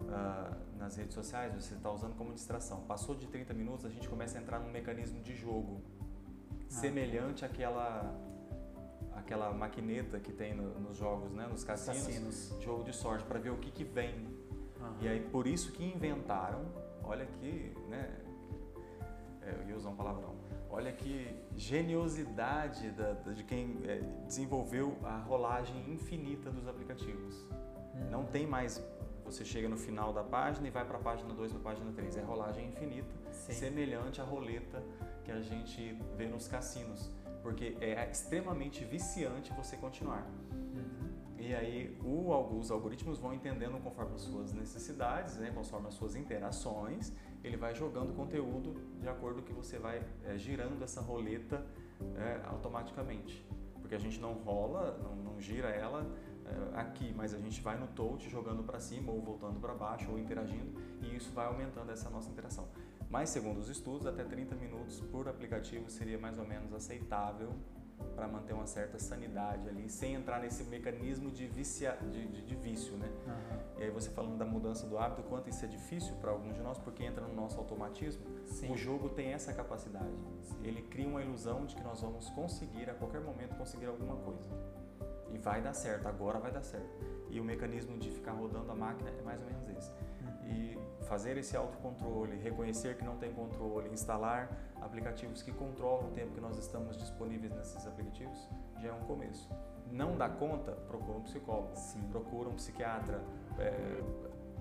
Uh, 0.00 0.78
nas 0.78 0.96
redes 0.96 1.14
sociais, 1.14 1.54
você 1.54 1.74
está 1.74 1.90
usando 1.90 2.14
como 2.16 2.34
distração. 2.34 2.82
Passou 2.82 3.14
de 3.14 3.26
30 3.28 3.54
minutos, 3.54 3.86
a 3.86 3.88
gente 3.88 4.06
começa 4.06 4.38
a 4.38 4.42
entrar 4.42 4.58
num 4.58 4.70
mecanismo 4.70 5.22
de 5.22 5.34
jogo 5.34 5.80
ah. 6.44 6.64
semelhante 6.68 7.44
àquela 7.46 8.14
aquela 9.14 9.52
maquineta 9.52 10.18
que 10.18 10.32
tem 10.32 10.52
no, 10.54 10.80
nos 10.80 10.96
jogos, 10.96 11.32
né, 11.32 11.46
nos 11.46 11.64
cassinos, 11.64 12.06
cassinos. 12.06 12.56
jogo 12.60 12.82
de 12.84 12.92
sorte 12.92 13.24
para 13.24 13.38
ver 13.38 13.50
o 13.50 13.56
que 13.56 13.70
que 13.70 13.84
vem. 13.84 14.26
Uhum. 14.80 14.96
E 15.00 15.08
aí 15.08 15.20
por 15.20 15.46
isso 15.46 15.72
que 15.72 15.84
inventaram, 15.84 16.64
olha 17.04 17.24
que, 17.24 17.74
né, 17.88 18.18
é, 19.42 19.54
eu 19.62 19.68
ia 19.68 19.76
usar 19.76 19.90
um 19.90 19.96
palavrão. 19.96 20.34
Olha 20.72 20.90
que 20.90 21.36
geniosidade 21.54 22.90
da, 22.92 23.12
da, 23.12 23.32
de 23.32 23.44
quem 23.44 23.78
é, 23.84 24.00
desenvolveu 24.26 24.98
a 25.04 25.18
rolagem 25.18 25.92
infinita 25.92 26.50
dos 26.50 26.66
aplicativos. 26.66 27.34
Uhum. 27.94 28.10
Não 28.10 28.24
tem 28.24 28.46
mais 28.46 28.82
você 29.24 29.44
chega 29.44 29.68
no 29.68 29.76
final 29.76 30.12
da 30.12 30.22
página 30.22 30.66
e 30.66 30.70
vai 30.70 30.84
para 30.84 30.98
a 30.98 31.00
página 31.00 31.32
2 31.32 31.52
para 31.52 31.60
a 31.60 31.64
página 31.64 31.92
3. 31.92 32.16
É 32.16 32.22
rolagem 32.22 32.68
infinita, 32.68 33.14
Sim. 33.30 33.52
semelhante 33.52 34.20
à 34.20 34.24
roleta 34.24 34.82
que 35.24 35.30
a 35.30 35.40
gente 35.40 35.96
vê 36.16 36.26
nos 36.26 36.48
cassinos, 36.48 37.10
porque 37.42 37.76
é 37.80 38.10
extremamente 38.10 38.84
viciante 38.84 39.52
você 39.52 39.76
continuar. 39.76 40.26
Uhum. 40.52 41.12
E 41.38 41.54
aí 41.54 41.98
o, 42.04 42.58
os 42.58 42.70
algoritmos 42.70 43.18
vão 43.18 43.32
entendendo 43.32 43.80
conforme 43.82 44.14
as 44.14 44.22
suas 44.22 44.52
necessidades, 44.52 45.36
né, 45.36 45.50
conforme 45.54 45.88
as 45.88 45.94
suas 45.94 46.14
interações, 46.14 47.12
ele 47.42 47.56
vai 47.56 47.74
jogando 47.74 48.14
conteúdo 48.14 48.74
de 49.00 49.08
acordo 49.08 49.42
que 49.42 49.52
você 49.52 49.78
vai 49.78 50.02
é, 50.24 50.36
girando 50.36 50.82
essa 50.82 51.00
roleta 51.00 51.64
é, 52.16 52.40
automaticamente. 52.46 53.44
Porque 53.80 53.94
a 53.94 53.98
gente 53.98 54.20
não 54.20 54.34
rola, 54.34 54.98
não, 55.02 55.16
não 55.16 55.40
gira 55.40 55.68
ela 55.68 56.06
é, 56.46 56.80
aqui, 56.80 57.12
mas 57.16 57.34
a 57.34 57.38
gente 57.38 57.60
vai 57.60 57.78
no 57.78 57.86
touch 57.88 58.28
jogando 58.30 58.62
para 58.62 58.78
cima 58.78 59.12
ou 59.12 59.20
voltando 59.20 59.60
para 59.60 59.74
baixo 59.74 60.10
ou 60.10 60.18
interagindo 60.18 60.80
e 61.02 61.16
isso 61.16 61.32
vai 61.32 61.46
aumentando 61.46 61.90
essa 61.90 62.08
nossa 62.08 62.30
interação. 62.30 62.68
Mas, 63.10 63.28
segundo 63.28 63.58
os 63.58 63.68
estudos, 63.68 64.06
até 64.06 64.24
30 64.24 64.54
minutos 64.56 65.00
por 65.00 65.28
aplicativo 65.28 65.90
seria 65.90 66.18
mais 66.18 66.38
ou 66.38 66.46
menos 66.46 66.72
aceitável 66.72 67.52
para 68.14 68.28
manter 68.28 68.52
uma 68.52 68.66
certa 68.66 68.98
sanidade 68.98 69.68
ali, 69.68 69.88
sem 69.88 70.14
entrar 70.14 70.40
nesse 70.40 70.64
mecanismo 70.64 71.30
de, 71.30 71.46
vicia, 71.46 71.96
de, 72.10 72.26
de, 72.28 72.42
de 72.42 72.54
vício, 72.54 72.96
né? 72.96 73.08
Uhum. 73.26 73.80
E 73.80 73.84
aí 73.84 73.90
você 73.90 74.10
falando 74.10 74.36
da 74.36 74.44
mudança 74.44 74.86
do 74.86 74.98
hábito, 74.98 75.22
quanto 75.24 75.48
isso 75.48 75.64
é 75.64 75.68
difícil 75.68 76.14
para 76.16 76.30
alguns 76.30 76.54
de 76.54 76.60
nós, 76.62 76.78
porque 76.78 77.04
entra 77.04 77.26
no 77.26 77.34
nosso 77.34 77.58
automatismo, 77.58 78.24
Sim. 78.46 78.72
o 78.72 78.76
jogo 78.76 79.08
tem 79.08 79.32
essa 79.32 79.52
capacidade. 79.52 80.14
Sim. 80.42 80.56
Ele 80.62 80.82
cria 80.82 81.08
uma 81.08 81.22
ilusão 81.22 81.64
de 81.66 81.74
que 81.74 81.82
nós 81.82 82.00
vamos 82.00 82.28
conseguir, 82.30 82.88
a 82.90 82.94
qualquer 82.94 83.20
momento, 83.20 83.56
conseguir 83.56 83.86
alguma 83.86 84.16
coisa. 84.16 84.50
E 85.32 85.38
vai 85.38 85.62
dar 85.62 85.72
certo, 85.72 86.06
agora 86.06 86.38
vai 86.38 86.52
dar 86.52 86.62
certo. 86.62 87.11
E 87.32 87.40
o 87.40 87.44
mecanismo 87.44 87.98
de 87.98 88.10
ficar 88.10 88.32
rodando 88.32 88.70
a 88.70 88.74
máquina 88.74 89.10
é 89.10 89.22
mais 89.22 89.40
ou 89.40 89.46
menos 89.46 89.68
esse. 89.70 89.90
Uhum. 89.90 90.50
E 90.52 90.78
fazer 91.08 91.36
esse 91.38 91.56
autocontrole, 91.56 92.36
reconhecer 92.36 92.96
que 92.96 93.04
não 93.04 93.16
tem 93.16 93.32
controle, 93.32 93.88
instalar 93.90 94.50
aplicativos 94.80 95.42
que 95.42 95.50
controlam 95.50 96.08
o 96.08 96.10
tempo 96.10 96.34
que 96.34 96.40
nós 96.40 96.58
estamos 96.58 96.96
disponíveis 96.96 97.52
nesses 97.54 97.86
aplicativos, 97.86 98.38
já 98.80 98.88
é 98.88 98.92
um 98.92 99.00
começo. 99.00 99.48
Não 99.90 100.16
dá 100.16 100.28
conta? 100.28 100.72
Procura 100.72 101.18
um 101.18 101.22
psicólogo, 101.22 101.74
Sim. 101.74 102.02
procura 102.10 102.48
um 102.48 102.54
psiquiatra, 102.54 103.22
é, 103.58 104.02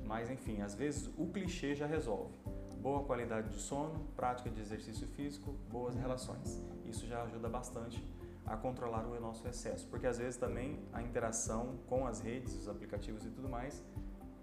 mas 0.05 0.29
enfim, 0.29 0.61
às 0.61 0.75
vezes 0.75 1.09
o 1.17 1.27
clichê 1.27 1.75
já 1.75 1.85
resolve. 1.85 2.33
Boa 2.81 3.03
qualidade 3.03 3.49
de 3.49 3.59
sono, 3.59 4.07
prática 4.15 4.49
de 4.49 4.59
exercício 4.59 5.07
físico, 5.09 5.51
boas 5.69 5.95
relações. 5.95 6.65
Isso 6.85 7.05
já 7.05 7.21
ajuda 7.23 7.47
bastante 7.47 8.01
a 8.45 8.57
controlar 8.57 9.05
o 9.05 9.19
nosso 9.19 9.47
excesso, 9.47 9.87
porque 9.87 10.07
às 10.07 10.17
vezes 10.17 10.37
também 10.37 10.79
a 10.91 11.01
interação 11.01 11.77
com 11.87 12.05
as 12.05 12.19
redes, 12.19 12.55
os 12.55 12.67
aplicativos 12.67 13.25
e 13.25 13.29
tudo 13.29 13.47
mais 13.47 13.83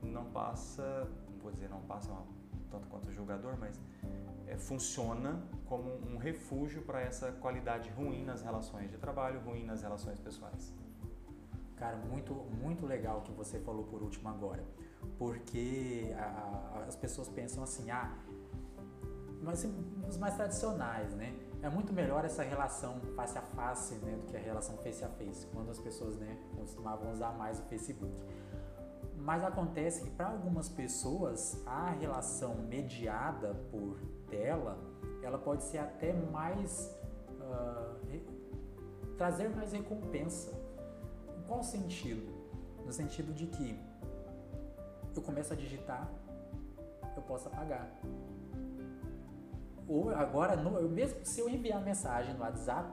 não 0.02 0.26
passa, 0.26 1.08
não 1.30 1.38
vou 1.38 1.50
dizer 1.50 1.68
não 1.68 1.80
passa 1.82 2.10
tanto 2.70 2.86
quanto 2.88 3.08
o 3.08 3.12
julgador, 3.12 3.56
mas 3.58 3.80
é, 4.46 4.56
funciona 4.56 5.42
como 5.66 5.94
um 6.06 6.16
refúgio 6.16 6.82
para 6.82 7.00
essa 7.00 7.32
qualidade 7.32 7.90
ruim 7.90 8.24
nas 8.24 8.42
relações 8.42 8.90
de 8.90 8.96
trabalho, 8.98 9.40
ruim 9.40 9.64
nas 9.64 9.82
relações 9.82 10.18
pessoais. 10.18 10.72
Cara, 11.76 11.96
muito, 11.96 12.34
muito 12.34 12.86
legal 12.86 13.18
o 13.18 13.22
que 13.22 13.32
você 13.32 13.58
falou 13.60 13.84
por 13.84 14.02
último 14.02 14.28
agora, 14.28 14.64
porque 15.16 16.12
a, 16.18 16.24
a, 16.24 16.84
as 16.88 16.96
pessoas 16.96 17.28
pensam 17.28 17.62
assim, 17.62 17.90
ah, 17.90 18.16
mas 19.42 19.64
os 20.08 20.16
mais 20.16 20.34
tradicionais, 20.34 21.14
né? 21.14 21.34
É 21.60 21.68
muito 21.68 21.92
melhor 21.92 22.24
essa 22.24 22.42
relação 22.42 23.00
face 23.16 23.36
a 23.36 23.42
face, 23.42 23.94
né, 23.96 24.16
do 24.16 24.26
que 24.26 24.36
a 24.36 24.40
relação 24.40 24.76
face 24.78 25.04
a 25.04 25.08
face, 25.08 25.46
quando 25.48 25.70
as 25.70 25.78
pessoas, 25.78 26.16
né, 26.16 26.38
costumavam 26.56 27.10
usar 27.12 27.32
mais 27.32 27.58
o 27.58 27.62
Facebook. 27.64 28.14
Mas 29.16 29.42
acontece 29.42 30.04
que 30.04 30.10
para 30.10 30.28
algumas 30.28 30.68
pessoas 30.68 31.60
a 31.66 31.90
relação 31.90 32.54
mediada 32.54 33.54
por 33.70 33.98
tela, 34.30 34.78
ela 35.22 35.38
pode 35.38 35.64
ser 35.64 35.78
até 35.78 36.12
mais 36.12 36.96
uh, 37.32 37.88
trazer 39.16 39.48
mais 39.48 39.72
recompensa. 39.72 40.52
Em 41.36 41.42
qual 41.42 41.62
sentido? 41.62 42.32
No 42.86 42.92
sentido 42.92 43.34
de 43.34 43.46
que 43.48 43.78
eu 45.14 45.22
começo 45.22 45.52
a 45.52 45.56
digitar, 45.56 46.08
eu 47.16 47.22
posso 47.22 47.48
apagar. 47.48 47.90
Ou 49.88 50.10
agora, 50.10 50.54
no, 50.54 50.88
mesmo 50.88 51.24
se 51.24 51.40
eu 51.40 51.48
enviar 51.48 51.82
mensagem 51.82 52.34
no 52.34 52.40
WhatsApp, 52.40 52.92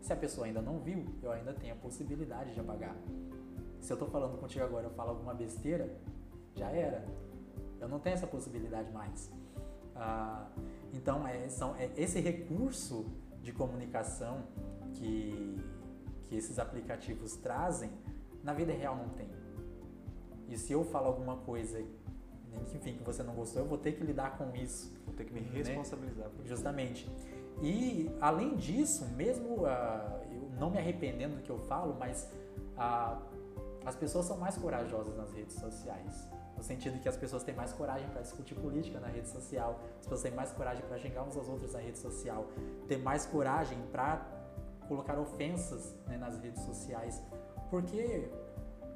se 0.00 0.12
a 0.12 0.16
pessoa 0.16 0.46
ainda 0.46 0.60
não 0.60 0.80
viu, 0.80 1.04
eu 1.22 1.30
ainda 1.30 1.54
tenho 1.54 1.74
a 1.74 1.76
possibilidade 1.76 2.52
de 2.52 2.60
apagar. 2.60 2.96
Se 3.80 3.92
eu 3.92 3.94
estou 3.94 4.08
falando 4.08 4.36
contigo 4.38 4.64
agora, 4.64 4.86
eu 4.86 4.90
falo 4.90 5.10
alguma 5.10 5.32
besteira, 5.32 5.96
já 6.54 6.68
era. 6.70 7.04
Eu 7.80 7.88
não 7.88 8.00
tenho 8.00 8.14
essa 8.14 8.26
possibilidade 8.26 8.90
mais. 8.90 9.30
Ah, 9.94 10.48
então, 10.92 11.26
é, 11.26 11.48
são, 11.48 11.76
é 11.76 11.90
esse 11.96 12.20
recurso 12.20 13.06
de 13.40 13.52
comunicação 13.52 14.44
que, 14.94 15.56
que 16.24 16.36
esses 16.36 16.58
aplicativos 16.58 17.36
trazem, 17.36 17.90
na 18.42 18.52
vida 18.52 18.72
real 18.72 18.96
não 18.96 19.08
tem. 19.10 19.28
E 20.48 20.56
se 20.58 20.72
eu 20.72 20.84
falo 20.84 21.06
alguma 21.06 21.36
coisa, 21.36 21.82
enfim, 22.74 22.94
que 22.94 23.04
você 23.04 23.22
não 23.22 23.34
gostou, 23.34 23.62
eu 23.62 23.68
vou 23.68 23.78
ter 23.78 23.92
que 23.92 24.02
lidar 24.02 24.36
com 24.36 24.54
isso. 24.56 24.92
Vou 25.04 25.14
ter 25.14 25.24
que 25.24 25.32
me 25.32 25.40
né? 25.40 25.50
responsabilizar. 25.52 26.28
Né? 26.28 26.34
Justamente. 26.44 27.10
E, 27.60 28.10
além 28.20 28.56
disso, 28.56 29.06
mesmo 29.16 29.62
uh, 29.62 30.22
eu 30.30 30.50
não 30.58 30.70
me 30.70 30.78
arrependendo 30.78 31.36
do 31.36 31.42
que 31.42 31.50
eu 31.50 31.58
falo, 31.58 31.96
mas 31.98 32.30
uh, 32.76 33.22
as 33.84 33.96
pessoas 33.96 34.26
são 34.26 34.36
mais 34.36 34.56
corajosas 34.56 35.16
nas 35.16 35.32
redes 35.32 35.56
sociais. 35.56 36.28
No 36.56 36.62
sentido 36.62 37.00
que 37.00 37.08
as 37.08 37.16
pessoas 37.16 37.42
têm 37.42 37.54
mais 37.54 37.72
coragem 37.72 38.08
para 38.10 38.22
discutir 38.22 38.54
política 38.54 39.00
na 39.00 39.08
rede 39.08 39.28
social, 39.28 39.80
as 39.98 40.02
pessoas 40.02 40.22
têm 40.22 40.32
mais 40.32 40.52
coragem 40.52 40.84
para 40.86 40.98
xingar 40.98 41.22
uns 41.24 41.36
aos 41.36 41.48
outros 41.48 41.72
na 41.72 41.80
rede 41.80 41.98
social, 41.98 42.46
têm 42.86 42.98
mais 42.98 43.26
coragem 43.26 43.78
para 43.90 44.24
colocar 44.86 45.18
ofensas 45.18 45.94
né, 46.06 46.16
nas 46.16 46.38
redes 46.40 46.62
sociais. 46.62 47.22
Porque 47.70 48.30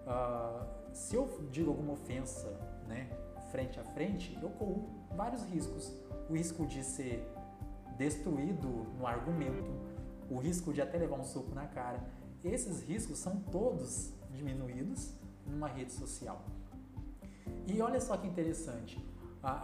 uh, 0.07 0.67
se 0.93 1.17
eu 1.17 1.29
digo 1.51 1.71
alguma 1.71 1.95
ofensa 1.95 2.49
né, 2.87 3.09
frente 3.51 3.78
a 3.80 3.84
frente, 3.84 4.36
eu 4.40 4.51
corro 4.51 4.88
vários 5.14 5.42
riscos. 5.44 5.92
O 6.28 6.34
risco 6.34 6.66
de 6.66 6.82
ser 6.82 7.26
destruído 7.97 8.68
no 8.99 9.07
argumento, 9.07 9.70
o 10.28 10.38
risco 10.38 10.72
de 10.72 10.82
até 10.82 10.99
levar 10.99 11.16
um 11.16 11.24
soco 11.24 11.55
na 11.55 11.66
cara. 11.66 12.01
Esses 12.44 12.82
riscos 12.82 13.18
são 13.18 13.36
todos 13.40 14.12
diminuídos 14.30 15.14
numa 15.47 15.68
rede 15.68 15.92
social. 15.92 16.44
E 17.66 17.80
olha 17.80 18.01
só 18.01 18.16
que 18.16 18.26
interessante, 18.26 19.03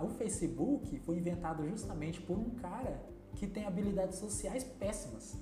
o 0.02 0.08
Facebook 0.08 0.98
foi 1.00 1.18
inventado 1.18 1.68
justamente 1.68 2.20
por 2.20 2.38
um 2.38 2.50
cara 2.50 3.02
que 3.34 3.46
tem 3.46 3.64
habilidades 3.64 4.18
sociais 4.18 4.62
péssimas, 4.62 5.36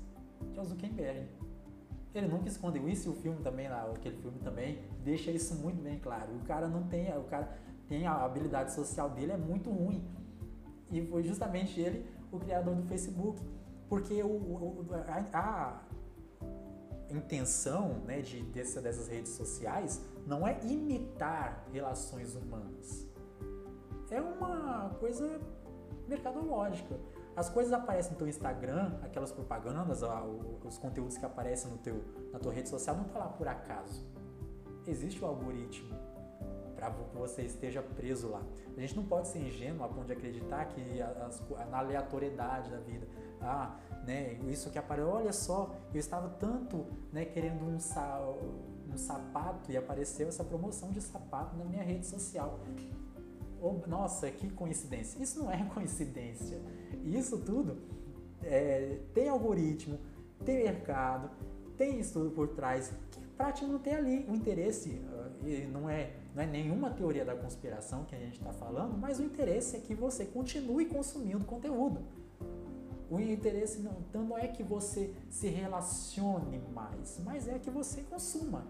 que 0.52 0.58
é 0.58 0.62
o 0.62 0.64
Zuckerberg. 0.64 1.28
Ele 2.14 2.26
nunca 2.26 2.48
escondeu 2.48 2.88
isso 2.88 3.08
e 3.08 3.12
o 3.12 3.14
filme 3.14 3.40
também, 3.42 3.68
lá, 3.68 3.88
aquele 3.94 4.16
filme 4.16 4.38
também, 4.40 4.82
deixa 5.04 5.30
isso 5.30 5.54
muito 5.54 5.80
bem 5.82 5.98
claro. 5.98 6.34
O 6.34 6.40
cara 6.40 6.66
não 6.66 6.82
tem, 6.88 7.16
o 7.16 7.24
cara 7.24 7.56
tem 7.90 8.06
a 8.06 8.24
habilidade 8.24 8.72
social 8.72 9.10
dele 9.10 9.32
é 9.32 9.36
muito 9.36 9.68
ruim. 9.68 10.08
E 10.92 11.04
foi 11.08 11.24
justamente 11.24 11.80
ele 11.80 12.06
o 12.30 12.38
criador 12.38 12.76
do 12.76 12.84
Facebook, 12.84 13.42
porque 13.88 14.22
o, 14.22 14.28
o 14.28 14.86
a, 15.32 15.36
a, 15.36 15.80
intenção 17.10 17.94
né, 18.06 18.20
de, 18.20 18.42
dessa, 18.44 18.80
dessas 18.80 19.08
redes 19.08 19.32
sociais 19.32 20.00
não 20.24 20.46
é 20.46 20.60
imitar 20.62 21.66
relações 21.72 22.36
humanas. 22.36 23.08
É 24.08 24.20
uma 24.20 24.90
coisa 25.00 25.40
mercadológica. 26.06 26.96
As 27.34 27.50
coisas 27.50 27.72
aparecem 27.72 28.12
no 28.12 28.18
teu 28.18 28.28
Instagram, 28.28 29.00
aquelas 29.02 29.32
propagandas, 29.32 30.02
os 30.64 30.78
conteúdos 30.78 31.18
que 31.18 31.26
aparecem 31.26 31.72
no 31.72 31.78
teu, 31.78 32.04
na 32.32 32.38
tua 32.38 32.52
rede 32.52 32.68
social 32.68 32.96
não 32.96 33.04
tá 33.04 33.18
lá 33.18 33.28
por 33.28 33.48
acaso. 33.48 34.06
Existe 34.86 35.24
o 35.24 35.26
algoritmo 35.26 36.09
para 36.88 37.04
que 37.04 37.16
você 37.16 37.42
esteja 37.42 37.82
preso 37.82 38.28
lá. 38.28 38.42
A 38.76 38.80
gente 38.80 38.96
não 38.96 39.04
pode 39.04 39.28
ser 39.28 39.40
ingênuo 39.40 39.84
a 39.84 39.88
ponto 39.88 40.06
de 40.06 40.12
acreditar 40.12 40.64
que 40.66 41.02
as, 41.02 41.42
na 41.70 41.78
aleatoriedade 41.78 42.70
da 42.70 42.78
vida, 42.78 43.06
ah, 43.40 43.76
né, 44.06 44.34
isso 44.48 44.70
que 44.70 44.78
apareceu, 44.78 45.10
olha 45.10 45.32
só, 45.32 45.74
eu 45.92 46.00
estava 46.00 46.28
tanto 46.28 46.86
né, 47.12 47.24
querendo 47.24 47.64
um, 47.64 47.78
sa 47.78 48.20
um 48.92 48.96
sapato 48.96 49.70
e 49.70 49.76
apareceu 49.76 50.28
essa 50.28 50.42
promoção 50.42 50.90
de 50.90 51.00
sapato 51.00 51.56
na 51.56 51.64
minha 51.64 51.82
rede 51.82 52.06
social. 52.06 52.60
Oh, 53.60 53.74
nossa, 53.86 54.30
que 54.30 54.48
coincidência. 54.50 55.22
Isso 55.22 55.38
não 55.38 55.50
é 55.50 55.62
coincidência. 55.74 56.60
Isso 57.04 57.38
tudo 57.38 57.76
é, 58.42 58.98
tem 59.14 59.28
algoritmo, 59.28 59.98
tem 60.44 60.64
mercado, 60.64 61.30
tem 61.76 62.00
estudo 62.00 62.30
por 62.30 62.48
trás 62.48 62.92
que 63.10 63.20
prática 63.36 63.66
não 63.66 63.78
tem 63.78 63.94
ali 63.94 64.26
o 64.28 64.34
interesse. 64.34 65.00
E 65.42 65.66
não 65.72 65.88
é, 65.88 66.10
não 66.34 66.42
é 66.42 66.46
nenhuma 66.46 66.90
teoria 66.90 67.24
da 67.24 67.34
conspiração 67.34 68.04
que 68.04 68.14
a 68.14 68.18
gente 68.18 68.38
está 68.38 68.52
falando, 68.52 68.96
mas 68.96 69.18
o 69.18 69.22
interesse 69.22 69.76
é 69.76 69.80
que 69.80 69.94
você 69.94 70.24
continue 70.24 70.86
consumindo 70.86 71.44
conteúdo. 71.44 72.02
O 73.10 73.18
interesse 73.18 73.80
não, 73.80 73.96
então 74.08 74.22
não 74.22 74.38
é 74.38 74.46
que 74.46 74.62
você 74.62 75.12
se 75.28 75.48
relacione 75.48 76.60
mais, 76.72 77.20
mas 77.24 77.48
é 77.48 77.58
que 77.58 77.68
você 77.68 78.02
consuma. 78.02 78.64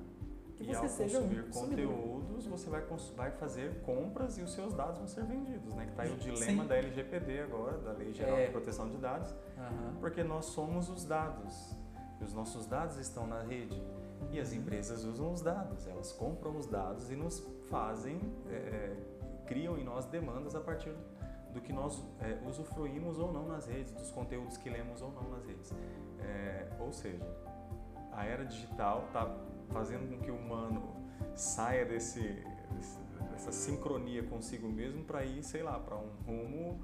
Que 0.56 0.64
e 0.64 0.66
você 0.66 0.76
ao 0.76 0.88
seja 0.88 1.20
consumir 1.20 1.40
um 1.40 1.50
conteúdos, 1.50 2.46
você 2.46 2.70
vai, 2.70 2.82
vai 3.16 3.30
fazer 3.32 3.82
compras 3.82 4.38
e 4.38 4.42
os 4.42 4.52
seus 4.52 4.72
dados 4.72 4.98
vão 4.98 5.06
ser 5.06 5.24
vendidos, 5.24 5.74
né? 5.74 5.84
Que 5.84 5.90
está 5.90 6.02
aí 6.04 6.12
o 6.12 6.16
dilema 6.16 6.62
Sim. 6.62 6.68
da 6.68 6.76
LGPD 6.76 7.40
agora, 7.40 7.78
da 7.78 7.92
Lei 7.92 8.12
Geral 8.12 8.38
é. 8.38 8.46
de 8.46 8.52
Proteção 8.52 8.88
de 8.88 8.96
Dados, 8.96 9.30
uhum. 9.30 10.00
porque 10.00 10.22
nós 10.22 10.46
somos 10.46 10.88
os 10.88 11.04
dados. 11.04 11.76
E 12.18 12.24
os 12.24 12.32
nossos 12.32 12.66
dados 12.66 12.96
estão 12.96 13.26
na 13.26 13.42
rede. 13.42 13.82
E 14.30 14.38
as 14.38 14.52
empresas 14.52 15.04
usam 15.04 15.32
os 15.32 15.40
dados, 15.40 15.86
elas 15.86 16.12
compram 16.12 16.56
os 16.56 16.66
dados 16.66 17.10
e 17.10 17.16
nos 17.16 17.40
fazem, 17.68 18.20
é, 18.48 18.96
criam 19.46 19.78
em 19.78 19.84
nós 19.84 20.06
demandas 20.06 20.54
a 20.54 20.60
partir 20.60 20.94
do 21.52 21.60
que 21.60 21.72
nós 21.72 22.04
é, 22.20 22.38
usufruímos 22.46 23.18
ou 23.18 23.32
não 23.32 23.48
nas 23.48 23.66
redes, 23.66 23.92
dos 23.92 24.10
conteúdos 24.10 24.56
que 24.56 24.70
lemos 24.70 25.02
ou 25.02 25.10
não 25.12 25.30
nas 25.30 25.44
redes. 25.44 25.72
É, 26.20 26.68
ou 26.78 26.92
seja, 26.92 27.26
a 28.12 28.24
era 28.24 28.44
digital 28.44 29.04
está 29.06 29.34
fazendo 29.70 30.08
com 30.08 30.22
que 30.22 30.30
o 30.30 30.36
humano 30.36 30.94
saia 31.34 31.84
desse, 31.84 32.44
dessa 33.32 33.52
sincronia 33.52 34.22
consigo 34.22 34.68
mesmo 34.68 35.04
para 35.04 35.24
ir, 35.24 35.42
sei 35.42 35.62
lá, 35.62 35.78
para 35.78 35.96
um 35.96 36.10
rumo 36.26 36.80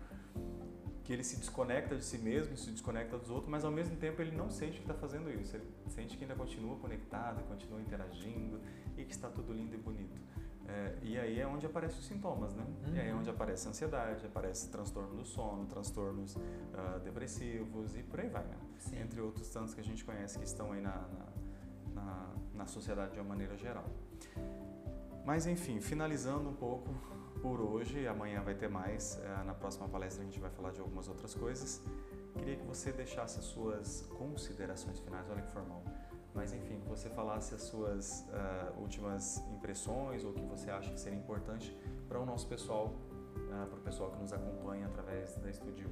que 1.06 1.12
ele 1.12 1.22
se 1.22 1.36
desconecta 1.36 1.94
de 1.94 2.04
si 2.04 2.18
mesmo, 2.18 2.56
se 2.56 2.68
desconecta 2.68 3.16
dos 3.16 3.30
outros, 3.30 3.48
mas 3.48 3.64
ao 3.64 3.70
mesmo 3.70 3.94
tempo 3.94 4.20
ele 4.20 4.36
não 4.36 4.50
sente 4.50 4.78
que 4.78 4.80
está 4.82 4.92
fazendo 4.92 5.30
isso. 5.30 5.54
Ele 5.54 5.64
sente 5.86 6.16
que 6.16 6.24
ainda 6.24 6.34
continua 6.34 6.76
conectado, 6.78 7.46
continua 7.46 7.80
interagindo 7.80 8.60
e 8.96 9.04
que 9.04 9.12
está 9.12 9.28
tudo 9.28 9.52
lindo 9.52 9.72
e 9.76 9.78
bonito. 9.78 10.20
É, 10.66 10.98
e 11.02 11.16
aí 11.16 11.38
é 11.38 11.46
onde 11.46 11.64
aparecem 11.64 11.96
os 12.00 12.06
sintomas, 12.06 12.52
né? 12.54 12.64
Uhum. 12.64 12.94
E 12.96 12.98
aí 12.98 13.08
é 13.08 13.12
uhum. 13.12 13.20
onde 13.20 13.30
aparece 13.30 13.68
a 13.68 13.70
ansiedade, 13.70 14.26
aparece 14.26 14.68
transtorno 14.68 15.14
do 15.14 15.24
sono, 15.24 15.64
transtornos 15.66 16.34
uh, 16.34 16.98
depressivos 17.04 17.94
e 17.94 18.02
por 18.02 18.18
aí 18.18 18.28
vai, 18.28 18.44
né? 18.44 18.56
Entre 19.00 19.20
outros 19.20 19.48
tantos 19.48 19.74
que 19.74 19.80
a 19.80 19.84
gente 19.84 20.04
conhece 20.04 20.40
que 20.40 20.44
estão 20.44 20.72
aí 20.72 20.80
na, 20.80 20.90
na, 20.90 22.02
na, 22.02 22.34
na 22.52 22.66
sociedade 22.66 23.12
de 23.12 23.20
uma 23.20 23.28
maneira 23.28 23.56
geral. 23.56 23.88
Mas 25.24 25.46
enfim, 25.46 25.80
finalizando 25.80 26.48
um 26.48 26.54
pouco 26.54 26.92
por 27.46 27.60
hoje, 27.60 28.08
amanhã 28.08 28.42
vai 28.42 28.54
ter 28.54 28.68
mais. 28.68 29.20
Uh, 29.22 29.44
na 29.44 29.54
próxima 29.54 29.88
palestra 29.88 30.22
a 30.22 30.24
gente 30.24 30.40
vai 30.40 30.50
falar 30.50 30.72
de 30.72 30.80
algumas 30.80 31.06
outras 31.06 31.32
coisas. 31.32 31.80
Queria 32.34 32.56
que 32.56 32.66
você 32.66 32.90
deixasse 32.90 33.38
as 33.38 33.44
suas 33.44 34.02
considerações 34.18 34.98
finais, 34.98 35.30
olha 35.30 35.42
que 35.42 35.52
formal 35.52 35.82
mas 36.34 36.52
enfim, 36.52 36.78
que 36.80 36.86
você 36.86 37.08
falasse 37.08 37.54
as 37.54 37.62
suas 37.62 38.26
uh, 38.28 38.78
últimas 38.78 39.38
impressões 39.54 40.22
ou 40.22 40.32
o 40.32 40.34
que 40.34 40.44
você 40.44 40.70
acha 40.70 40.92
que 40.92 41.00
seria 41.00 41.18
importante 41.18 41.74
para 42.06 42.20
o 42.20 42.26
nosso 42.26 42.46
pessoal, 42.46 42.92
uh, 43.36 43.66
para 43.66 43.78
o 43.78 43.80
pessoal 43.80 44.10
que 44.10 44.18
nos 44.18 44.34
acompanha 44.34 44.84
através 44.86 45.34
da 45.38 45.48
Estudio. 45.48 45.90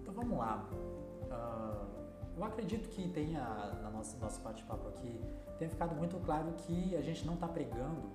Então 0.00 0.14
vamos 0.14 0.38
lá. 0.38 0.66
Uh, 0.72 2.38
eu 2.38 2.44
acredito 2.44 2.88
que 2.88 3.10
tenha, 3.10 3.44
na 3.82 3.90
nossa 3.90 4.16
nosso 4.16 4.40
bate-papo 4.40 4.88
aqui, 4.88 5.20
tenha 5.58 5.70
ficado 5.70 5.94
muito 5.94 6.18
claro 6.20 6.50
que 6.52 6.96
a 6.96 7.02
gente 7.02 7.26
não 7.26 7.34
está 7.34 7.46
pregando 7.46 8.10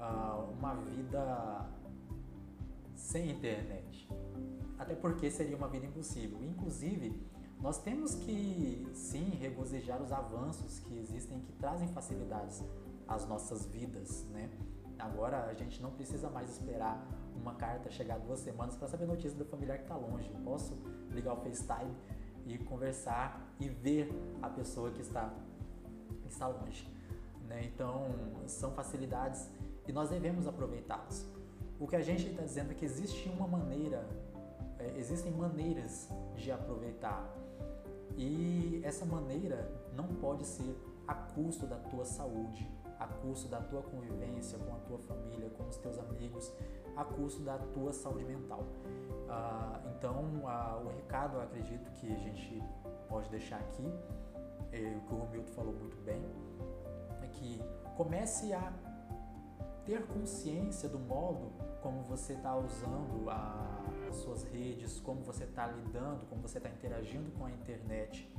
uh, 0.00 0.50
uma 0.52 0.74
vida 0.74 1.66
sem 2.94 3.30
internet. 3.30 4.08
Até 4.78 4.94
porque 4.94 5.30
seria 5.30 5.56
uma 5.56 5.68
vida 5.68 5.86
impossível. 5.86 6.42
Inclusive, 6.42 7.20
nós 7.60 7.78
temos 7.78 8.14
que 8.14 8.88
sim 8.94 9.30
regozijar 9.38 10.02
os 10.02 10.10
avanços 10.10 10.80
que 10.80 10.98
existem 10.98 11.40
que 11.40 11.52
trazem 11.52 11.88
facilidades 11.88 12.64
às 13.06 13.26
nossas 13.26 13.66
vidas, 13.66 14.24
né? 14.30 14.50
Agora 14.98 15.46
a 15.46 15.54
gente 15.54 15.82
não 15.82 15.90
precisa 15.90 16.28
mais 16.28 16.50
esperar 16.50 17.06
uma 17.34 17.54
carta 17.54 17.90
chegar 17.90 18.18
duas 18.18 18.40
semanas 18.40 18.76
para 18.76 18.86
saber 18.86 19.06
notícia 19.06 19.36
do 19.36 19.44
familiar 19.44 19.78
que 19.78 19.84
está 19.84 19.96
longe. 19.96 20.30
Eu 20.30 20.40
posso 20.40 20.74
ligar 21.10 21.34
o 21.34 21.36
FaceTime 21.38 21.94
e 22.46 22.58
conversar 22.58 23.54
e 23.58 23.68
ver 23.68 24.10
a 24.42 24.48
pessoa 24.48 24.90
que 24.90 25.00
está, 25.00 25.32
que 26.22 26.28
está 26.28 26.48
longe. 26.48 26.86
Né? 27.46 27.64
Então, 27.64 28.14
são 28.46 28.72
facilidades 28.72 29.48
e 29.86 29.92
nós 29.92 30.10
devemos 30.10 30.46
aproveitá-las. 30.46 31.26
O 31.78 31.86
que 31.86 31.96
a 31.96 32.02
gente 32.02 32.28
está 32.28 32.42
dizendo 32.42 32.72
é 32.72 32.74
que 32.74 32.84
existe 32.84 33.28
uma 33.28 33.46
maneira, 33.46 34.06
é, 34.78 34.98
existem 34.98 35.32
maneiras 35.32 36.08
de 36.36 36.52
aproveitar. 36.52 37.26
E 38.16 38.80
essa 38.84 39.04
maneira 39.06 39.70
não 39.94 40.06
pode 40.06 40.44
ser 40.44 40.76
a 41.06 41.14
custo 41.14 41.66
da 41.66 41.76
tua 41.76 42.04
saúde, 42.04 42.70
a 42.98 43.06
custo 43.06 43.48
da 43.48 43.60
tua 43.60 43.82
convivência 43.82 44.58
com 44.58 44.74
a 44.74 44.78
tua 44.80 44.98
família, 44.98 45.48
com 45.50 45.66
os 45.66 45.76
teus 45.78 45.98
amigos, 45.98 46.52
a 46.96 47.04
custo 47.04 47.42
da 47.42 47.56
tua 47.58 47.92
saúde 47.92 48.24
mental. 48.24 48.64
Ah, 49.28 49.80
então, 49.96 50.42
ah, 50.44 50.82
o 50.84 50.88
recado, 50.88 51.36
eu 51.36 51.42
acredito 51.42 51.90
que 51.92 52.12
a 52.12 52.18
gente 52.18 52.62
pode 53.08 53.28
deixar 53.30 53.58
aqui, 53.58 53.84
é, 54.72 54.96
o 54.96 55.00
que 55.00 55.14
o 55.14 55.16
Romildo 55.16 55.50
falou 55.52 55.72
muito 55.72 55.96
bem, 56.02 56.22
é 57.22 57.26
que 57.28 57.60
comece 57.96 58.52
a 58.52 58.72
ter 59.90 60.06
consciência 60.06 60.88
do 60.88 61.00
modo 61.00 61.50
como 61.82 62.02
você 62.04 62.34
está 62.34 62.56
usando 62.56 63.28
a, 63.28 63.84
as 64.08 64.14
suas 64.18 64.44
redes, 64.44 65.00
como 65.00 65.20
você 65.22 65.42
está 65.42 65.66
lidando, 65.66 66.26
como 66.26 66.40
você 66.40 66.58
está 66.58 66.70
interagindo 66.70 67.32
com 67.32 67.44
a 67.46 67.50
internet 67.50 68.32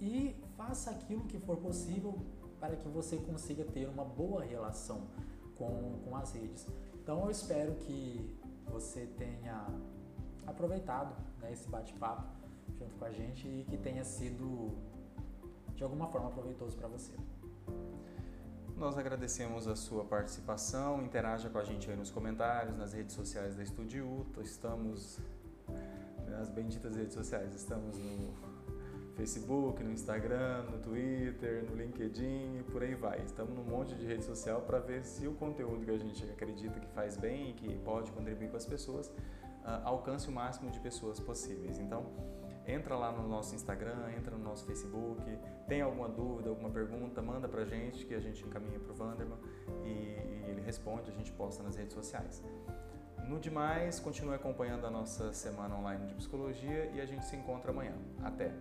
e 0.00 0.34
faça 0.56 0.90
aquilo 0.90 1.24
que 1.24 1.38
for 1.38 1.58
possível 1.58 2.18
para 2.58 2.74
que 2.74 2.88
você 2.88 3.18
consiga 3.18 3.64
ter 3.64 3.86
uma 3.86 4.02
boa 4.02 4.42
relação 4.42 5.08
com, 5.58 6.00
com 6.06 6.16
as 6.16 6.32
redes. 6.32 6.66
Então 6.94 7.22
eu 7.24 7.30
espero 7.30 7.74
que 7.74 8.34
você 8.64 9.04
tenha 9.18 9.66
aproveitado 10.46 11.14
né, 11.38 11.52
esse 11.52 11.68
bate-papo 11.68 12.24
junto 12.78 12.96
com 12.96 13.04
a 13.04 13.10
gente 13.10 13.46
e 13.46 13.66
que 13.68 13.76
tenha 13.76 14.04
sido 14.04 14.70
de 15.74 15.84
alguma 15.84 16.06
forma 16.06 16.30
proveitoso 16.30 16.74
para 16.78 16.88
você. 16.88 17.12
Nós 18.82 18.98
agradecemos 18.98 19.68
a 19.68 19.76
sua 19.76 20.04
participação, 20.04 21.00
interaja 21.02 21.48
com 21.48 21.56
a 21.56 21.62
gente 21.62 21.88
aí 21.88 21.96
nos 21.96 22.10
comentários, 22.10 22.76
nas 22.76 22.92
redes 22.92 23.14
sociais 23.14 23.54
da 23.54 23.62
Estúdio 23.62 24.26
estamos 24.42 25.20
nas 26.28 26.48
benditas 26.48 26.96
redes 26.96 27.14
sociais, 27.14 27.54
estamos 27.54 27.96
no 27.96 28.34
Facebook, 29.14 29.84
no 29.84 29.92
Instagram, 29.92 30.64
no 30.64 30.78
Twitter, 30.78 31.64
no 31.70 31.76
LinkedIn 31.76 32.58
e 32.58 32.64
por 32.72 32.82
aí 32.82 32.96
vai. 32.96 33.20
Estamos 33.20 33.54
num 33.54 33.62
monte 33.62 33.94
de 33.94 34.04
rede 34.04 34.24
social 34.24 34.62
para 34.62 34.80
ver 34.80 35.04
se 35.04 35.28
o 35.28 35.34
conteúdo 35.34 35.84
que 35.84 35.90
a 35.92 35.98
gente 35.98 36.24
acredita 36.24 36.80
que 36.80 36.88
faz 36.88 37.16
bem 37.16 37.50
e 37.50 37.52
que 37.52 37.76
pode 37.84 38.10
contribuir 38.10 38.50
com 38.50 38.56
as 38.56 38.66
pessoas 38.66 39.06
uh, 39.06 39.84
alcance 39.84 40.28
o 40.28 40.32
máximo 40.32 40.72
de 40.72 40.80
pessoas 40.80 41.20
possíveis. 41.20 41.78
Então, 41.78 42.04
entra 42.66 42.96
lá 42.96 43.10
no 43.12 43.28
nosso 43.28 43.54
Instagram, 43.54 44.10
entra 44.16 44.36
no 44.36 44.44
nosso 44.44 44.64
Facebook, 44.66 45.22
tem 45.68 45.80
alguma 45.80 46.08
dúvida, 46.08 46.50
alguma 46.50 46.70
pergunta, 46.70 47.20
manda 47.22 47.48
para 47.48 47.62
a 47.62 47.64
gente 47.64 48.06
que 48.06 48.14
a 48.14 48.20
gente 48.20 48.44
encaminha 48.44 48.78
para 48.78 48.92
o 48.92 48.94
Vanderman 48.94 49.38
e, 49.84 49.88
e 49.88 50.44
ele 50.48 50.60
responde, 50.60 51.10
a 51.10 51.14
gente 51.14 51.32
posta 51.32 51.62
nas 51.62 51.76
redes 51.76 51.94
sociais. 51.94 52.42
No 53.28 53.38
demais, 53.38 54.00
continue 54.00 54.34
acompanhando 54.34 54.86
a 54.86 54.90
nossa 54.90 55.32
semana 55.32 55.76
online 55.76 56.06
de 56.06 56.14
psicologia 56.14 56.90
e 56.94 57.00
a 57.00 57.06
gente 57.06 57.24
se 57.24 57.36
encontra 57.36 57.70
amanhã. 57.70 57.94
Até! 58.22 58.52